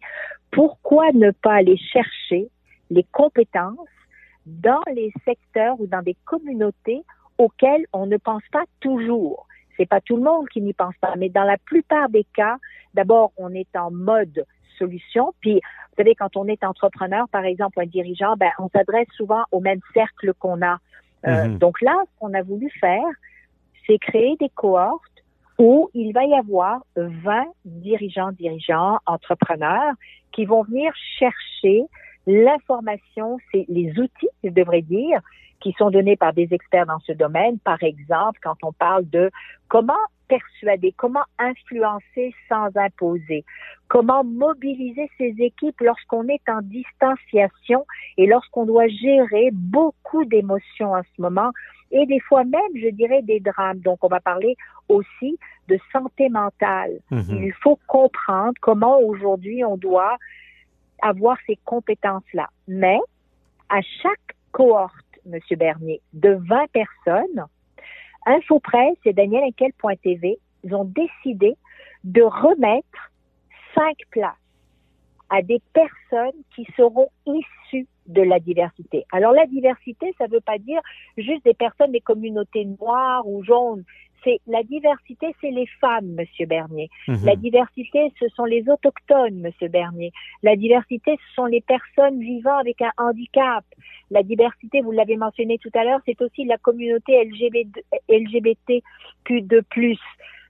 pourquoi 0.52 1.12
ne 1.14 1.32
pas 1.32 1.56
aller 1.56 1.78
chercher 1.78 2.50
les 2.90 3.04
compétences 3.12 3.90
dans 4.46 4.82
les 4.94 5.12
secteurs 5.26 5.80
ou 5.80 5.88
dans 5.88 6.02
des 6.02 6.16
communautés 6.26 7.04
auxquelles 7.38 7.86
on 7.92 8.06
ne 8.06 8.18
pense 8.18 8.44
pas 8.52 8.64
toujours? 8.80 9.48
C'est 9.76 9.86
pas 9.86 10.00
tout 10.00 10.16
le 10.16 10.24
monde 10.24 10.48
qui 10.50 10.62
n'y 10.62 10.74
pense 10.74 10.96
pas, 11.02 11.14
mais 11.18 11.30
dans 11.30 11.44
la 11.44 11.58
plupart 11.58 12.08
des 12.10 12.26
cas, 12.36 12.58
d'abord, 12.94 13.34
on 13.36 13.54
est 13.54 13.76
en 13.76 13.92
mode 13.92 14.46
solution. 14.78 15.34
Puis, 15.42 15.56
vous 15.56 15.96
savez, 15.98 16.16
quand 16.16 16.38
on 16.38 16.48
est 16.48 16.64
entrepreneur, 16.64 17.28
par 17.30 17.44
exemple, 17.44 17.82
un 17.82 17.86
dirigeant, 17.86 18.36
ben, 18.38 18.52
on 18.60 18.70
s'adresse 18.70 19.08
souvent 19.16 19.44
au 19.52 19.60
même 19.60 19.80
cercle 19.94 20.34
qu'on 20.40 20.62
a. 20.62 20.78
Euh, 21.28 21.48
mhm. 21.48 21.58
Donc 21.58 21.82
là, 21.82 21.96
ce 22.06 22.20
qu'on 22.20 22.34
a 22.34 22.42
voulu 22.42 22.70
faire, 22.80 23.04
c'est 23.88 23.98
créer 23.98 24.36
des 24.40 24.50
cohortes 24.50 25.02
où 25.58 25.90
il 25.94 26.12
va 26.14 26.26
y 26.26 26.34
avoir 26.34 26.84
20 26.96 27.46
dirigeants, 27.66 28.32
dirigeants, 28.32 29.00
entrepreneurs 29.06 29.94
qui 30.32 30.46
vont 30.46 30.64
venir 30.64 30.92
chercher 31.18 31.84
l'information, 32.28 33.38
c'est 33.52 33.66
les 33.70 33.92
outils, 34.00 34.30
je 34.44 34.50
devrais 34.50 34.82
dire, 34.82 35.22
qui 35.62 35.74
sont 35.78 35.90
donnés 35.90 36.18
par 36.18 36.34
des 36.34 36.48
experts 36.52 36.86
dans 36.86 37.00
ce 37.00 37.14
domaine. 37.14 37.60
Par 37.60 37.82
exemple, 37.84 38.40
quand 38.44 38.58
on 38.64 38.74
parle 38.74 39.10
de 39.10 39.32
comment 39.70 39.94
persuader, 40.28 40.94
comment 40.98 41.24
influencer 41.38 42.34
sans 42.50 42.76
imposer, 42.76 43.46
comment 43.88 44.24
mobiliser 44.24 45.10
ses 45.18 45.36
équipes 45.40 45.80
lorsqu'on 45.82 46.28
est 46.28 46.42
en 46.50 46.62
distanciation 46.62 47.86
et 48.18 48.26
lorsqu'on 48.26 48.66
doit 48.66 48.88
gérer 48.88 49.50
beaucoup 49.54 50.26
d'émotions 50.26 50.94
en 50.94 51.02
ce 51.04 51.22
moment 51.22 51.52
et 51.96 52.06
des 52.06 52.20
fois 52.20 52.44
même, 52.44 52.76
je 52.76 52.90
dirais, 52.90 53.22
des 53.22 53.40
drames. 53.40 53.80
Donc, 53.80 54.04
on 54.04 54.10
va 54.10 54.20
parler 54.20 54.56
aussi 54.90 55.40
de 55.70 55.80
santé 55.94 56.28
mentale. 56.30 57.00
Mhm. 57.10 57.44
Il 57.44 57.54
faut 57.64 57.80
comprendre 57.88 58.54
comment 58.62 59.00
aujourd'hui 59.00 59.64
on 59.64 59.78
doit 59.78 60.18
avoir 61.02 61.38
ces 61.48 61.58
compétences-là. 61.64 62.50
Mais 62.68 63.00
à 63.70 63.82
chaque 64.02 64.36
cohorte, 64.52 64.92
Monsieur 65.26 65.56
Bernier, 65.56 66.02
de 66.14 66.38
20 66.50 66.70
personnes, 66.72 67.46
InfoPresse 68.26 68.98
et 69.06 69.14
DanielInquel.tv, 69.14 70.38
ils 70.64 70.76
ont 70.76 70.86
décidé 70.86 71.56
de 72.04 72.22
remettre 72.22 73.12
cinq 73.74 73.98
places 74.12 74.36
à 75.30 75.42
des 75.42 75.62
personnes 75.74 76.40
qui 76.56 76.66
seront 76.76 77.10
issues 77.26 77.88
de 78.08 78.22
la 78.22 78.40
diversité. 78.40 79.06
Alors 79.12 79.32
la 79.32 79.46
diversité, 79.48 80.14
ça 80.18 80.28
ne 80.28 80.34
veut 80.34 80.42
pas 80.42 80.58
dire 80.58 80.80
juste 81.18 81.44
des 81.44 81.54
personnes 81.54 81.92
des 81.92 82.02
communautés 82.02 82.66
noires 82.66 83.28
ou 83.28 83.44
jaunes. 83.44 83.84
C'est 84.24 84.40
la 84.48 84.64
diversité, 84.64 85.36
c'est 85.40 85.52
les 85.52 85.68
femmes, 85.80 86.16
Monsieur 86.18 86.48
Bernier. 86.48 86.90
Mhm. 87.08 87.26
La 87.26 87.36
diversité, 87.36 88.12
ce 88.20 88.28
sont 88.30 88.46
les 88.46 88.68
autochtones, 88.68 89.40
Monsieur 89.40 89.68
Bernier. 89.68 90.12
La 90.42 90.56
diversité, 90.56 91.16
ce 91.16 91.34
sont 91.36 91.46
les 91.46 91.62
personnes 91.62 92.20
vivant 92.20 92.58
avec 92.58 92.82
un 92.82 92.92
handicap. 92.98 93.64
La 94.10 94.24
diversité, 94.24 94.82
vous 94.82 94.92
l'avez 94.92 95.16
mentionné 95.16 95.60
tout 95.60 95.70
à 95.76 95.84
l'heure, 95.84 96.00
c'est 96.06 96.20
aussi 96.22 96.44
la 96.46 96.58
communauté 96.58 97.24
LGBT, 97.24 97.84
LGBTQ2+. 98.10 99.98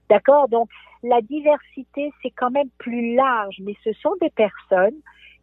D'accord? 0.08 0.48
Donc, 0.48 0.70
la 1.08 1.20
diversité, 1.22 2.12
c'est 2.22 2.30
quand 2.30 2.50
même 2.50 2.68
plus 2.78 3.14
large, 3.14 3.56
mais 3.60 3.74
ce 3.84 3.92
sont 3.94 4.14
des 4.20 4.30
personnes 4.30 4.96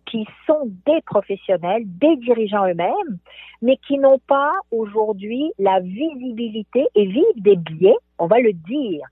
qui 0.06 0.28
sont 0.46 0.72
des 0.86 1.02
professionnels, 1.06 1.84
des 1.86 2.18
dirigeants 2.18 2.68
eux-mêmes, 2.68 3.18
mais 3.62 3.78
qui 3.78 3.98
n'ont 3.98 4.20
pas 4.20 4.54
aujourd'hui 4.72 5.52
la 5.60 5.80
visibilité 5.80 6.86
et 6.96 7.06
vivent 7.06 7.42
des 7.42 7.56
biais, 7.56 7.96
on 8.20 8.28
va 8.28 8.40
le 8.40 8.54
dire, 8.54 9.06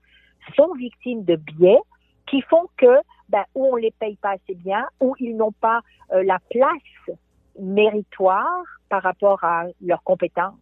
sont 0.56 0.74
victimes 0.74 1.24
de 1.24 1.36
biais 1.36 1.80
qui 2.26 2.42
font 2.42 2.68
que 2.76 3.00
ben, 3.28 3.44
ou 3.54 3.66
on 3.72 3.76
les 3.76 3.92
paye 3.92 4.16
pas 4.16 4.32
assez 4.32 4.54
bien, 4.54 4.86
ou 5.00 5.14
ils 5.18 5.34
n'ont 5.34 5.52
pas 5.52 5.80
euh, 6.12 6.22
la 6.22 6.38
place 6.50 7.16
méritoire 7.58 8.62
par 8.90 9.02
rapport 9.02 9.42
à 9.42 9.64
leurs 9.80 10.02
compétences. 10.02 10.54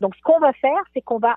Donc, 0.00 0.14
ce 0.16 0.22
qu'on 0.22 0.38
va 0.38 0.52
faire, 0.52 0.82
c'est 0.92 1.00
qu'on 1.00 1.18
va 1.18 1.36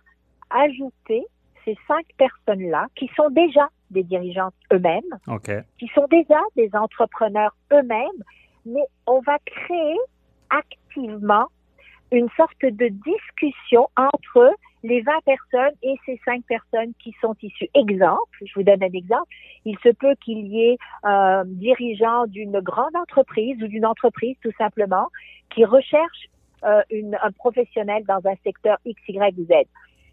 ajouter 0.49 1.25
ces 1.63 1.77
cinq 1.87 2.05
personnes-là 2.17 2.87
qui 2.95 3.09
sont 3.15 3.29
déjà 3.29 3.69
des 3.91 4.03
dirigeants 4.03 4.51
eux-mêmes, 4.73 5.01
qui 5.79 5.87
sont 5.93 6.07
déjà 6.09 6.39
des 6.55 6.69
entrepreneurs 6.73 7.55
eux-mêmes, 7.71 8.23
mais 8.65 8.83
on 9.05 9.19
va 9.21 9.37
créer 9.45 9.97
activement 10.49 11.47
une 12.11 12.29
sorte 12.37 12.61
de 12.61 12.87
discussion 12.87 13.89
entre 13.97 14.55
les 14.83 15.01
20 15.01 15.11
personnes 15.25 15.73
et 15.81 15.95
ces 16.05 16.19
cinq 16.23 16.43
personnes 16.45 16.93
qui 16.99 17.13
sont 17.19 17.35
issues. 17.41 17.67
Exemple, 17.73 18.37
je 18.45 18.53
vous 18.55 18.63
donne 18.63 18.83
un 18.83 18.93
exemple, 18.93 19.33
il 19.65 19.77
se 19.79 19.89
peut 19.89 20.13
qu'il 20.23 20.45
y 20.47 20.69
ait 20.69 20.77
un 21.03 21.43
dirigeant 21.45 22.27
d'une 22.27 22.59
grande 22.59 22.95
entreprise 22.95 23.61
ou 23.63 23.67
d'une 23.67 23.85
entreprise 23.85 24.35
tout 24.43 24.51
simplement 24.57 25.07
qui 25.49 25.65
recherche 25.65 26.29
euh, 26.63 26.81
une, 26.91 27.17
un 27.21 27.31
professionnel 27.31 28.03
dans 28.05 28.21
un 28.25 28.35
secteur 28.43 28.77
X, 28.85 29.01
Y 29.07 29.39
ou 29.39 29.45
Z. 29.45 29.53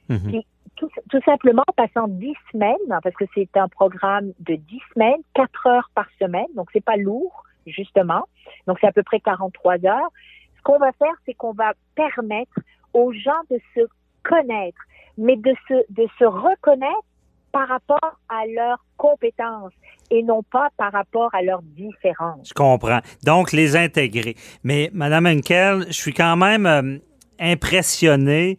Mhm. 0.08 0.30
Qui, 0.30 0.46
tout, 0.76 1.20
simplement 1.24 1.64
passant 1.76 2.08
10 2.08 2.34
semaines, 2.52 2.76
parce 3.02 3.14
que 3.14 3.24
c'est 3.34 3.56
un 3.56 3.68
programme 3.68 4.32
de 4.40 4.56
10 4.56 4.80
semaines, 4.94 5.20
4 5.34 5.66
heures 5.66 5.90
par 5.94 6.06
semaine, 6.20 6.46
donc 6.54 6.68
c'est 6.72 6.84
pas 6.84 6.96
lourd, 6.96 7.44
justement. 7.66 8.24
Donc 8.66 8.78
c'est 8.80 8.86
à 8.86 8.92
peu 8.92 9.02
près 9.02 9.20
43 9.20 9.84
heures. 9.86 10.10
Ce 10.56 10.62
qu'on 10.62 10.78
va 10.78 10.92
faire, 10.92 11.14
c'est 11.26 11.34
qu'on 11.34 11.52
va 11.52 11.72
permettre 11.94 12.58
aux 12.94 13.12
gens 13.12 13.40
de 13.50 13.58
se 13.74 13.80
connaître, 14.22 14.80
mais 15.18 15.36
de 15.36 15.54
se, 15.68 15.74
de 15.90 16.06
se 16.18 16.24
reconnaître 16.24 17.04
par 17.52 17.68
rapport 17.68 18.18
à 18.28 18.46
leurs 18.46 18.84
compétences 18.96 19.72
et 20.10 20.22
non 20.22 20.42
pas 20.42 20.70
par 20.76 20.92
rapport 20.92 21.34
à 21.34 21.42
leurs 21.42 21.62
différences. 21.62 22.48
Je 22.48 22.54
comprends. 22.54 23.00
Donc, 23.24 23.52
les 23.52 23.76
intégrer. 23.76 24.36
Mais, 24.64 24.90
Madame 24.92 25.26
Henkel, 25.26 25.84
je 25.88 25.92
suis 25.92 26.14
quand 26.14 26.36
même 26.36 26.66
euh, 26.66 26.98
impressionné. 27.38 28.56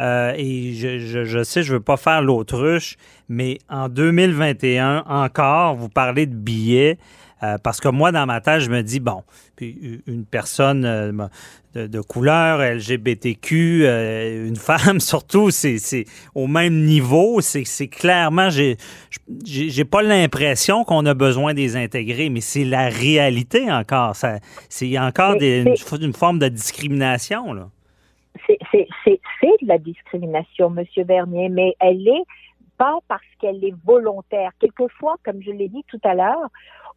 Euh, 0.00 0.32
et 0.36 0.72
je, 0.74 0.98
je, 0.98 1.24
je 1.24 1.42
sais, 1.42 1.62
je 1.62 1.74
veux 1.74 1.80
pas 1.80 1.96
faire 1.96 2.22
l'autruche, 2.22 2.96
mais 3.28 3.58
en 3.68 3.88
2021, 3.88 5.04
encore, 5.06 5.76
vous 5.76 5.88
parlez 5.88 6.26
de 6.26 6.34
billets. 6.34 6.98
euh, 7.42 7.58
parce 7.62 7.80
que 7.80 7.88
moi, 7.88 8.12
dans 8.12 8.24
ma 8.26 8.40
tête, 8.40 8.60
je 8.60 8.70
me 8.70 8.82
dis, 8.82 9.00
bon, 9.00 9.22
puis 9.56 10.00
une 10.06 10.24
personne 10.24 10.84
euh, 10.84 11.12
de, 11.74 11.86
de 11.88 12.00
couleur, 12.00 12.60
LGBTQ, 12.60 13.82
euh, 13.84 14.46
une 14.48 14.56
femme 14.70 15.00
surtout, 15.00 15.50
c'est 15.50 16.04
au 16.34 16.46
même 16.46 16.84
niveau. 16.84 17.40
C'est 17.40 17.88
clairement, 17.88 18.48
j'ai 18.50 19.84
pas 19.84 20.02
l'impression 20.02 20.84
qu'on 20.84 21.04
a 21.06 21.14
besoin 21.14 21.52
des 21.54 21.76
intégrer, 21.76 22.28
mais 22.30 22.40
c'est 22.40 22.64
la 22.64 22.88
réalité 22.88 23.70
encore. 23.72 24.14
Ça- 24.16 24.38
C'est 24.68 24.98
encore 24.98 25.36
des, 25.36 25.62
une, 25.62 26.04
une 26.04 26.12
forme 26.14 26.38
de 26.38 26.48
discrimination. 26.48 27.52
Là. 27.52 27.68
C'est 28.46 28.58
c'est- 28.70 28.88
c'est- 29.04 29.20
c'est 29.40 29.62
de 29.62 29.68
la 29.68 29.78
discrimination, 29.78 30.70
Monsieur 30.70 31.04
Bernier, 31.04 31.48
mais 31.48 31.74
elle 31.80 32.06
est 32.06 32.24
pas 32.78 32.98
parce 33.08 33.22
qu'elle 33.40 33.64
est 33.64 33.74
volontaire. 33.84 34.50
Quelquefois, 34.58 35.16
comme 35.24 35.42
je 35.42 35.50
l'ai 35.50 35.68
dit 35.68 35.84
tout 35.88 36.00
à 36.04 36.14
l'heure, 36.14 36.48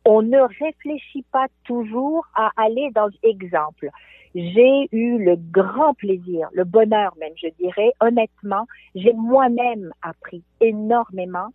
on 0.05 0.21
ne 0.21 0.39
réfléchit 0.59 1.25
pas 1.31 1.47
toujours 1.63 2.25
à 2.35 2.51
aller 2.57 2.89
dans 2.93 3.09
l'exemple. 3.23 3.89
J'ai 4.33 4.87
eu 4.91 5.17
le 5.17 5.35
grand 5.37 5.93
plaisir, 5.93 6.49
le 6.53 6.63
bonheur 6.63 7.13
même, 7.19 7.33
je 7.41 7.47
dirais, 7.59 7.91
honnêtement, 8.01 8.67
j'ai 8.93 9.13
moi-même 9.13 9.91
appris 10.01 10.43
énormément 10.59 11.47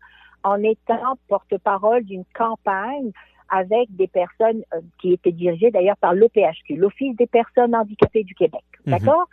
en 0.44 0.62
étant 0.62 1.16
porte-parole 1.28 2.04
d'une 2.04 2.24
campagne 2.34 3.10
avec 3.50 3.94
des 3.96 4.06
personnes 4.08 4.62
euh, 4.74 4.80
qui 5.00 5.12
étaient 5.12 5.32
dirigées 5.32 5.70
d'ailleurs 5.70 5.96
par 5.98 6.14
l'OPHQ, 6.14 6.76
l'Office 6.76 7.16
des 7.16 7.26
personnes 7.26 7.74
handicapées 7.74 8.24
du 8.24 8.34
Québec. 8.34 8.62
Mhm. 8.86 8.98
D'accord? 8.98 9.26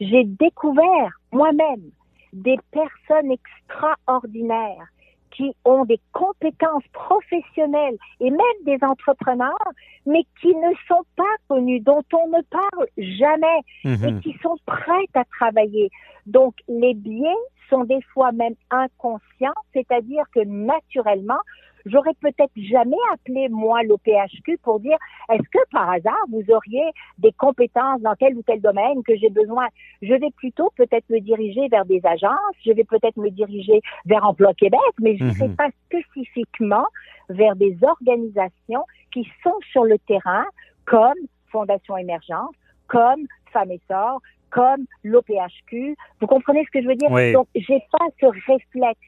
J'ai 0.00 0.24
découvert 0.24 1.10
moi-même 1.32 1.90
des 2.32 2.56
personnes 2.72 3.30
extraordinaires 3.30 4.86
qui 5.30 5.52
ont 5.64 5.84
des 5.84 5.98
compétences 6.12 6.86
professionnelles 6.92 7.96
et 8.20 8.30
même 8.30 8.60
des 8.64 8.78
entrepreneurs, 8.82 9.68
mais 10.06 10.22
qui 10.40 10.54
ne 10.54 10.72
sont 10.86 11.02
pas 11.16 11.24
connus, 11.48 11.80
dont 11.80 12.04
on 12.12 12.28
ne 12.28 12.42
parle 12.42 12.86
jamais 12.96 13.60
Mhm. 13.84 14.04
et 14.18 14.20
qui 14.22 14.38
sont 14.42 14.56
prêtes 14.64 15.14
à 15.14 15.24
travailler. 15.24 15.90
Donc, 16.26 16.54
les 16.68 16.94
biais 16.94 17.34
sont 17.68 17.84
des 17.84 18.00
fois 18.12 18.30
même 18.32 18.54
inconscients, 18.70 19.60
c'est-à-dire 19.72 20.24
que 20.32 20.40
naturellement, 20.44 21.40
j'aurais 21.86 22.14
peut-être 22.20 22.52
jamais 22.56 22.96
appelé 23.12 23.48
moi 23.48 23.82
l'OPHQ 23.82 24.58
pour 24.62 24.80
dire 24.80 24.96
est-ce 25.30 25.48
que 25.48 25.58
par 25.70 25.90
hasard 25.90 26.24
vous 26.30 26.42
auriez 26.50 26.84
des 27.18 27.32
compétences 27.32 28.00
dans 28.00 28.14
tel 28.14 28.36
ou 28.36 28.42
tel 28.42 28.60
domaine 28.60 29.02
que 29.02 29.16
j'ai 29.16 29.30
besoin? 29.30 29.66
Je 30.02 30.14
vais 30.14 30.30
plutôt 30.36 30.70
peut-être 30.76 31.08
me 31.10 31.20
diriger 31.20 31.68
vers 31.68 31.84
des 31.84 32.00
agences, 32.04 32.56
je 32.64 32.72
vais 32.72 32.84
peut-être 32.84 33.16
me 33.16 33.30
diriger 33.30 33.80
vers 34.06 34.24
Emploi 34.26 34.54
Québec, 34.54 34.80
mais 35.00 35.16
je 35.16 35.24
ne 35.24 35.30
sais 35.32 35.48
Mhm. 35.48 35.56
pas 35.56 35.68
spécifiquement 35.86 36.86
vers 37.28 37.56
des 37.56 37.76
organisations 37.82 38.84
qui 39.12 39.28
sont 39.42 39.58
sur 39.70 39.84
le 39.84 39.98
terrain 39.98 40.44
comme 40.84 41.14
Fondation 41.48 41.96
Émergence, 41.96 42.54
comme 42.88 43.26
Femmes 43.52 43.70
et 43.70 43.80
Sort, 43.88 44.20
comme 44.50 44.84
l'OPHQ. 45.02 45.96
Vous 46.20 46.26
comprenez 46.26 46.64
ce 46.64 46.70
que 46.70 46.82
je 46.82 46.88
veux 46.88 46.94
dire? 46.96 47.10
Oui. 47.10 47.32
Donc, 47.32 47.48
j'ai 47.54 47.80
pas 47.90 48.06
ce 48.20 48.26
réflexe. 48.26 48.98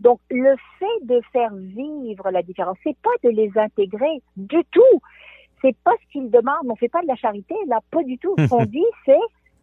Donc, 0.00 0.20
le 0.30 0.54
fait 0.78 1.06
de 1.06 1.20
faire 1.32 1.52
vivre 1.54 2.30
la 2.30 2.42
différence, 2.42 2.78
c'est 2.84 2.96
pas 2.98 3.10
de 3.24 3.30
les 3.30 3.50
intégrer 3.56 4.22
du 4.36 4.62
tout. 4.70 5.00
C'est 5.60 5.76
pas 5.82 5.92
ce 6.00 6.12
qu'ils 6.12 6.30
demandent. 6.30 6.68
On 6.68 6.76
fait 6.76 6.88
pas 6.88 7.02
de 7.02 7.08
la 7.08 7.16
charité, 7.16 7.54
là, 7.66 7.80
pas 7.90 8.02
du 8.04 8.16
tout. 8.18 8.34
Ce 8.38 8.48
qu'on 8.48 8.64
dit, 8.78 8.84
c'est, 9.04 9.18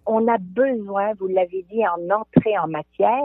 on 0.05 0.27
a 0.27 0.37
besoin, 0.37 1.13
vous 1.19 1.27
l'avez 1.27 1.63
dit 1.71 1.81
en 1.87 2.09
entrée 2.13 2.57
en 2.57 2.67
matière, 2.67 3.23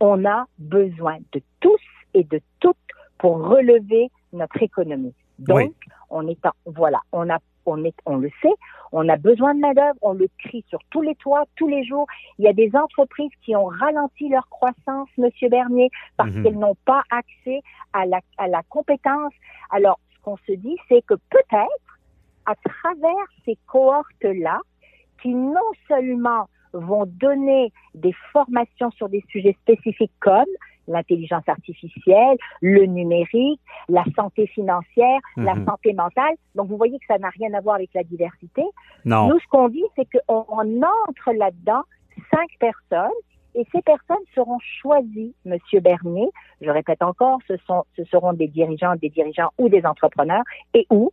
on 0.00 0.24
a 0.24 0.46
besoin 0.58 1.18
de 1.32 1.40
tous 1.60 1.80
et 2.14 2.24
de 2.24 2.40
toutes 2.60 2.76
pour 3.18 3.38
relever 3.46 4.10
notre 4.32 4.60
économie. 4.62 5.14
Donc, 5.38 5.56
Oui. 5.56 5.72
on 6.10 6.26
est 6.26 6.44
en, 6.44 6.50
voilà, 6.66 7.00
on 7.12 7.30
a, 7.30 7.38
on 7.66 7.84
est, 7.84 7.94
on 8.06 8.16
le 8.16 8.30
sait, 8.42 8.54
On 8.94 9.08
a 9.08 9.16
besoin 9.16 9.54
de 9.54 9.60
main-d'œuvre, 9.60 9.98
on 10.02 10.12
le 10.12 10.28
crie 10.38 10.64
sur 10.68 10.78
tous 10.90 11.00
les 11.00 11.14
toits, 11.14 11.44
tous 11.56 11.66
les 11.66 11.82
jours. 11.82 12.06
Il 12.38 12.44
y 12.44 12.48
a 12.48 12.52
des 12.52 12.70
entreprises 12.76 13.30
qui 13.42 13.56
ont 13.56 13.64
ralenti 13.64 14.28
leur 14.28 14.46
croissance, 14.50 15.08
Monsieur 15.16 15.48
Bernier, 15.48 15.88
parce 16.18 16.30
Mhm. 16.30 16.42
qu'elles 16.42 16.58
n'ont 16.58 16.76
pas 16.84 17.02
accès 17.10 17.62
à 17.94 18.04
la, 18.04 18.20
à 18.36 18.48
la 18.48 18.62
compétence. 18.64 19.32
Alors, 19.70 19.98
ce 20.14 20.20
qu'on 20.22 20.36
se 20.46 20.52
dit, 20.52 20.76
c'est 20.88 21.00
que 21.06 21.14
peut-être, 21.30 21.98
à 22.44 22.54
travers 22.56 23.26
ces 23.46 23.56
cohortes-là, 23.66 24.60
qui 25.22 25.32
non 25.34 25.70
seulement 25.88 26.48
vont 26.74 27.06
donner 27.06 27.72
des 27.94 28.14
formations 28.32 28.90
sur 28.92 29.08
des 29.08 29.22
sujets 29.28 29.56
spécifiques 29.62 30.12
comme 30.20 30.44
l'intelligence 30.88 31.48
artificielle, 31.48 32.36
le 32.60 32.86
numérique, 32.86 33.60
la 33.88 34.04
santé 34.16 34.46
financière, 34.48 35.20
la 35.36 35.54
Mhm. 35.54 35.66
santé 35.66 35.92
mentale. 35.92 36.34
Donc, 36.54 36.68
vous 36.68 36.76
voyez 36.76 36.98
que 36.98 37.06
ça 37.06 37.18
n'a 37.18 37.30
rien 37.30 37.52
à 37.54 37.60
voir 37.60 37.76
avec 37.76 37.90
la 37.94 38.02
diversité. 38.02 38.62
Non. 39.04 39.28
Nous, 39.28 39.38
ce 39.38 39.46
qu'on 39.48 39.68
dit, 39.68 39.84
c'est 39.96 40.06
qu'on 40.10 40.44
on 40.48 40.82
entre 41.08 41.32
là-dedans 41.32 41.82
cinq 42.30 42.48
personnes 42.58 43.10
et 43.54 43.66
ces 43.72 43.82
personnes 43.82 44.24
seront 44.34 44.58
choisies, 44.80 45.34
Monsieur 45.44 45.80
Bernier. 45.80 46.28
Je 46.60 46.70
répète 46.70 47.02
encore, 47.02 47.38
ce, 47.48 47.56
sont, 47.66 47.84
ce 47.96 48.04
seront 48.04 48.32
des 48.32 48.48
dirigeants, 48.48 48.94
des 48.96 49.10
dirigeants 49.10 49.50
ou 49.58 49.68
des 49.68 49.84
entrepreneurs 49.84 50.44
et 50.74 50.86
où, 50.90 51.10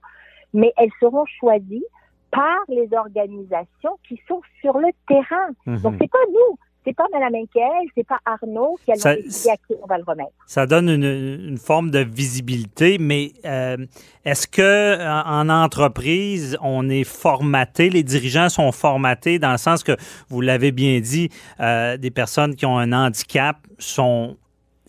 mais 0.54 0.72
elles 0.78 0.92
seront 1.00 1.26
choisies 1.40 1.86
par 2.32 2.58
les 2.68 2.88
organisations 2.94 3.98
qui 4.08 4.22
sont 4.28 4.42
sur 4.62 4.78
le 4.78 4.90
terrain. 5.08 5.50
Mhm. 5.66 5.82
Donc, 5.82 5.96
c'est 6.00 6.10
pas 6.12 6.18
nous. 6.32 6.58
C'est 6.86 6.96
pas 6.96 7.04
Mme 7.14 7.36
Henkel, 7.36 7.90
c'est 7.96 8.08
pas 8.08 8.20
Arnaud 8.26 8.78
qui 8.84 8.92
allons 8.92 9.02
Ça- 9.02 9.10
à 9.12 9.58
qui 9.58 9.74
on 9.84 9.86
va 9.86 9.98
le 9.98 10.04
remettre. 10.08 10.32
Ça 10.48 10.66
donne 10.66 10.90
une, 10.90 11.04
une 11.50 11.58
forme 11.58 11.92
de 11.92 12.00
visibilité, 12.00 12.98
mais 13.00 13.34
euh, 13.46 13.78
est-ce 14.26 14.48
que 14.48 14.98
en, 15.06 15.50
en 15.50 15.64
entreprise, 15.64 16.58
on 16.62 16.90
est 16.90 17.04
formaté, 17.04 17.90
les 17.90 18.04
dirigeants 18.04 18.50
sont 18.50 18.72
formatés 18.72 19.40
dans 19.40 19.52
le 19.52 19.58
sens 19.58 19.84
que, 19.84 19.96
vous 20.30 20.42
l'avez 20.42 20.72
bien 20.72 21.00
dit, 21.02 21.30
euh, 21.60 21.98
des 21.98 22.12
personnes 22.12 22.56
qui 22.56 22.66
ont 22.66 22.78
un 22.78 22.94
handicap 22.94 23.58
sont 23.78 24.38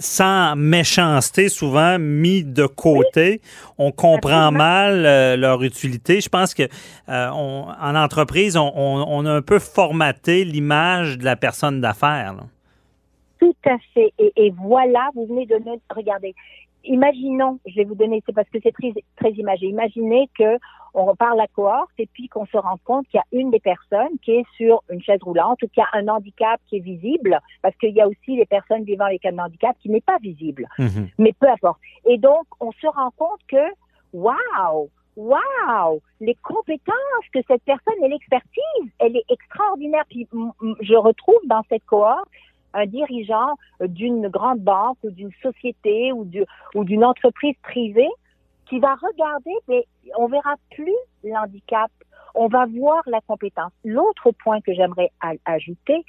sans 0.01 0.57
méchanceté 0.57 1.48
souvent 1.48 1.98
mis 2.01 2.42
de 2.42 2.66
côté. 2.66 3.40
On 3.78 3.92
comprend 3.92 4.51
mal 4.51 5.05
euh, 5.07 5.36
leur 5.36 5.62
utilité. 5.62 6.20
Je 6.20 6.28
pense 6.28 6.55
que 6.55 6.64
euh, 7.09 7.30
on- 7.32 7.66
en 7.68 7.94
entreprise, 7.94 8.57
on, 8.57 8.72
on- 8.74 9.05
on 9.07 9.26
a 9.26 9.32
un 9.32 9.42
peu 9.42 9.59
formaté 9.61 10.44
l'image 10.44 11.18
de 11.18 11.24
la 11.24 11.36
personne 11.36 11.80
d'affaires. 11.80 12.34
Tout 13.38 13.55
à 13.66 13.76
fait. 13.94 14.12
Et, 14.18 14.32
et 14.36 14.51
voilà, 14.57 15.09
vous 15.14 15.26
venez 15.26 15.46
de 15.46 15.57
nous 15.64 15.80
regardez. 15.94 16.34
Imaginons, 16.84 17.59
je 17.66 17.76
vais 17.76 17.84
vous 17.84 17.94
donner, 17.94 18.22
c'est 18.26 18.34
parce 18.34 18.48
que 18.48 18.59
c'est 18.62 18.72
très, 18.72 18.92
très 19.16 19.30
imagé. 19.32 19.66
Imaginez 19.66 20.28
que 20.38 20.57
on 20.95 21.14
parle 21.14 21.38
la 21.38 21.47
cohorte 21.49 21.93
et 21.99 22.07
puis 22.07 22.28
qu'on 22.28 22.47
se 22.47 22.57
rend 22.57 22.78
compte 22.84 23.07
qu'il 23.09 23.18
y 23.18 23.20
a 23.20 23.41
une 23.41 23.51
des 23.51 23.61
personnes 23.61 24.18
qui 24.22 24.32
est 24.32 24.45
sur 24.57 24.82
une 24.91 25.03
chaise 25.03 25.22
roulante 25.22 25.62
ou 25.62 25.68
qu'il 25.68 25.82
y 25.82 25.97
a 25.97 25.99
un 25.99 26.09
handicap 26.09 26.61
qui 26.68 26.76
est 26.76 26.80
visible, 26.80 27.38
parce 27.62 27.76
qu'il 27.76 27.95
y 27.95 28.01
a 28.01 28.09
aussi 28.09 28.36
les 28.36 28.47
personnes 28.47 28.84
vivant 28.84 29.07
avec 29.07 29.24
un 29.26 29.38
handicap 29.38 29.76
qui 29.80 29.88
n'est 29.91 30.01
pas 30.01 30.18
visible. 30.20 30.68
Mais 31.18 31.32
peu 31.38 31.49
importe. 31.49 31.80
Et 32.07 32.18
donc, 32.18 32.47
on 32.61 32.72
se 32.72 32.86
rend 32.86 33.11
compte 33.16 33.41
que, 33.49 33.64
waouh, 34.12 34.91
waouh, 35.16 36.01
les 36.20 36.34
compétences 36.43 37.26
que 37.32 37.41
cette 37.47 37.62
personne 37.64 38.03
et 38.03 38.09
l'expertise, 38.09 38.91
elle 38.99 39.16
est 39.16 39.24
extraordinaire. 39.28 40.05
Puis 40.09 40.28
je 40.80 40.95
retrouve 40.95 41.41
dans 41.47 41.62
cette 41.68 41.84
cohorte 41.84 42.28
un 42.72 42.86
dirigeant 42.86 43.55
d'une 43.80 44.28
grande 44.28 44.61
banque 44.61 44.99
ou 45.03 45.11
d'une 45.11 45.32
société 45.43 46.12
ou 46.12 46.24
d'une 46.84 47.05
entreprise 47.05 47.57
privée 47.62 48.11
qui 48.70 48.78
va 48.78 48.94
regarder, 48.94 49.52
mais 49.68 49.84
on 50.16 50.28
verra 50.28 50.54
plus 50.70 50.94
l'handicap, 51.24 51.90
on 52.34 52.46
va 52.46 52.66
voir 52.66 53.02
la 53.06 53.20
compétence. 53.20 53.72
L'autre 53.84 54.30
point 54.42 54.60
que 54.60 54.72
j'aimerais 54.72 55.10
ajouter, 55.44 56.04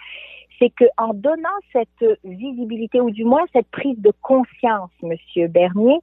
c'est 0.60 0.70
que 0.70 0.86
en 0.98 1.16
donnant 1.16 1.50
cette 1.74 2.20
visibilité 2.24 3.02
ou 3.02 3.10
du 3.10 3.26
moins 3.26 3.44
cette 3.52 3.68
prise 3.70 4.00
de 4.00 4.14
conscience, 4.22 4.92
Monsieur 5.02 5.48
Bernier, 5.48 5.98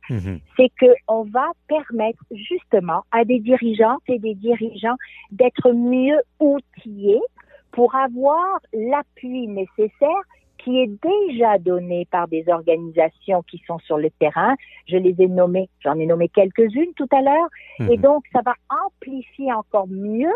c'est 0.57 0.71
que 0.81 0.93
on 1.07 1.23
va 1.23 1.47
permettre 1.69 2.25
justement 2.33 3.05
à 3.13 3.25
des 3.25 3.39
dirigeantes 3.39 4.03
et 4.09 4.19
des 4.19 4.35
dirigeants 4.35 4.97
d'être 5.31 5.71
mieux 5.71 6.21
outillés 6.41 7.23
pour 7.71 7.95
avoir 7.95 8.59
l'appui 8.73 9.47
nécessaire 9.47 10.23
qui 10.69 10.81
est 10.81 10.91
déjà 11.03 11.57
donné 11.59 12.07
par 12.11 12.29
des 12.29 12.45
organisations 12.49 13.43
qui 13.51 13.63
sont 13.67 13.79
sur 13.81 13.97
le 13.97 14.11
terrain. 14.11 14.55
Je 14.87 14.99
les 14.99 15.15
ai 15.19 15.27
nommées, 15.27 15.71
j'en 15.81 15.99
ai 15.99 16.05
nommé 16.05 16.29
quelques-unes 16.29 16.93
tout 16.95 17.09
à 17.11 17.23
l'heure, 17.23 17.49
et 17.81 17.97
Mhm. 17.97 18.03
donc 18.03 18.25
ça 18.35 18.41
va 18.45 18.53
amplifier 18.87 19.51
encore 19.53 19.89
mieux 19.89 20.35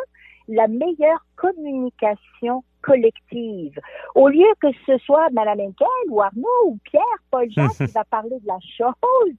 la 0.48 0.68
meilleure 0.68 1.24
communication 1.36 2.64
collective. 2.80 3.78
Au 4.14 4.28
lieu 4.28 4.46
que 4.60 4.68
ce 4.86 4.96
soit 4.98 5.28
Mme 5.32 5.60
Henkel 5.60 5.86
ou 6.08 6.22
Arnaud 6.22 6.64
ou 6.66 6.78
Pierre, 6.82 7.02
Paul 7.30 7.50
Jean 7.50 7.68
qui 7.78 7.92
va 7.92 8.04
parler 8.04 8.38
de 8.40 8.46
la 8.46 8.58
chose, 8.78 9.34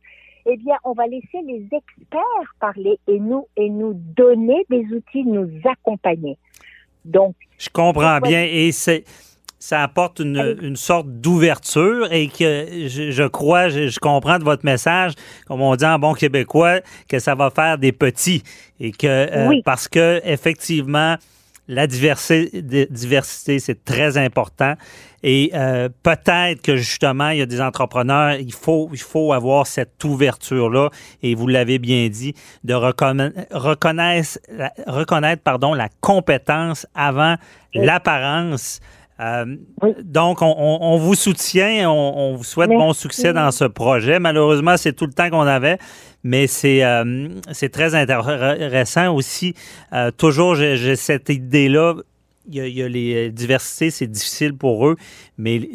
eh 0.46 0.58
bien, 0.58 0.76
on 0.84 0.94
va 0.94 1.08
laisser 1.08 1.42
les 1.46 1.64
experts 1.72 2.54
parler 2.60 3.00
et 3.08 3.20
nous, 3.20 3.48
et 3.58 3.70
nous 3.70 3.94
donner 3.96 4.64
des 4.70 4.86
outils, 4.94 5.24
nous 5.26 5.50
accompagner. 5.66 6.38
Donc, 7.04 7.36
Je 7.58 7.70
comprends 7.70 8.20
bien 8.20 8.44
et 8.44 8.72
c'est 8.72 9.04
ça 9.66 9.82
apporte 9.82 10.20
une, 10.20 10.58
une 10.62 10.76
sorte 10.76 11.08
d'ouverture 11.08 12.12
et 12.12 12.28
que 12.28 12.68
je, 12.88 13.12
je 13.12 13.24
crois, 13.24 13.70
je, 13.70 13.88
je 13.88 13.98
comprends 14.00 14.38
de 14.38 14.44
votre 14.44 14.66
message, 14.66 15.14
comme 15.48 15.62
on 15.62 15.74
dit 15.78 15.86
en 15.86 15.98
bon 16.00 16.14
québécois, 16.14 16.82
que 17.08 17.18
ça 17.20 17.34
va 17.34 17.50
faire 17.50 17.78
des 17.78 17.94
petits 17.94 18.44
et 18.82 18.92
que 18.92 19.08
euh, 19.08 19.48
Oui. 19.48 19.62
parce 19.64 19.88
que 19.88 20.20
effectivement 20.26 21.16
la 21.70 21.88
diversité, 21.88 22.62
di- 22.62 22.88
diversité 22.90 23.58
c'est 23.60 23.86
très 23.86 24.18
important 24.18 24.74
et 25.24 25.52
euh, 25.54 25.88
peut-être 26.04 26.62
que 26.62 26.76
justement 26.76 27.30
il 27.30 27.38
y 27.38 27.42
a 27.42 27.46
des 27.46 27.62
entrepreneurs, 27.62 28.34
il 28.34 28.52
faut 28.52 28.90
il 28.92 29.00
faut 29.00 29.32
avoir 29.32 29.66
cette 29.66 30.04
ouverture 30.04 30.70
là 30.70 30.90
et 31.22 31.36
vous 31.36 31.48
l'avez 31.48 31.80
bien 31.80 32.10
dit 32.10 32.34
de 32.66 32.74
reconna- 32.74 33.32
reconnaître 33.52 34.40
reconnaître 34.88 35.42
pardon 35.42 35.74
la 35.74 35.88
compétence 36.02 36.86
avant 36.94 37.36
l'apparence. 37.74 38.82
Euh, 39.20 39.46
Donc, 40.04 40.40
on, 40.42 40.98
vous 40.98 41.16
soutient, 41.16 41.90
on, 41.90 42.14
on 42.18 42.36
vous 42.36 42.44
souhaite 42.44 42.70
bon 42.70 42.86
Merci. 42.88 43.02
succès 43.02 43.32
dans 43.34 43.52
ce 43.52 43.66
projet. 43.66 44.20
Malheureusement, 44.20 44.76
c'est 44.78 44.94
tout 44.94 45.06
le 45.06 45.14
temps 45.14 45.30
qu'on 45.30 45.42
avait, 45.42 45.78
mais 46.24 46.48
c'est 46.48 46.84
euh, 46.84 47.30
c'est 47.52 47.70
très 47.70 47.94
intéressant 47.96 49.14
aussi. 49.14 49.54
Euh, 49.94 50.10
toujours, 50.12 50.56
j'ai 50.56 50.96
cette 50.96 51.30
idée-là. 51.30 51.96
Il 52.50 52.56
y, 52.56 52.60
a, 52.62 52.68
il 52.68 52.74
y 52.78 52.84
a 52.84 52.90
les 52.90 53.32
diversités, 53.32 53.90
c'est 53.92 54.08
difficile 54.08 54.54
pour 54.58 54.88
eux, 54.90 54.98
mais 55.38 55.70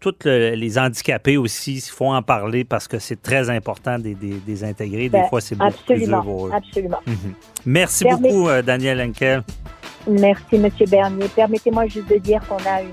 toutes 0.00 0.24
le- 0.24 0.50
les 0.54 0.78
handicapés 0.78 1.36
aussi, 1.36 1.74
il 1.76 1.80
faut 1.90 2.06
en 2.12 2.22
parler 2.22 2.64
parce 2.64 2.88
que 2.88 2.98
c'est 2.98 3.22
très 3.22 3.48
important 3.50 3.98
de 3.98 4.14
les 4.46 4.64
intégrer. 4.64 5.04
Des 5.04 5.08
ben, 5.20 5.24
fois, 5.28 5.40
c'est 5.40 5.54
beaucoup 5.54 5.72
plus 5.86 6.04
dur 6.06 6.22
pour 6.22 6.46
eux. 6.48 6.50
absolument. 6.52 6.98
Mhm. 7.06 7.14
Merci 7.66 8.04
Permet- 8.04 8.28
beaucoup, 8.32 8.48
Daniel 8.66 9.00
Henkel. 9.00 9.42
Merci, 10.08 10.58
Monsieur 10.58 10.86
Bernier. 10.86 11.28
Permettez-moi 11.34 11.86
juste 11.86 12.08
de 12.08 12.16
dire 12.16 12.40
qu'on 12.48 12.56
a 12.56 12.82
une, 12.82 12.88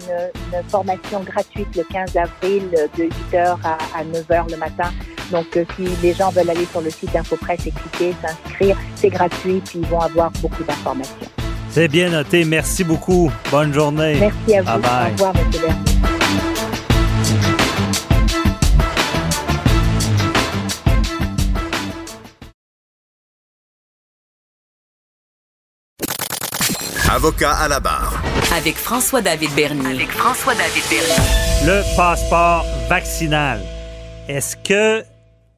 une 0.53 0.63
formation 0.69 1.21
gratuite 1.21 1.67
le 1.75 1.83
15 1.83 2.17
avril 2.17 2.63
de 2.97 3.03
8h 3.03 3.57
à, 3.63 3.77
à 3.95 4.03
9h 4.03 4.51
le 4.51 4.57
matin. 4.57 4.91
Donc, 5.31 5.57
euh, 5.57 5.65
si 5.75 5.85
les 6.01 6.13
gens 6.13 6.29
veulent 6.31 6.49
aller 6.49 6.65
sur 6.65 6.81
le 6.81 6.89
site 6.89 7.15
InfoPresse 7.15 7.67
et 7.67 7.71
cliquer, 7.71 8.13
s'inscrire, 8.21 8.77
c'est 8.95 9.09
gratuit, 9.09 9.61
puis 9.65 9.79
ils 9.79 9.87
vont 9.87 9.99
avoir 10.01 10.31
beaucoup 10.41 10.63
d'informations. 10.63 11.15
C'est 11.69 11.87
bien 11.87 12.09
noté. 12.09 12.45
Merci 12.45 12.83
beaucoup. 12.83 13.31
Bonne 13.51 13.73
journée. 13.73 14.17
Merci 14.19 14.55
à 14.55 14.61
vous. 14.61 14.67
Bye 14.67 14.81
bye. 14.81 15.09
Au 15.09 15.11
revoir, 15.11 15.33
Monsieur 15.35 15.61
Bernier. 15.61 16.16
Avocat 27.17 27.53
à 27.53 27.67
la 27.67 27.79
barre. 27.79 28.21
Avec 28.55 28.75
François-David 28.75 29.49
Bernier. 29.55 29.87
Avec 29.95 30.09
François-David 30.11 30.83
Bernier. 30.87 31.65
Le 31.65 31.97
passeport 31.97 32.63
vaccinal. 32.87 33.59
Est-ce 34.27 34.55
que 34.55 35.03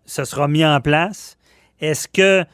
ce 0.06 0.24
sera 0.24 0.48
mis 0.48 0.64
en 0.66 0.80
place? 0.80 1.36
Est-ce 1.82 2.08
que 2.08 2.46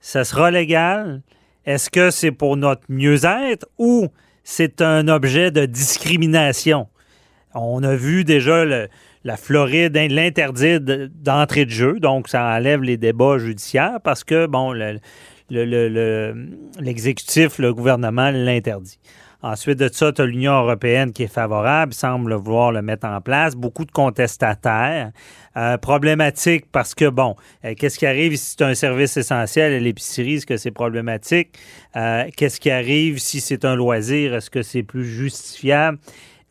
ce 0.00 0.24
sera 0.24 0.50
légal? 0.50 1.20
Est-ce 1.66 1.90
que 1.90 2.10
c'est 2.10 2.30
pour 2.32 2.56
notre 2.56 2.80
mieux-être 2.88 3.66
ou 3.76 4.08
c'est 4.44 4.80
un 4.80 5.08
objet 5.08 5.50
de 5.50 5.66
discrimination? 5.66 6.88
On 7.52 7.82
a 7.82 7.94
vu 7.94 8.24
déjà 8.24 8.64
le- 8.64 8.88
la 9.24 9.36
Floride 9.36 9.94
hein, 9.98 10.08
l'interdire 10.08 10.80
de- 10.80 11.10
d'entrée 11.14 11.66
de 11.66 11.70
jeu, 11.70 12.00
donc 12.00 12.28
ça 12.28 12.42
enlève 12.42 12.82
les 12.82 12.96
débats 12.96 13.36
judiciaires 13.36 13.98
parce 14.02 14.24
que, 14.24 14.46
bon, 14.46 14.72
le- 14.72 15.00
le- 15.50 15.88
le- 15.88 16.48
l'exécutif, 16.80 17.58
le, 17.58 17.72
gouvernement 17.74 18.30
l'interdit. 18.30 18.98
Ensuite 19.42 19.78
de 19.78 19.90
ça, 19.92 20.10
tu 20.10 20.22
as 20.22 20.24
l'Union 20.24 20.52
européenne 20.54 21.12
qui 21.12 21.24
est 21.24 21.32
favorable, 21.32 21.92
semble 21.92 22.32
vouloir 22.34 22.72
le 22.72 22.80
mettre 22.80 23.06
en 23.06 23.20
place. 23.20 23.54
Beaucoup 23.54 23.84
de 23.84 23.90
contestataires. 23.90 25.12
Euh, 25.58 25.76
problématique 25.76 26.64
parce 26.72 26.94
que, 26.94 27.10
bon, 27.10 27.36
euh, 27.64 27.74
qu'est-ce 27.76 27.98
qui 27.98 28.06
arrive 28.06 28.36
si 28.36 28.54
c'est 28.56 28.64
un 28.64 28.74
service 28.74 29.18
essentiel 29.18 29.74
à 29.74 29.78
l'épicerie? 29.78 30.36
Est-ce 30.36 30.46
que 30.46 30.56
c'est 30.56 30.70
problématique? 30.70 31.50
Euh, 31.94 32.24
qu'est-ce 32.34 32.58
qui 32.58 32.70
arrive 32.70 33.18
si 33.18 33.40
c'est 33.40 33.66
un 33.66 33.76
loisir? 33.76 34.34
Est-ce 34.34 34.48
que 34.50 34.62
c'est 34.62 34.82
plus 34.82 35.04
justifiable? 35.04 35.98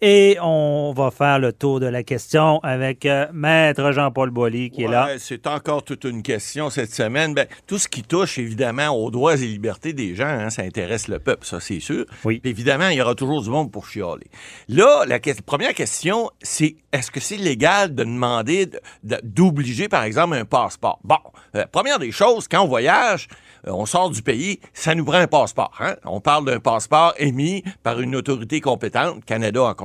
Et 0.06 0.38
on 0.42 0.92
va 0.94 1.12
faire 1.12 1.40
le 1.40 1.54
tour 1.54 1.80
de 1.80 1.86
la 1.86 2.04
question 2.04 2.60
avec 2.62 3.06
euh, 3.06 3.26
Maître 3.32 3.94
Jean-Paul 3.94 4.32
Boilly 4.32 4.70
qui 4.70 4.84
est 4.84 4.88
là. 4.90 5.08
C'est 5.18 5.48
encore 5.48 5.84
toute 5.84 6.04
une 6.04 6.22
question 6.22 6.70
cette 6.70 6.94
semaine. 6.94 7.34
Ben, 7.34 7.48
tout 7.68 7.78
ce 7.78 7.88
qui 7.88 8.04
touche 8.04 8.38
évidemment 8.38 8.90
aux 8.90 9.10
droits 9.12 9.36
et 9.36 9.46
libertés 9.46 9.94
des 9.94 10.14
gens, 10.14 10.28
hein, 10.28 10.50
ça 10.50 10.64
intéresse 10.64 11.08
le 11.08 11.20
peuple, 11.20 11.46
ça 11.46 11.62
c'est 11.62 11.80
sûr. 11.80 12.04
Oui. 12.26 12.40
Puis 12.42 12.52
évidemment, 12.52 12.90
il 12.90 12.98
y 12.98 13.02
aura 13.02 13.16
toujours 13.16 13.42
du 13.44 13.50
monde 13.50 13.72
pour 13.72 13.88
chialer. 13.88 14.28
Là, 14.68 15.06
la 15.08 15.20
que- 15.20 15.42
première 15.42 15.74
question, 15.74 16.30
c'est 16.42 16.76
est-ce 16.92 17.10
que 17.10 17.22
c'est 17.22 17.38
légal 17.38 17.96
de 17.96 18.04
demander 18.04 18.66
de- 18.66 18.82
de- 19.04 19.22
d'obliger, 19.24 19.88
par 19.88 20.04
exemple, 20.04 20.36
un 20.36 20.44
passeport? 20.44 21.00
Bon, 21.06 21.16
euh, 21.56 21.64
première 21.72 22.00
des 22.00 22.12
choses, 22.12 22.50
quand 22.50 22.62
on 22.62 22.68
voyage, 22.68 23.30
on 23.66 23.86
sort 23.86 24.10
du 24.10 24.22
pays, 24.22 24.60
ça 24.74 24.96
nous 24.96 25.06
prend 25.06 25.18
un 25.18 25.28
passeport. 25.28 25.74
hein? 25.80 25.96
On 26.06 26.20
parle 26.20 26.46
d'un 26.46 26.60
passeport 26.60 27.14
émis 27.18 27.64
par 27.82 28.00
une 28.02 28.16
autorité 28.16 28.62
compétente, 28.62 29.24
Canada 29.26 29.76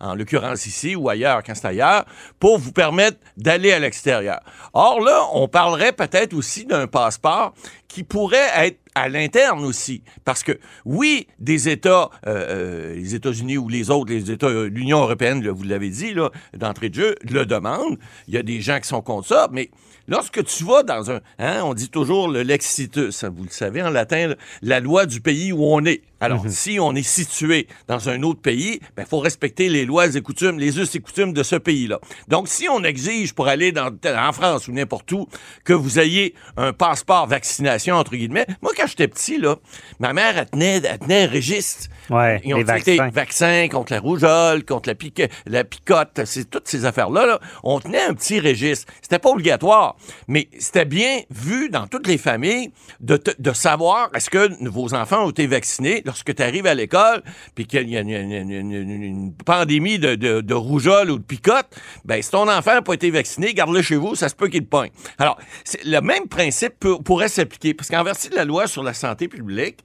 en, 0.00 0.14
l'occurrence 0.14 0.66
ici 0.66 0.96
ou 0.96 1.08
ailleurs 1.08 1.42
quand 1.42 1.54
c'est 1.54 1.66
ailleurs, 1.66 2.04
pour 2.38 2.58
vous 2.58 2.72
permettre 2.72 3.18
d'aller 3.36 3.72
à 3.72 3.78
l'extérieur. 3.78 4.40
Or 4.72 5.00
là, 5.00 5.26
on 5.32 5.48
parlerait 5.48 5.92
peut-être 5.92 6.34
aussi 6.34 6.64
d'un 6.64 6.86
passeport 6.86 7.54
qui 7.88 8.04
pourrait 8.04 8.50
être 8.56 8.78
à 8.94 9.08
l'interne 9.08 9.64
aussi. 9.64 10.02
Parce 10.24 10.42
que, 10.42 10.58
oui, 10.84 11.26
des 11.38 11.68
États, 11.68 12.10
euh, 12.26 12.92
euh, 12.92 12.94
les 12.94 13.14
États-Unis 13.14 13.56
ou 13.56 13.68
les 13.68 13.90
autres, 13.90 14.12
les 14.12 14.30
États, 14.30 14.46
euh, 14.46 14.68
l'Union 14.68 15.00
européenne, 15.00 15.42
là, 15.42 15.52
vous 15.52 15.62
l'avez 15.62 15.90
dit, 15.90 16.14
là, 16.14 16.30
d'entrée 16.56 16.90
de 16.90 16.94
jeu, 16.94 17.14
le 17.22 17.46
demandent. 17.46 17.98
Il 18.26 18.34
y 18.34 18.36
a 18.36 18.42
des 18.42 18.60
gens 18.60 18.78
qui 18.80 18.88
sont 18.88 19.00
contre 19.00 19.28
ça, 19.28 19.48
mais 19.52 19.70
lorsque 20.08 20.42
tu 20.44 20.64
vas 20.64 20.82
dans 20.82 21.10
un... 21.10 21.20
Hein, 21.38 21.60
on 21.62 21.74
dit 21.74 21.88
toujours 21.88 22.28
le 22.28 22.42
lex 22.42 22.66
situs, 22.66 23.22
hein, 23.22 23.32
vous 23.34 23.44
le 23.44 23.50
savez 23.50 23.82
en 23.82 23.90
latin, 23.90 24.34
la 24.62 24.80
loi 24.80 25.06
du 25.06 25.20
pays 25.20 25.52
où 25.52 25.64
on 25.64 25.84
est. 25.84 26.02
Alors, 26.20 26.44
si 26.48 26.78
on 26.80 26.94
est 26.94 27.02
situé 27.02 27.68
dans 27.86 28.08
un 28.08 28.22
autre 28.22 28.40
pays, 28.40 28.80
il 28.98 29.04
faut 29.04 29.20
respecter 29.20 29.68
les 29.68 29.84
lois 29.84 30.06
et 30.16 30.20
coutumes, 30.20 30.58
les 30.58 30.78
us 30.78 30.94
et 30.94 31.00
coutumes 31.00 31.32
de 31.32 31.42
ce 31.42 31.56
pays-là. 31.56 32.00
Donc, 32.26 32.48
si 32.48 32.68
on 32.68 32.82
exige 32.82 33.34
pour 33.34 33.46
aller 33.48 33.70
dans, 33.72 33.90
en 34.16 34.32
France 34.32 34.66
ou 34.68 34.72
n'importe 34.72 35.10
où 35.12 35.28
que 35.64 35.72
vous 35.72 35.98
ayez 35.98 36.34
un 36.56 36.72
passeport 36.72 37.26
vaccination, 37.28 37.94
entre 37.96 38.16
guillemets, 38.16 38.46
moi, 38.62 38.72
quand 38.76 38.86
j'étais 38.86 39.06
petit, 39.08 39.38
là, 39.38 39.56
ma 40.00 40.12
mère, 40.12 40.36
elle 40.38 40.46
tenait, 40.50 40.76
elle 40.84 40.98
tenait 40.98 41.24
un 41.24 41.28
registre. 41.30 41.88
Ouais, 42.10 42.40
Ils 42.44 42.54
ont 42.54 42.58
les 42.58 42.64
vaccins. 42.64 43.10
vaccins 43.10 43.68
contre 43.70 43.92
la 43.92 44.00
rougeole, 44.00 44.64
contre 44.64 44.88
la, 44.88 44.94
pique- 44.94 45.30
la 45.46 45.62
picote, 45.64 46.20
c'est 46.24 46.48
toutes 46.50 46.66
ces 46.68 46.84
affaires-là. 46.84 47.26
là. 47.26 47.40
On 47.62 47.78
tenait 47.80 48.02
un 48.02 48.14
petit 48.14 48.40
registre. 48.40 48.90
C'était 49.02 49.18
pas 49.18 49.30
obligatoire, 49.30 49.96
mais 50.26 50.48
c'était 50.58 50.84
bien 50.86 51.20
vu 51.30 51.68
dans 51.68 51.86
toutes 51.86 52.06
les 52.06 52.18
familles 52.18 52.72
de, 53.00 53.22
de 53.38 53.52
savoir 53.52 54.08
est-ce 54.14 54.30
que 54.30 54.48
vos 54.68 54.94
enfants 54.94 55.26
ont 55.26 55.30
été 55.30 55.46
vaccinés 55.46 56.02
lorsque 56.08 56.34
tu 56.34 56.42
arrives 56.42 56.66
à 56.66 56.74
l'école, 56.74 57.22
puis 57.54 57.66
qu'il 57.66 57.88
y 57.90 57.96
a 57.98 58.00
une, 58.00 59.34
pandémie 59.44 59.98
de, 59.98 60.54
rougeole 60.54 61.10
ou 61.10 61.18
de 61.18 61.22
picote, 61.22 61.66
ben 62.06 62.22
si 62.22 62.30
ton 62.30 62.48
enfant 62.48 62.72
n'a 62.72 62.82
pas 62.82 62.94
été 62.94 63.10
vacciné, 63.10 63.52
garde-le 63.52 63.82
chez 63.82 63.96
vous, 63.96 64.14
ça 64.14 64.30
se 64.30 64.34
peut 64.34 64.48
qu'il 64.48 64.64
te 64.64 64.70
pogne. 64.70 64.90
Alors, 65.18 65.38
le 65.84 66.00
même 66.00 66.26
principe 66.26 66.86
pourrait 67.04 67.28
s'appliquer, 67.28 67.74
parce 67.74 67.90
qu'en 67.90 68.02
vertu 68.02 68.30
de 68.30 68.36
la 68.36 68.46
loi 68.46 68.66
sur 68.66 68.82
la 68.82 68.94
santé 68.94 69.28
publique, 69.28 69.80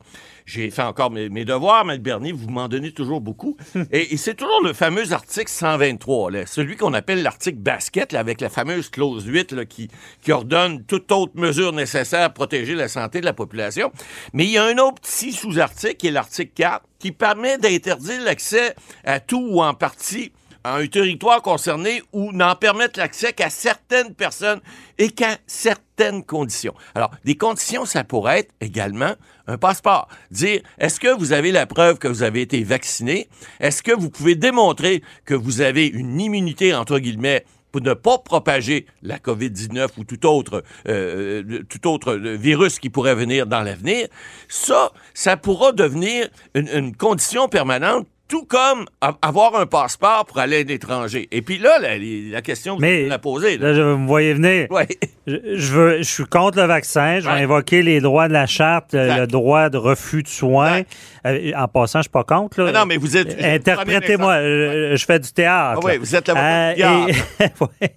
j'ai 0.45 0.69
fait 0.69 0.81
encore 0.81 1.11
mes, 1.11 1.29
mes 1.29 1.45
devoirs, 1.45 1.89
M. 1.89 1.97
Bernier, 1.97 2.31
vous 2.31 2.49
m'en 2.49 2.67
donnez 2.67 2.91
toujours 2.91 3.21
beaucoup. 3.21 3.57
et 3.91 4.13
et 4.13 4.17
c'est 4.17 4.35
toujours 4.35 4.61
le 4.63 4.73
fameux 4.73 5.11
article 5.11 5.49
123, 5.49 6.31
là, 6.31 6.45
celui 6.45 6.75
qu'on 6.75 6.93
appelle 6.93 7.23
l'article 7.23 7.57
basket, 7.57 8.11
là, 8.11 8.19
avec 8.19 8.41
la 8.41 8.49
fameuse 8.49 8.89
clause 8.89 9.25
8 9.25 9.51
là, 9.53 9.65
qui, 9.65 9.89
qui 10.21 10.31
ordonne 10.31 10.83
toute 10.83 11.11
autre 11.11 11.33
mesure 11.35 11.73
nécessaire 11.73 12.27
pour 12.27 12.43
protéger 12.43 12.75
la 12.75 12.87
santé 12.87 13.21
de 13.21 13.25
la 13.25 13.33
population. 13.33 13.91
Mais 14.33 14.45
il 14.45 14.51
y 14.51 14.57
a 14.57 14.65
un 14.65 14.77
autre 14.77 15.01
petit 15.01 15.31
sous-article, 15.31 15.95
qui 15.95 16.07
est 16.07 16.11
l'article 16.11 16.51
4, 16.53 16.85
qui 16.99 17.11
permet 17.11 17.57
d'interdire 17.57 18.21
l'accès 18.21 18.75
à 19.03 19.19
tout 19.19 19.47
ou 19.49 19.61
en 19.61 19.73
partie 19.73 20.31
un 20.63 20.87
territoire 20.87 21.41
concerné 21.41 22.01
ou 22.11 22.31
n'en 22.31 22.55
permettre 22.55 22.99
l'accès 22.99 23.33
qu'à 23.33 23.49
certaines 23.49 24.13
personnes 24.13 24.61
et 24.97 25.09
qu'à 25.09 25.37
certaines 25.47 26.23
conditions. 26.23 26.73
Alors, 26.95 27.11
des 27.25 27.35
conditions, 27.35 27.85
ça 27.85 28.03
pourrait 28.03 28.39
être 28.39 28.53
également 28.61 29.13
un 29.47 29.57
passeport. 29.57 30.07
Dire, 30.31 30.61
est-ce 30.79 30.99
que 30.99 31.15
vous 31.15 31.33
avez 31.33 31.51
la 31.51 31.65
preuve 31.65 31.97
que 31.99 32.07
vous 32.07 32.23
avez 32.23 32.41
été 32.41 32.63
vacciné? 32.63 33.27
Est-ce 33.59 33.83
que 33.83 33.91
vous 33.91 34.09
pouvez 34.09 34.35
démontrer 34.35 35.03
que 35.25 35.33
vous 35.33 35.61
avez 35.61 35.87
une 35.87 36.19
immunité, 36.19 36.73
entre 36.73 36.99
guillemets, 36.99 37.45
pour 37.73 37.81
ne 37.81 37.95
pas 37.95 38.19
propager 38.19 38.85
la 39.01 39.17
COVID-19 39.17 39.87
ou 39.97 40.03
tout 40.03 40.27
autre, 40.27 40.63
euh, 40.87 41.43
euh, 41.43 41.63
tout 41.67 41.87
autre 41.87 42.13
euh, 42.13 42.35
virus 42.35 42.77
qui 42.77 42.91
pourrait 42.91 43.15
venir 43.15 43.47
dans 43.47 43.61
l'avenir, 43.61 44.07
ça, 44.47 44.91
ça 45.15 45.37
pourra 45.37 45.71
devenir 45.71 46.29
une 46.53 46.95
condition 46.95 47.49
permanente 47.49 48.07
tout 48.29 48.45
comme 48.45 48.85
avoir 49.21 49.55
un 49.55 49.65
passeport 49.65 50.25
pour 50.25 50.39
aller 50.39 50.61
à 50.61 50.63
l'étranger. 50.63 51.27
Et 51.31 51.41
puis 51.41 51.59
là, 51.59 51.77
la, 51.79 51.97
la 51.97 52.41
question 52.41 52.77
que 52.77 52.81
Mais 52.81 53.07
posée, 53.19 53.57
là. 53.57 53.67
Là, 53.69 53.73
je 53.75 53.81
vous 53.81 53.97
me 53.97 54.07
voyez 54.07 54.33
venir. 54.33 54.67
Ouais. 54.71 54.87
Je, 55.27 55.35
je 55.55 55.71
veux, 55.73 55.97
je 55.99 56.03
suis 56.03 56.23
contre 56.25 56.57
le 56.57 56.65
vaccin. 56.65 57.19
Je 57.19 57.25
vais 57.27 57.33
Ouais. 57.33 57.41
invoquer 57.43 57.81
les 57.83 57.99
droits 58.01 58.27
de 58.27 58.33
la 58.33 58.47
charte, 58.47 58.93
le, 58.93 59.01
Exact. 59.01 59.19
le 59.19 59.27
droit 59.27 59.69
de 59.69 59.77
refus 59.77 60.23
de 60.23 60.27
soins. 60.27 60.81
Euh, 61.27 61.51
en 61.55 61.67
passant, 61.67 61.99
je 61.99 62.03
suis 62.03 62.09
pas 62.11 62.23
contre. 62.23 62.61
là. 62.61 62.71
Non, 62.71 62.85
mais 62.85 62.97
vous 62.97 63.15
êtes- 63.17 63.37
Interprétez-moi. 63.41 64.33
euh, 64.33 64.91
Je, 64.91 64.95
je 64.97 65.05
fais 65.05 65.19
du 65.19 65.31
théâtre. 65.31 65.79
Ah 65.83 65.85
oui, 65.85 65.97
vous 65.97 66.15
êtes 66.15 66.27
la 66.29 66.69
Euh, 66.71 67.07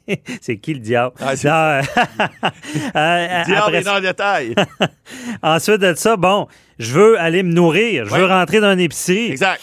et-. 0.09 0.21
C'est 0.43 0.59
qui 0.59 0.75
le 0.75 0.81
diable? 0.81 1.15
Ah, 1.21 1.33
Non, 1.45 1.51
euh, 1.51 1.83
euh, 2.97 3.45
Diable 3.45 3.61
après 3.63 3.79
est 3.79 3.83
dans 3.85 3.95
le 3.97 4.01
détail. 4.03 4.55
Ensuite 5.43 5.81
de 5.81 5.95
ça, 5.95 6.17
bon, 6.17 6.47
je 6.79 6.93
veux 6.93 7.19
aller 7.19 7.43
me 7.43 7.53
nourrir. 7.53 8.07
Je 8.07 8.15
veux 8.15 8.27
rentrer 8.27 8.61
dans 8.61 8.73
une 8.73 8.81
épicerie. 8.81 9.31
exact. 9.33 9.63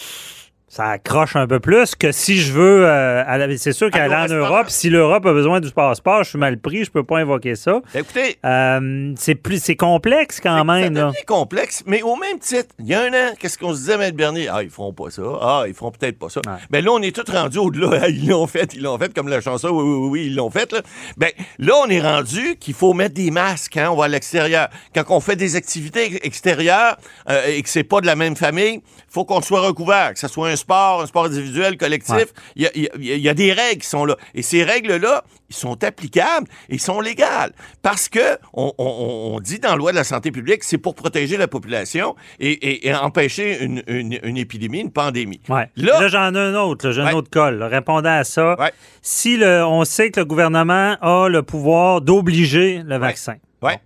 Ça 0.74 0.88
accroche 0.88 1.36
un 1.36 1.46
peu 1.46 1.60
plus 1.60 1.94
que 1.94 2.12
si 2.12 2.40
je 2.40 2.52
veux. 2.52 2.88
euh, 2.88 3.56
c'est 3.58 3.74
sûr 3.74 3.92
qu'aller 3.92 4.16
en. 4.16 4.26
Europe, 4.36 4.72
si 4.72 4.90
l'Europe 4.90 5.24
a 5.28 5.32
besoin 5.32 5.60
du 5.60 5.70
passeport, 5.70 6.24
je 6.24 6.30
suis 6.30 6.40
mal 6.40 6.58
pris, 6.58 6.84
je 6.84 6.90
peux 6.90 7.04
pas 7.04 7.20
invoquer 7.20 7.54
ça. 7.54 7.80
Écoutez, 7.94 8.38
Euh, 8.44 9.14
c'est 9.16 9.36
plus, 9.36 9.62
c'est 9.62 9.76
complexe 9.76 10.40
quand 10.42 10.66
même. 10.66 10.96
devient 10.96 11.14
complexe, 11.28 11.84
mais 11.86 12.02
au 12.02 12.16
même 12.16 12.40
titre, 12.40 12.70
il 12.80 12.88
y 12.88 12.96
a 12.96 13.02
un 13.04 13.10
an, 13.14 13.34
qu'est-ce 13.38 13.60
qu'on 13.60 13.74
se 13.76 13.82
disait, 13.82 14.00
Maître 14.00 14.18
Bernier? 14.18 14.48
Ah, 14.52 14.64
ils 14.64 14.72
feront 14.72 14.94
pas 14.94 15.12
ça. 15.12 15.22
Ah, 15.42 15.64
ils 15.68 15.76
feront 15.76 15.92
peut-être 15.92 16.18
pas 16.18 16.30
ça. 16.30 16.42
Ouais. 16.48 16.54
Ben 16.72 16.84
là, 16.84 16.90
on 16.92 17.02
est 17.04 17.16
tous 17.16 17.32
rendus 17.32 17.60
au-delà. 17.60 18.08
Ils 18.10 18.28
l'ont 18.30 18.48
fait, 18.48 18.74
ils 18.74 18.82
l'ont 18.82 18.98
fait, 18.98 19.14
comme 19.14 19.28
la 19.28 19.42
chanson. 19.42 19.68
Oui, 19.70 19.84
oui, 19.84 20.08
oui, 20.10 20.26
ils 20.26 20.36
l'ont 20.36 20.50
fait. 20.50 20.72
Là. 20.74 20.82
Ben 21.18 21.30
là, 21.60 21.74
on 21.86 21.88
est 21.88 22.02
rendu 22.02 22.56
qu'il 22.60 22.74
faut 22.74 22.94
mettre 22.96 23.14
des 23.14 23.30
masques 23.30 23.74
quand 23.76 23.92
on 23.92 23.96
va 23.96 24.06
à 24.06 24.08
l'extérieur. 24.08 24.70
Quand 24.96 25.04
on 25.10 25.20
fait 25.20 25.36
des 25.36 25.56
activités 25.56 26.26
extérieures 26.26 26.98
euh, 27.30 27.46
et 27.46 27.62
que 27.62 27.70
c'est 27.70 27.84
pas 27.84 28.02
de 28.02 28.08
la 28.08 28.16
même 28.16 28.36
famille, 28.36 28.82
faut 29.08 29.24
qu'on 29.26 29.42
soit 29.42 29.62
recouvert, 29.62 30.14
que 30.14 30.20
ce 30.20 30.28
soit 30.28 30.50
un 30.50 30.56
sport, 30.64 31.02
un 31.02 31.06
sport 31.06 31.26
individuel, 31.26 31.78
collectif. 31.78 32.16
Ouais. 32.16 32.26
Il 32.56 32.62
y, 32.64 32.68
a, 32.68 32.72
il 32.76 32.82
y 32.84 32.88
a- 32.88 33.16
il 33.16 33.22
y 33.22 33.30
a 33.30 33.34
des 33.34 33.52
règles 33.54 33.82
qui 33.82 33.88
sont 33.88 34.06
là. 34.06 34.16
Et 34.34 34.42
ces 34.42 34.64
règles-là, 34.64 35.24
ils 35.50 35.56
sont 35.56 35.84
applicables 35.84 36.48
et 36.70 36.78
sont 36.78 37.00
légales. 37.02 37.52
Parce 37.82 38.10
que 38.10 38.38
on, 38.54 38.74
on- 38.78 39.34
on 39.36 39.40
dit 39.40 39.60
dans 39.60 39.70
la 39.72 39.76
loi 39.76 39.92
de 39.92 39.98
la 39.98 40.04
santé 40.04 40.32
publique, 40.32 40.64
c'est 40.64 40.78
pour 40.78 40.96
protéger 40.96 41.38
la 41.38 41.48
population 41.48 42.16
et, 42.40 42.52
et- 42.52 42.88
et 42.88 42.94
empêcher 42.96 43.64
une, 43.64 43.84
une- 43.88 44.20
une 44.24 44.38
épidémie, 44.38 44.80
une 44.82 44.92
pandémie. 44.92 45.42
Ouais. 45.50 45.70
Là- 45.76 46.00
Là, 46.02 46.08
j'en 46.08 46.34
ai 46.34 46.40
un 46.40 46.56
autre, 46.56 46.92
j'ai 46.92 47.02
un 47.02 47.08
Ouais. 47.08 47.14
autre 47.14 47.30
col. 47.30 47.62
Répondant 47.64 48.18
à 48.20 48.24
ça, 48.24 48.56
si 49.02 49.38
le, 49.38 49.64
on 49.66 49.84
sait 49.86 50.10
que 50.12 50.20
le 50.22 50.26
gouvernement 50.26 50.98
a 51.02 51.28
le 51.30 51.44
pouvoir 51.44 52.02
d'obliger 52.02 52.82
le 52.86 52.98
vaccin, 52.98 53.36
Ouais. 53.64 53.80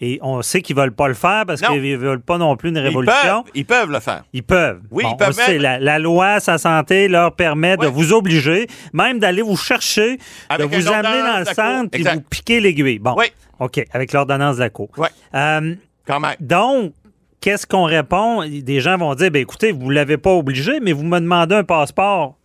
et 0.00 0.18
on 0.22 0.42
sait 0.42 0.60
qu'ils 0.62 0.76
veulent 0.76 0.92
pas 0.94 1.08
le 1.08 1.14
faire 1.14 1.44
parce 1.46 1.60
qu'ils 1.60 1.82
ne 1.82 1.96
veulent 1.96 2.20
pas 2.20 2.38
non 2.38 2.56
plus 2.56 2.68
une 2.70 2.76
Ils 2.76 2.80
révolution, 2.82 3.42
peuvent, 3.44 3.52
ils 3.54 3.64
peuvent 3.64 3.90
le 3.90 4.00
faire. 4.00 4.24
Ils 4.32 4.42
peuvent. 4.42 4.80
Oui, 4.90 5.04
Bon, 5.04 5.10
ils 5.12 5.16
peuvent 5.16 5.36
même- 5.48 5.60
la, 5.62 5.78
la 5.78 5.98
loi 5.98 6.40
sa 6.40 6.58
santé 6.58 7.08
leur 7.08 7.34
permet 7.34 7.76
de 7.76 7.86
vous 7.86 8.12
obliger, 8.12 8.66
même 8.92 9.18
d'aller 9.18 9.42
vous 9.42 9.56
chercher, 9.56 10.18
Avec 10.48 10.68
de 10.70 10.76
vous 10.76 10.88
amener 10.92 11.22
dans 11.22 11.38
le 11.38 11.44
centre 11.44 11.90
Exact. 11.96 12.14
vous 12.14 12.20
piquer 12.22 12.60
l'aiguille. 12.60 12.98
Bon, 12.98 13.14
Oui. 13.16 13.26
OK, 13.60 13.84
avec 13.92 14.12
l'ordonnance 14.12 14.56
de 14.56 14.60
la 14.62 14.70
Cour. 14.70 14.88
Ouais. 14.96 15.08
Euh, 15.34 15.74
Quand 16.06 16.18
même. 16.20 16.34
donc, 16.40 16.92
qu'est-ce 17.40 17.64
qu'on 17.66 17.84
répond? 17.84 18.42
Des 18.48 18.80
gens 18.80 18.96
vont 18.98 19.14
dire, 19.14 19.30
ben 19.30 19.40
écoutez, 19.42 19.70
vous 19.72 19.88
ne 19.88 19.94
l'avez 19.94 20.16
pas 20.18 20.32
obligé, 20.32 20.80
mais 20.80 20.92
vous 20.92 21.04
me 21.04 21.20
demandez 21.20 21.54
un 21.54 21.64
passeport 21.64 22.36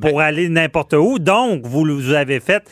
pour 0.00 0.18
Ben 0.18 0.24
aller 0.24 0.48
n'importe 0.48 0.94
où. 0.94 1.18
Donc, 1.18 1.62
vous, 1.64 1.84
vous 1.84 2.12
avez 2.12 2.38
fait 2.40 2.62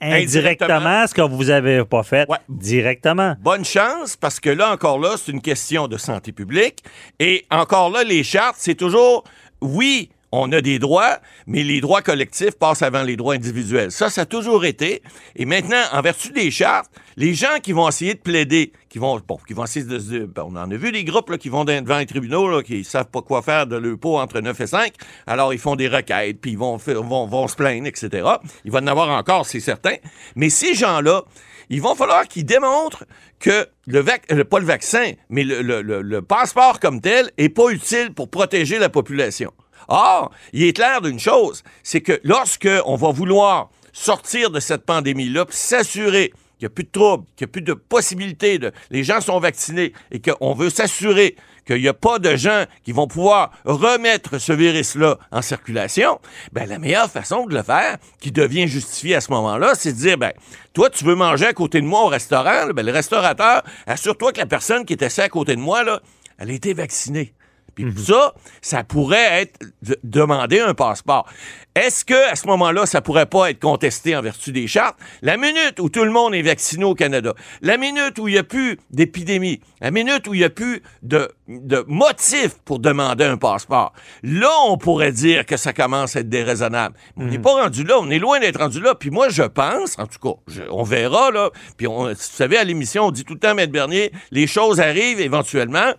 indirectement, 0.00 0.66
Indirectement. 0.76 1.06
ce 1.06 1.14
que 1.14 1.20
vous 1.22 1.50
avez 1.50 1.84
pas 1.84 2.02
fait 2.02 2.28
Ouais. 2.28 2.38
directement. 2.48 3.34
Bonne 3.40 3.64
chance, 3.64 4.16
parce 4.16 4.40
que 4.40 4.50
là, 4.50 4.72
encore 4.72 4.98
là, 4.98 5.16
c'est 5.16 5.32
une 5.32 5.42
question 5.42 5.88
de 5.88 5.96
santé 5.98 6.32
publique. 6.32 6.82
Et 7.18 7.44
encore 7.50 7.90
là, 7.90 8.02
les 8.04 8.22
chartes, 8.24 8.56
c'est 8.58 8.74
toujours, 8.74 9.24
oui, 9.60 10.10
on 10.32 10.52
a 10.52 10.60
des 10.60 10.78
droits, 10.78 11.18
mais 11.46 11.62
les 11.64 11.80
droits 11.80 12.02
collectifs 12.02 12.52
passent 12.58 12.82
avant 12.82 13.02
les 13.02 13.16
droits 13.16 13.34
individuels. 13.34 13.90
Ça, 13.90 14.10
ça 14.10 14.20
a 14.22 14.26
toujours 14.26 14.64
été. 14.64 15.02
Et 15.36 15.44
maintenant, 15.44 15.82
en 15.92 16.00
vertu 16.02 16.30
des 16.32 16.50
chartes, 16.50 16.90
Les 17.16 17.34
gens 17.34 17.58
qui 17.62 17.72
vont 17.72 17.86
essayer 17.88 18.14
de 18.14 18.20
plaider, 18.20 18.72
qui 18.88 18.98
vont, 18.98 19.20
bon, 19.26 19.36
qui 19.46 19.52
vont 19.52 19.64
essayer 19.64 19.84
de, 19.84 19.98
se- 19.98 20.24
ben, 20.24 20.44
on 20.46 20.56
en 20.56 20.70
a 20.70 20.76
vu 20.76 20.90
des 20.90 21.04
groupes 21.04 21.28
là, 21.30 21.36
qui 21.36 21.50
vont 21.50 21.64
devant 21.66 21.98
les 21.98 22.06
tribunaux, 22.06 22.48
là, 22.48 22.62
qui 22.62 22.82
savent 22.84 23.10
pas 23.10 23.20
quoi 23.20 23.42
faire 23.42 23.66
de 23.66 23.76
leur 23.76 23.98
pot 23.98 24.18
entre 24.18 24.40
9 24.40 24.58
et 24.58 24.66
5. 24.66 24.92
Alors, 25.26 25.52
ils 25.52 25.58
font 25.58 25.76
des 25.76 25.88
requêtes, 25.88 26.40
puis 26.40 26.52
ils 26.52 26.58
vont, 26.58 26.78
faire- 26.78 27.02
vont, 27.02 27.26
vont 27.26 27.46
se 27.48 27.56
plaindre, 27.56 27.86
etc. 27.88 28.26
Il 28.64 28.70
va 28.70 28.78
en 28.78 28.86
avoir 28.86 29.10
encore, 29.10 29.44
c'est 29.44 29.60
certain. 29.60 29.96
Mais 30.34 30.48
ces 30.48 30.72
gens-là, 30.74 31.24
il 31.68 31.82
va 31.82 31.94
falloir 31.94 32.26
qu'ils 32.26 32.46
démontrent 32.46 33.04
que 33.38 33.66
le 33.86 34.00
vac 34.00 34.22
euh, 34.32 34.44
pas 34.44 34.60
le 34.60 34.66
vaccin, 34.66 35.12
mais 35.28 35.42
le, 35.44 35.60
le- 35.60 35.82
le- 35.82 36.00
le 36.02 36.22
passeport 36.22 36.80
comme 36.80 37.00
tel 37.02 37.30
est 37.36 37.48
pas 37.50 37.68
utile 37.70 38.14
pour 38.14 38.30
protéger 38.30 38.78
la 38.78 38.88
population. 38.88 39.52
Or, 39.88 40.30
il 40.52 40.64
est 40.64 40.72
clair 40.72 41.00
d'une 41.00 41.20
chose, 41.20 41.62
c'est 41.82 42.00
que 42.00 42.20
lorsque 42.24 42.68
on 42.84 42.96
va 42.96 43.10
vouloir 43.10 43.70
sortir 43.92 44.50
de 44.50 44.60
cette 44.60 44.84
pandémie-là, 44.84 45.46
s'assurer 45.50 46.32
qu'il 46.58 46.66
n'y 46.68 46.72
a 46.72 46.74
plus 46.74 46.84
de 46.84 46.90
troubles, 46.90 47.24
qu'il 47.36 47.46
n'y 47.46 47.50
a 47.50 47.52
plus 47.52 47.62
de 47.62 47.72
possibilités. 47.72 48.60
Les 48.90 49.02
gens 49.02 49.20
sont 49.20 49.40
vaccinés 49.40 49.92
et 50.10 50.20
qu'on 50.20 50.54
veut 50.54 50.70
s'assurer 50.70 51.36
qu'il 51.66 51.80
n'y 51.80 51.88
a 51.88 51.94
pas 51.94 52.18
de 52.18 52.36
gens 52.36 52.64
qui 52.84 52.92
vont 52.92 53.06
pouvoir 53.06 53.52
remettre 53.64 54.38
ce 54.38 54.52
virus-là 54.52 55.18
en 55.30 55.42
circulation, 55.42 56.20
ben 56.52 56.68
la 56.68 56.78
meilleure 56.78 57.10
façon 57.10 57.46
de 57.46 57.54
le 57.54 57.62
faire, 57.62 57.98
qui 58.20 58.30
devient 58.30 58.68
justifiée 58.68 59.14
à 59.14 59.20
ce 59.20 59.30
moment-là, 59.30 59.74
c'est 59.74 59.92
de 59.92 59.98
dire, 59.98 60.18
ben, 60.18 60.32
toi, 60.72 60.90
tu 60.90 61.04
veux 61.04 61.14
manger 61.14 61.46
à 61.46 61.52
côté 61.52 61.80
de 61.80 61.86
moi 61.86 62.04
au 62.04 62.08
restaurant, 62.08 62.68
ben, 62.74 62.84
le 62.84 62.92
restaurateur, 62.92 63.62
assure-toi 63.86 64.32
que 64.32 64.38
la 64.38 64.46
personne 64.46 64.84
qui 64.84 64.94
est 64.94 65.02
assise 65.02 65.20
à 65.20 65.28
côté 65.28 65.54
de 65.56 65.60
moi, 65.60 65.82
là, 65.82 66.00
elle 66.38 66.50
a 66.50 66.52
été 66.52 66.74
vaccinée. 66.74 67.34
Puis 67.74 67.92
ça, 67.96 68.34
ça 68.60 68.84
pourrait 68.84 69.42
être 69.42 69.58
de- 69.82 69.98
demander 70.04 70.60
un 70.60 70.74
passeport. 70.74 71.26
Est-ce 71.74 72.04
que 72.04 72.30
à 72.30 72.34
ce 72.34 72.46
moment-là, 72.48 72.84
ça 72.84 73.00
pourrait 73.00 73.26
pas 73.26 73.50
être 73.50 73.60
contesté 73.60 74.16
en 74.16 74.22
vertu 74.22 74.50
des 74.50 74.66
chartes? 74.66 74.96
La 75.22 75.36
minute 75.36 75.78
où 75.78 75.88
tout 75.88 76.04
le 76.04 76.10
monde 76.10 76.34
est 76.34 76.42
vacciné 76.42 76.84
au 76.84 76.94
Canada, 76.94 77.32
la 77.62 77.76
minute 77.76 78.18
où 78.18 78.26
il 78.26 78.32
n'y 78.32 78.38
a 78.38 78.42
plus 78.44 78.76
d'épidémie, 78.90 79.60
la 79.80 79.90
minute 79.92 80.26
où 80.26 80.34
il 80.34 80.38
n'y 80.38 80.44
a 80.44 80.50
plus 80.50 80.82
de, 81.02 81.30
de 81.48 81.84
motif 81.86 82.56
pour 82.64 82.80
demander 82.80 83.24
un 83.24 83.36
passeport, 83.36 83.92
là, 84.24 84.50
on 84.66 84.78
pourrait 84.78 85.12
dire 85.12 85.46
que 85.46 85.56
ça 85.56 85.72
commence 85.72 86.16
à 86.16 86.20
être 86.20 86.28
déraisonnable. 86.28 86.96
On 87.16 87.24
n'est 87.26 87.38
pas 87.38 87.62
rendu 87.62 87.84
là, 87.84 87.98
on 88.00 88.10
est 88.10 88.18
loin 88.18 88.40
d'être 88.40 88.58
rendu 88.58 88.80
là. 88.80 88.94
Puis 88.96 89.10
moi, 89.10 89.28
je 89.28 89.44
pense, 89.44 89.96
en 89.98 90.06
tout 90.06 90.18
cas, 90.18 90.40
je- 90.48 90.62
on 90.70 90.82
verra, 90.82 91.30
là, 91.30 91.50
puis 91.76 91.86
on, 91.86 92.08
vous 92.08 92.14
savez, 92.16 92.56
à 92.58 92.64
l'émission, 92.64 93.04
on 93.06 93.10
dit 93.12 93.24
tout 93.24 93.34
le 93.34 93.38
temps, 93.40 93.54
Maître 93.54 93.72
Bernier, 93.72 94.10
les 94.32 94.48
choses 94.48 94.80
arrivent 94.80 95.20
éventuellement, 95.20 95.92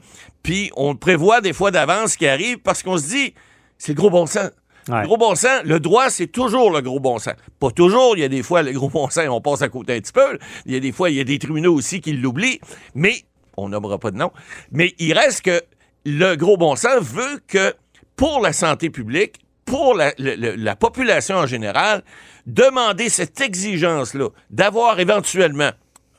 puis 0.43 0.71
on 0.75 0.95
prévoit 0.95 1.41
des 1.41 1.53
fois 1.53 1.71
d'avance 1.71 2.13
ce 2.13 2.17
qui 2.17 2.27
arrive 2.27 2.57
parce 2.59 2.83
qu'on 2.83 2.97
se 2.97 3.07
dit, 3.07 3.33
c'est 3.77 3.93
le 3.93 3.97
gros 3.97 4.09
bon 4.09 4.25
sens. 4.25 4.51
Ouais. 4.87 5.01
Le 5.01 5.07
gros 5.07 5.17
bon 5.17 5.35
sens, 5.35 5.61
le 5.63 5.79
droit, 5.79 6.09
c'est 6.09 6.27
toujours 6.27 6.71
le 6.71 6.81
gros 6.81 6.99
bon 6.99 7.19
sens. 7.19 7.35
Pas 7.59 7.69
toujours, 7.71 8.17
il 8.17 8.21
y 8.21 8.23
a 8.23 8.27
des 8.27 8.41
fois, 8.41 8.63
le 8.63 8.71
gros 8.71 8.89
bon 8.89 9.09
sens, 9.09 9.27
on 9.29 9.41
passe 9.41 9.61
à 9.61 9.69
côté 9.69 9.95
un 9.95 9.99
petit 9.99 10.11
peu. 10.11 10.39
Il 10.65 10.73
y 10.73 10.75
a 10.75 10.79
des 10.79 10.91
fois, 10.91 11.09
il 11.09 11.17
y 11.17 11.19
a 11.19 11.23
des 11.23 11.37
tribunaux 11.37 11.73
aussi 11.73 12.01
qui 12.01 12.13
l'oublient, 12.13 12.59
mais 12.95 13.23
on 13.57 13.69
nommera 13.69 13.99
pas 13.99 14.11
de 14.11 14.17
nom. 14.17 14.31
Mais 14.71 14.95
il 14.97 15.13
reste 15.13 15.43
que 15.43 15.61
le 16.05 16.35
gros 16.35 16.57
bon 16.57 16.75
sens 16.75 17.01
veut 17.01 17.41
que 17.47 17.75
pour 18.15 18.41
la 18.41 18.53
santé 18.53 18.89
publique, 18.89 19.35
pour 19.65 19.93
la, 19.93 20.13
la 20.17 20.75
population 20.75 21.35
en 21.37 21.45
général, 21.45 22.03
demander 22.47 23.09
cette 23.09 23.39
exigence-là 23.39 24.29
d'avoir 24.49 24.99
éventuellement 24.99 25.71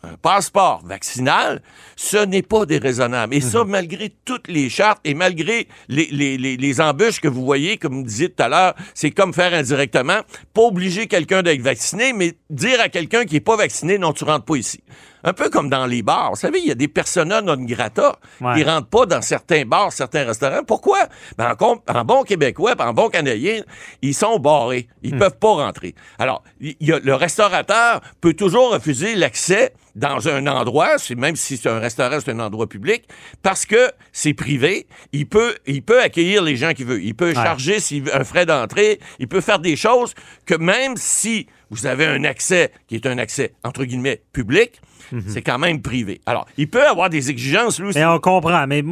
un 0.03 0.17
passeport 0.21 0.83
vaccinal, 0.85 1.63
ce 1.97 2.17
n'est 2.17 2.43
pas 2.43 2.67
déraisonnable. 2.67 3.35
Et 3.35 3.41
ça, 3.41 3.65
malgré 3.65 4.13
toutes 4.25 4.49
les 4.49 4.69
chartes 4.69 5.01
et 5.05 5.15
malgré 5.15 5.69
les, 5.89 6.09
les, 6.11 6.37
les, 6.37 6.57
les 6.57 6.81
embûches 6.81 7.21
que 7.21 7.29
vous 7.29 7.45
voyez, 7.45 7.77
comme 7.77 7.95
vous 7.95 8.03
disiez 8.03 8.29
tout 8.29 8.43
à 8.43 8.49
l'heure, 8.49 8.75
c'est 8.95 9.13
comme 9.13 9.33
faire 9.33 9.55
indirectement, 9.55 10.21
pas 10.55 10.63
obliger 10.63 11.07
quelqu'un 11.07 11.43
d'être 11.43 11.63
vacciné, 11.63 12.13
mais 12.13 12.35
dire 12.51 12.81
à 12.81 12.89
quelqu'un 12.89 13.25
qui 13.25 13.37
est 13.37 13.41
pas 13.41 13.57
vacciné, 13.57 13.99
non, 13.99 14.13
tu 14.13 14.25
rentres 14.25 14.45
pas 14.45 14.57
ici. 14.57 14.83
Un 15.25 15.33
peu 15.33 15.49
comme 15.51 15.69
dans 15.71 15.87
les 15.87 16.03
bars. 16.03 16.31
Vous 16.31 16.37
savez, 16.37 16.59
il 16.61 16.67
y 16.67 16.71
a 16.71 16.75
des 16.75 16.89
persona 16.89 17.41
non 17.41 17.57
grata 17.57 18.17
Ouais. 18.41 18.55
qui 18.57 18.65
rentrent 18.65 18.89
pas 18.89 19.07
dans 19.07 19.23
certains 19.23 19.65
bars, 19.65 19.93
certains 19.93 20.25
restaurants. 20.25 20.65
Pourquoi? 20.67 20.99
Ben, 21.39 21.55
en, 21.61 21.77
en 21.89 22.05
bon 22.05 22.23
québécois, 22.25 22.75
en 22.79 22.93
bon 22.93 23.09
canadien, 23.09 23.63
ils 24.03 24.15
sont 24.15 24.39
barrés. 24.39 24.89
Ils 25.03 25.17
peuvent 25.17 25.39
pas 25.39 25.53
rentrer. 25.55 25.95
Alors, 26.19 26.43
il 26.61 26.75
y 26.81 26.93
a, 26.93 26.99
le 26.99 27.15
restaurateur 27.15 28.01
peut 28.21 28.35
toujours 28.35 28.73
refuser 28.73 29.15
l'accès 29.15 29.73
dans 29.95 30.27
un 30.29 30.47
endroit, 30.47 30.97
même 31.17 31.37
si 31.37 31.57
c'est 31.59 31.69
un 31.69 31.79
restaurant, 31.79 32.19
c'est 32.25 32.31
un 32.33 32.41
endroit 32.41 32.67
public, 32.69 33.05
parce 33.43 33.67
que 33.67 33.91
c'est 34.11 34.33
privé. 34.35 34.87
Il 35.13 35.27
peut, 35.29 35.55
il 35.67 35.83
peut 35.83 36.01
accueillir 36.01 36.43
les 36.43 36.57
gens 36.57 36.73
qu'il 36.73 36.87
veut. 36.87 37.03
Il 37.03 37.15
peut 37.15 37.35
charger 37.35 37.79
s'il 37.79 38.05
veut 38.05 38.17
un 38.17 38.25
frais 38.25 38.47
d'entrée. 38.47 39.01
Il 39.19 39.29
peut 39.29 39.41
faire 39.43 39.59
des 39.59 39.77
choses 39.77 40.15
que 40.47 40.55
même 40.55 40.97
si 40.97 41.47
vous 41.71 41.87
avez 41.87 42.07
un 42.07 42.25
accès 42.25 42.73
qui 42.89 42.97
est 42.97 43.07
un 43.07 43.19
accès, 43.19 43.55
entre 43.65 43.85
guillemets, 43.85 44.23
public, 44.33 44.81
c'est 45.27 45.43
quand 45.43 45.59
même 45.59 45.83
privé. 45.83 46.21
Alors, 46.27 46.47
il 46.57 46.69
peut 46.69 46.87
avoir 46.87 47.11
des 47.11 47.31
exigences, 47.31 47.79
lui 47.81 47.89
aussi. 47.89 47.99
Mais 47.99 48.05
on 48.05 48.19
comprend. 48.19 48.67
Mais 48.67 48.83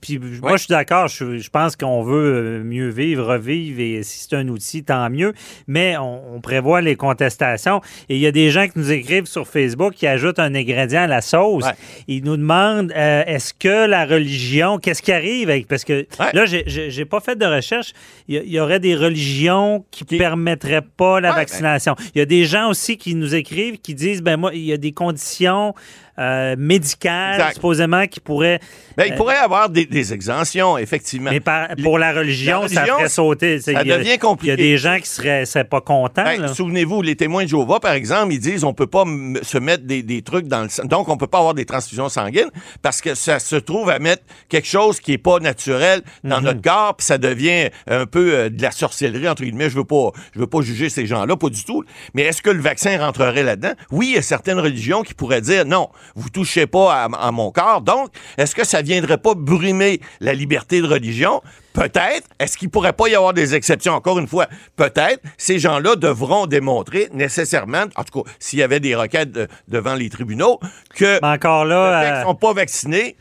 puis 0.00 0.18
moi, 0.18 0.52
Ouais. 0.52 0.58
je 0.58 0.64
suis 0.64 0.70
d'accord. 0.70 1.08
Je, 1.08 1.38
je 1.38 1.50
pense 1.50 1.76
qu'on 1.76 2.02
veut 2.02 2.34
euh, 2.60 2.64
mieux 2.64 2.88
vivre, 2.88 3.24
revivre, 3.24 3.80
et 3.80 4.02
si 4.02 4.18
c'est 4.28 4.36
un 4.36 4.48
outil, 4.48 4.84
tant 4.84 5.08
mieux. 5.10 5.32
Mais 5.66 5.96
on, 5.96 6.36
on 6.36 6.40
prévoit 6.40 6.80
les 6.80 6.94
contestations. 6.96 7.80
Et 8.08 8.16
il 8.16 8.20
y 8.20 8.26
a 8.26 8.32
des 8.32 8.50
gens 8.50 8.66
qui 8.66 8.78
nous 8.78 8.92
écrivent 8.92 9.24
sur 9.26 9.46
Facebook 9.48 9.94
qui 9.94 10.06
ajoutent 10.06 10.38
un 10.38 10.54
ingrédient 10.54 11.02
à 11.02 11.06
la 11.06 11.20
sauce. 11.22 11.64
Ouais. 11.64 11.72
Ils 12.08 12.22
nous 12.24 12.36
demandent 12.36 12.92
euh, 12.96 13.22
est-ce 13.26 13.54
que 13.54 13.86
la 13.86 14.04
religion, 14.04 14.78
qu'est-ce 14.78 15.02
qui 15.02 15.12
arrive 15.12 15.48
avec. 15.50 15.66
Parce 15.68 15.84
que 15.84 16.06
Ouais. 16.20 16.32
là, 16.34 16.44
j'ai- 16.46 17.04
pas 17.06 17.20
fait 17.20 17.36
de 17.36 17.44
recherche. 17.46 17.92
Il 18.28 18.34
y, 18.34 18.38
a- 18.38 18.42
il 18.42 18.50
y 18.52 18.60
aurait 18.60 18.80
des 18.80 18.94
religions 18.94 19.84
qui, 19.90 20.04
Qui- 20.04 20.16
permettraient 20.18 20.82
pas 20.96 21.20
la 21.20 21.28
Ouais, 21.30 21.34
ben- 21.34 21.40
vaccination. 21.40 21.94
Il 22.14 22.18
y 22.18 22.22
a 22.22 22.26
des 22.26 22.44
gens 22.44 22.68
aussi 22.70 22.96
qui 22.96 23.14
nous 23.14 23.34
écrivent 23.34 23.78
qui 23.78 23.94
disent 23.94 24.22
ben 24.22 24.36
moi, 24.36 24.50
il 24.54 24.62
y 24.64 24.72
a 24.72 24.76
des 24.76 24.92
conditions 24.92 25.74
euh, 26.18 26.54
médicales, 26.58 27.34
Exact. 27.34 27.54
supposément, 27.54 28.06
qui 28.06 28.20
pourraient. 28.20 28.60
Ben, 28.96 29.04
il 29.08 29.14
pourrait 29.14 29.36
y 29.36 29.38
avoir 29.38 29.70
des, 29.70 29.86
des 29.86 30.12
exemptions, 30.12 30.76
effectivement. 30.76 31.30
Mais 31.30 31.40
par- 31.40 31.68
pour 31.82 31.98
la 31.98 32.12
religion, 32.12 32.62
La 32.62 32.68
ça 32.68 32.84
ferait 32.86 33.08
sauter. 33.08 33.60
ça 33.60 33.72
a- 33.78 33.84
devient 33.84 34.18
compliqué. 34.18 34.52
Il 34.52 34.60
y 34.60 34.68
a 34.68 34.72
des 34.72 34.76
gens 34.78 34.98
qui 34.98 35.08
seraient, 35.08 35.46
seraient 35.46 35.64
pas 35.64 35.80
contents. 35.80 36.24
Ben. 36.24 36.48
Souvenez-vous, 36.48 37.00
les 37.02 37.16
témoins 37.16 37.44
de 37.44 37.48
Jéhovah, 37.48 37.80
par 37.80 37.92
exemple, 37.92 38.32
ils 38.34 38.38
disent 38.40 38.64
on 38.64 38.74
peut 38.74 38.86
pas 38.86 39.04
se 39.42 39.58
mettre 39.58 39.84
des, 39.84 40.02
des 40.02 40.22
trucs 40.22 40.46
dans 40.48 40.62
le 40.62 40.68
sang. 40.68 40.84
Donc, 40.84 41.08
on 41.08 41.16
peut 41.16 41.26
pas 41.26 41.38
avoir 41.38 41.54
des 41.54 41.64
transfusions 41.64 42.08
sanguines 42.08 42.50
parce 42.82 43.00
que 43.00 43.14
ça 43.14 43.38
se 43.38 43.56
trouve 43.56 43.88
à 43.90 43.98
mettre 43.98 44.22
quelque 44.48 44.68
chose 44.68 45.00
qui 45.00 45.12
est 45.14 45.18
pas 45.18 45.38
naturel 45.40 46.02
dans 46.24 46.38
Mhm. 46.38 46.44
notre 46.44 46.60
corps, 46.62 46.96
puis 46.96 47.06
ça 47.06 47.18
devient 47.18 47.70
un 47.88 48.04
peu 48.06 48.34
euh, 48.34 48.48
de 48.50 48.60
la 48.60 48.70
sorcellerie, 48.70 49.28
entre 49.28 49.42
guillemets. 49.44 49.70
Je 49.70 49.76
veux 49.76 49.84
pas, 49.84 50.10
je 50.34 50.40
veux 50.40 50.46
pas 50.46 50.60
juger 50.60 50.88
ces 50.90 51.06
gens-là, 51.06 51.36
pas 51.36 51.48
du 51.48 51.64
tout. 51.64 51.84
Mais 52.14 52.22
est-ce 52.22 52.42
que 52.42 52.50
le 52.50 52.60
vaccin 52.60 52.98
rentrerait 52.98 53.42
là-dedans? 53.42 53.72
Oui, 53.90 54.08
il 54.10 54.14
y 54.16 54.18
a 54.18 54.22
certaines 54.22 54.58
religions 54.60 55.02
qui 55.02 55.14
pourraient 55.14 55.40
dire 55.40 55.64
non, 55.64 55.88
vous 56.14 56.28
touchez 56.30 56.66
pas 56.66 56.92
à, 56.94 57.04
à 57.26 57.30
mon 57.30 57.50
corps. 57.50 57.80
Donc, 57.80 58.08
est-ce 58.38 58.54
que 58.54 58.64
ça 58.64 58.82
viendrait 58.82 59.18
pas 59.18 59.34
brimer 59.34 60.00
la 60.20 60.34
liberté 60.34 60.80
de 60.80 60.86
religion? 60.86 61.42
Peut-être. 61.72 62.28
Est-ce 62.38 62.58
qu'il 62.58 62.68
pourrait 62.68 62.92
pas 62.92 63.08
y 63.08 63.14
avoir 63.14 63.32
des 63.32 63.54
exceptions? 63.54 63.94
Encore 63.94 64.18
une 64.18 64.26
fois, 64.28 64.46
peut-être. 64.76 65.20
Ces 65.38 65.58
gens-là 65.58 65.96
devront 65.96 66.46
démontrer 66.46 67.08
nécessairement, 67.14 67.84
en 67.96 68.04
tout 68.04 68.22
cas, 68.22 68.30
s'il 68.38 68.58
y 68.58 68.62
avait 68.62 68.80
des 68.80 68.94
requêtes 68.94 69.32
de- 69.32 69.48
devant 69.68 69.94
les 69.94 70.10
tribunaux, 70.10 70.60
que 70.94 71.18
Mais 71.22 71.28
encore 71.28 71.64
là, 71.64 72.04
qu'ils 72.04 72.12
euh, 72.14 72.22
sont 72.24 72.34
pas 72.34 72.52
vaccinés. 72.52 73.16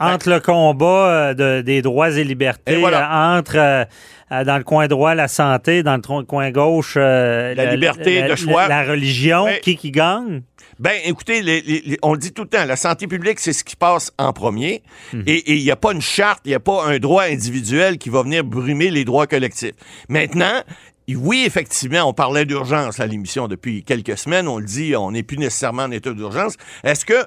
entre 0.00 0.30
le 0.30 0.40
combat 0.40 0.86
euh, 0.86 1.34
de- 1.34 1.60
des 1.60 1.82
droits 1.82 2.10
et 2.10 2.24
libertés, 2.24 2.72
Et 2.74 2.76
voilà. 2.80 3.34
euh, 3.34 3.38
entre 3.38 3.56
euh, 3.58 4.44
dans 4.44 4.56
le 4.56 4.64
coin 4.64 4.88
droit 4.88 5.14
la 5.14 5.28
santé, 5.28 5.82
dans 5.82 5.96
le 5.96 6.22
coin 6.24 6.50
gauche 6.50 6.94
euh, 6.96 7.54
La 7.54 7.66
liberté 7.74 8.22
de 8.22 8.34
choix. 8.34 8.66
la, 8.68 8.84
religion, 8.84 9.46
qui 9.62 9.76
qui 9.76 9.90
gagne? 9.90 10.40
Ben, 10.82 11.00
écoutez, 11.04 11.42
les- 11.42 11.60
les- 11.60 11.82
les- 11.86 11.98
on 12.02 12.12
le 12.12 12.18
dit 12.18 12.32
tout 12.32 12.42
le 12.42 12.48
temps, 12.48 12.64
la 12.64 12.74
santé 12.74 13.06
publique, 13.06 13.38
c'est 13.38 13.52
ce 13.52 13.62
qui 13.62 13.76
passe 13.76 14.10
en 14.18 14.32
premier. 14.32 14.82
Et 15.26 15.52
et 15.52 15.54
il 15.54 15.62
n'y 15.62 15.70
a 15.70 15.76
pas 15.76 15.92
une 15.92 16.00
charte, 16.00 16.40
il 16.44 16.48
n'y 16.48 16.54
a 16.56 16.60
pas 16.60 16.84
un 16.86 16.98
droit 16.98 17.22
individuel 17.22 17.98
qui 17.98 18.10
va 18.10 18.22
venir 18.24 18.42
brumer 18.42 18.90
les 18.90 19.04
droits 19.04 19.28
collectifs. 19.28 19.74
Maintenant, 20.08 20.60
oui, 21.14 21.44
effectivement, 21.46 22.08
on 22.08 22.14
parlait 22.14 22.46
d'urgence 22.46 22.98
à 22.98 23.06
l'émission 23.06 23.46
depuis 23.46 23.84
quelques 23.84 24.16
semaines. 24.16 24.48
On 24.48 24.58
le 24.58 24.64
dit, 24.64 24.96
on 24.96 25.10
n'est 25.10 25.22
plus 25.22 25.36
nécessairement 25.36 25.82
en 25.82 25.90
état 25.90 26.10
d'urgence. 26.12 26.54
Est-ce 26.84 27.04
que 27.04 27.26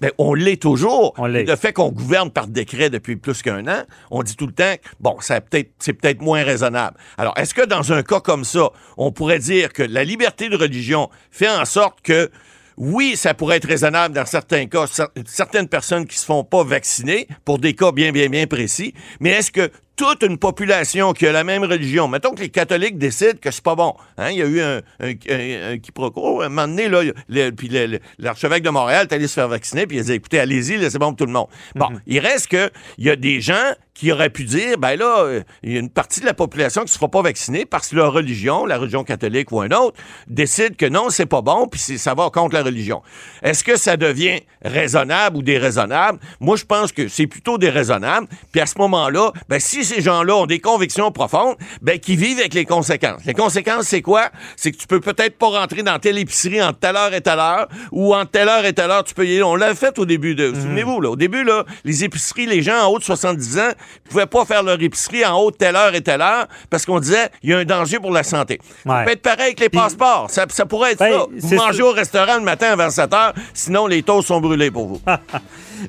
ben, 0.00 0.10
on 0.18 0.32
l'est 0.34 0.60
toujours? 0.60 1.12
On. 1.18 1.26
Le 1.44 1.56
fait 1.56 1.72
qu'on 1.74 1.92
gouverne 1.92 2.30
par 2.30 2.46
décret 2.48 2.88
depuis 2.90 3.16
plus 3.16 3.42
qu'un 3.42 3.66
an, 3.68 3.82
on 4.10 4.22
dit 4.22 4.36
tout 4.36 4.46
le 4.46 4.52
temps, 4.54 4.74
bon, 5.00 5.16
ça 5.20 5.40
peut-être, 5.40 5.70
c'est 5.78 5.92
peut-être 5.92 6.22
moins 6.22 6.42
raisonnable. 6.42 6.96
Alors, 7.18 7.34
est-ce 7.36 7.52
que 7.52 7.64
dans 7.66 7.92
un 7.92 8.02
cas 8.02 8.20
comme 8.20 8.44
ça, 8.44 8.70
on 8.96 9.12
pourrait 9.12 9.38
dire 9.40 9.72
que 9.72 9.82
la 9.82 10.02
liberté 10.02 10.48
de 10.48 10.56
religion 10.56 11.10
fait 11.30 11.50
en 11.50 11.64
sorte 11.66 12.00
que 12.02 12.30
oui, 12.76 13.16
ça 13.16 13.34
pourrait 13.34 13.56
être 13.56 13.68
raisonnable 13.68 14.14
dans 14.14 14.26
certains 14.26 14.66
cas, 14.66 14.84
cer- 14.84 15.08
certaines 15.26 15.68
personnes 15.68 16.06
qui 16.06 16.18
se 16.18 16.24
font 16.24 16.44
pas 16.44 16.62
vacciner 16.64 17.26
pour 17.44 17.58
des 17.58 17.74
cas 17.74 17.92
bien, 17.92 18.12
bien, 18.12 18.28
bien 18.28 18.46
précis. 18.46 18.92
Mais 19.20 19.30
est-ce 19.30 19.50
que 19.50 19.70
toute 19.96 20.22
une 20.22 20.36
population 20.36 21.14
qui 21.14 21.26
a 21.26 21.32
la 21.32 21.42
même 21.42 21.64
religion, 21.64 22.06
mettons 22.06 22.32
que 22.32 22.40
les 22.42 22.50
catholiques 22.50 22.98
décident 22.98 23.38
que 23.40 23.50
c'est 23.50 23.64
pas 23.64 23.74
bon. 23.76 23.94
Hein? 24.18 24.30
Il 24.30 24.36
y 24.36 24.42
a 24.42 24.46
eu 24.46 24.60
un, 24.60 24.82
un, 25.00 25.12
un- 25.30 25.72
un 25.72 25.78
quiproquo. 25.78 26.42
À 26.42 26.46
un 26.46 26.48
moment 26.50 26.68
donné, 26.68 26.88
là, 26.90 27.02
le- 27.28 27.50
puis 27.52 27.70
l'archevêque 28.18 28.62
de 28.62 28.68
Montréal 28.68 29.06
est 29.10 29.14
allé 29.14 29.26
se 29.26 29.32
faire 29.34 29.48
vacciner, 29.48 29.86
puis 29.86 29.96
il 29.96 30.00
a 30.00 30.02
dit, 30.04 30.12
écoutez, 30.12 30.38
allez-y, 30.38 30.76
là, 30.76 30.90
c'est 30.90 30.98
bon 30.98 31.08
pour 31.08 31.16
tout 31.16 31.26
le 31.26 31.32
monde. 31.32 31.46
Bon, 31.74 31.88
il 32.06 32.18
reste 32.18 32.48
que 32.48 32.70
il 32.98 33.06
y 33.06 33.10
a 33.10 33.16
des 33.16 33.40
gens 33.40 33.72
qui 33.96 34.12
aurait 34.12 34.28
pu 34.28 34.44
dire, 34.44 34.76
ben 34.76 34.94
là, 34.98 35.20
euh, 35.20 35.42
il 35.62 35.72
y 35.72 35.76
a 35.76 35.80
une 35.80 35.88
partie 35.88 36.20
de 36.20 36.26
la 36.26 36.34
population 36.34 36.82
qui 36.82 36.88
ne 36.88 36.92
sera 36.92 37.08
pas 37.08 37.22
vaccinée 37.22 37.64
parce 37.64 37.88
que 37.88 37.96
leur 37.96 38.12
religion, 38.12 38.66
la 38.66 38.76
religion 38.76 39.04
catholique 39.04 39.50
ou 39.52 39.60
un 39.62 39.70
autre, 39.70 39.96
décide 40.26 40.76
que 40.76 40.84
non, 40.84 41.08
c'est 41.08 41.24
pas 41.24 41.40
bon, 41.40 41.66
puis 41.66 41.80
ça 41.80 42.12
va 42.12 42.28
contre 42.28 42.54
la 42.54 42.62
religion. 42.62 43.00
Est-ce 43.42 43.64
que 43.64 43.76
ça 43.78 43.96
devient 43.96 44.40
raisonnable 44.62 45.38
ou 45.38 45.42
déraisonnable? 45.42 46.18
Moi, 46.40 46.56
je 46.56 46.64
pense 46.66 46.92
que 46.92 47.08
c'est 47.08 47.26
plutôt 47.26 47.56
déraisonnable. 47.56 48.26
Puis 48.52 48.60
à 48.60 48.66
ce 48.66 48.76
moment-là, 48.78 49.32
ben, 49.48 49.58
si 49.58 49.82
ces 49.82 50.02
gens-là 50.02 50.36
ont 50.36 50.46
des 50.46 50.58
convictions 50.60 51.10
profondes, 51.10 51.56
ben, 51.80 51.98
qu'ils 51.98 52.18
vivent 52.18 52.38
avec 52.38 52.52
les 52.52 52.66
conséquences. 52.66 53.24
Les 53.24 53.32
conséquences, 53.34 53.84
c'est 53.86 54.02
quoi? 54.02 54.28
C'est 54.56 54.72
que 54.72 54.76
tu 54.76 54.86
peux 54.86 55.00
peut-être 55.00 55.38
pas 55.38 55.48
rentrer 55.48 55.82
dans 55.82 55.98
telle 55.98 56.18
épicerie 56.18 56.62
entre 56.62 56.80
telle 56.80 56.96
heure 56.96 57.14
et 57.14 57.22
telle 57.22 57.38
heure, 57.38 57.68
ou 57.92 58.14
entre 58.14 58.30
telle 58.32 58.48
heure 58.48 58.66
et 58.66 58.74
telle 58.74 58.90
heure, 58.90 59.04
tu 59.04 59.14
peux 59.14 59.26
y 59.26 59.30
aller. 59.32 59.42
On 59.42 59.56
l'a 59.56 59.74
fait 59.74 59.98
au 59.98 60.04
début 60.04 60.34
de, 60.34 60.48
Mhm. 60.48 60.54
souvenez-vous, 60.54 61.00
là. 61.00 61.10
Au 61.10 61.16
début, 61.16 61.44
là, 61.44 61.64
les 61.84 62.04
épiceries, 62.04 62.46
les 62.46 62.60
gens 62.60 62.78
en 62.84 62.88
haut 62.90 62.98
de 62.98 63.04
70 63.04 63.58
ans, 63.58 63.72
pouvaient 64.08 64.26
pas 64.26 64.44
faire 64.44 64.62
leur 64.62 64.80
épicerie 64.80 65.24
en 65.24 65.36
haut 65.38 65.50
de 65.50 65.56
telle 65.56 65.76
heure 65.76 65.94
et 65.94 66.00
telle 66.00 66.22
heure 66.22 66.46
parce 66.70 66.84
qu'on 66.86 67.00
disait, 67.00 67.28
il 67.42 67.50
y 67.50 67.52
a 67.54 67.58
un 67.58 67.64
danger 67.64 67.98
pour 67.98 68.10
la 68.12 68.22
santé. 68.22 68.60
Ça 68.86 69.02
peut 69.04 69.10
être 69.12 69.22
pareil 69.22 69.46
avec 69.46 69.60
les 69.60 69.68
passeports. 69.68 70.30
Ça, 70.30 70.46
ça 70.48 70.66
pourrait 70.66 70.92
être 70.92 70.98
Ben, 70.98 71.12
ça. 71.12 71.26
Vous 71.30 71.54
mangez 71.56 71.78
ça. 71.78 71.84
au 71.84 71.92
restaurant 71.92 72.36
le 72.36 72.42
matin 72.42 72.72
à 72.72 72.76
27 72.76 73.12
heures, 73.14 73.32
sinon 73.54 73.86
les 73.86 74.02
toasts 74.02 74.28
sont 74.28 74.40
brûlés 74.40 74.70
pour 74.70 74.86
vous. 74.86 75.00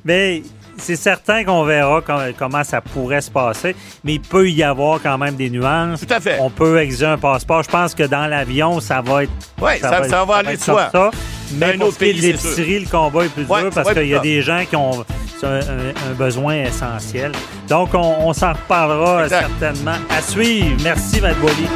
Mais 0.04 0.42
c'est 0.80 0.96
certain 0.96 1.44
qu'on 1.44 1.64
verra 1.64 2.00
com- 2.00 2.20
comment 2.38 2.64
ça 2.64 2.80
pourrait 2.80 3.20
se 3.20 3.30
passer, 3.30 3.74
mais 4.04 4.14
il 4.14 4.20
peut 4.20 4.48
y 4.50 4.62
avoir 4.62 5.00
quand 5.02 5.18
même 5.18 5.34
des 5.36 5.50
nuances. 5.50 6.00
Tout 6.06 6.12
à 6.14 6.20
fait. 6.20 6.38
On 6.40 6.50
peut 6.50 6.78
exiger 6.80 7.06
un 7.06 7.18
passeport. 7.18 7.62
Je 7.62 7.68
pense 7.68 7.94
que 7.94 8.04
dans 8.04 8.26
l'avion, 8.26 8.80
ça 8.80 9.00
va 9.00 9.24
être. 9.24 9.32
Ouais, 9.60 9.78
ça- 9.78 10.04
ça 10.08 10.24
va 10.24 10.36
aller 10.36 10.52
être 10.52 10.60
de 10.60 10.64
soi. 10.64 10.88
ça. 10.92 11.10
Mais 11.54 11.74
un 11.74 11.78
pour 11.78 11.88
autre 11.88 11.94
ce 11.94 11.98
qui 12.04 12.10
est 12.10 12.14
de 12.14 12.20
l'épicerie, 12.20 12.80
le 12.80 12.86
combat 12.90 13.24
est 13.24 13.28
plus 13.28 13.44
Ouais, 13.46 13.62
dur 13.62 13.72
ça 13.72 13.82
parce 13.82 13.94
qu'il 13.94 14.08
y 14.08 14.14
a 14.14 14.18
des 14.18 14.42
gens 14.42 14.62
qui 14.68 14.76
ont 14.76 15.04
c'est 15.40 15.46
un, 15.46 15.60
un- 15.60 16.10
un 16.10 16.14
besoin 16.16 16.54
essentiel. 16.64 17.30
Donc, 17.68 17.90
on, 17.94 18.16
on 18.26 18.32
s'en 18.32 18.52
reparlera 18.52 19.24
Exact. 19.24 19.46
certainement. 19.60 19.96
À 20.10 20.20
suivre. 20.20 20.76
Merci, 20.82 21.20
Matt 21.20 21.36
Boily. 21.38 21.68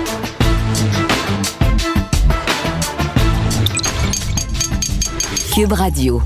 Cube 5.54 5.72
Radio. 5.72 6.22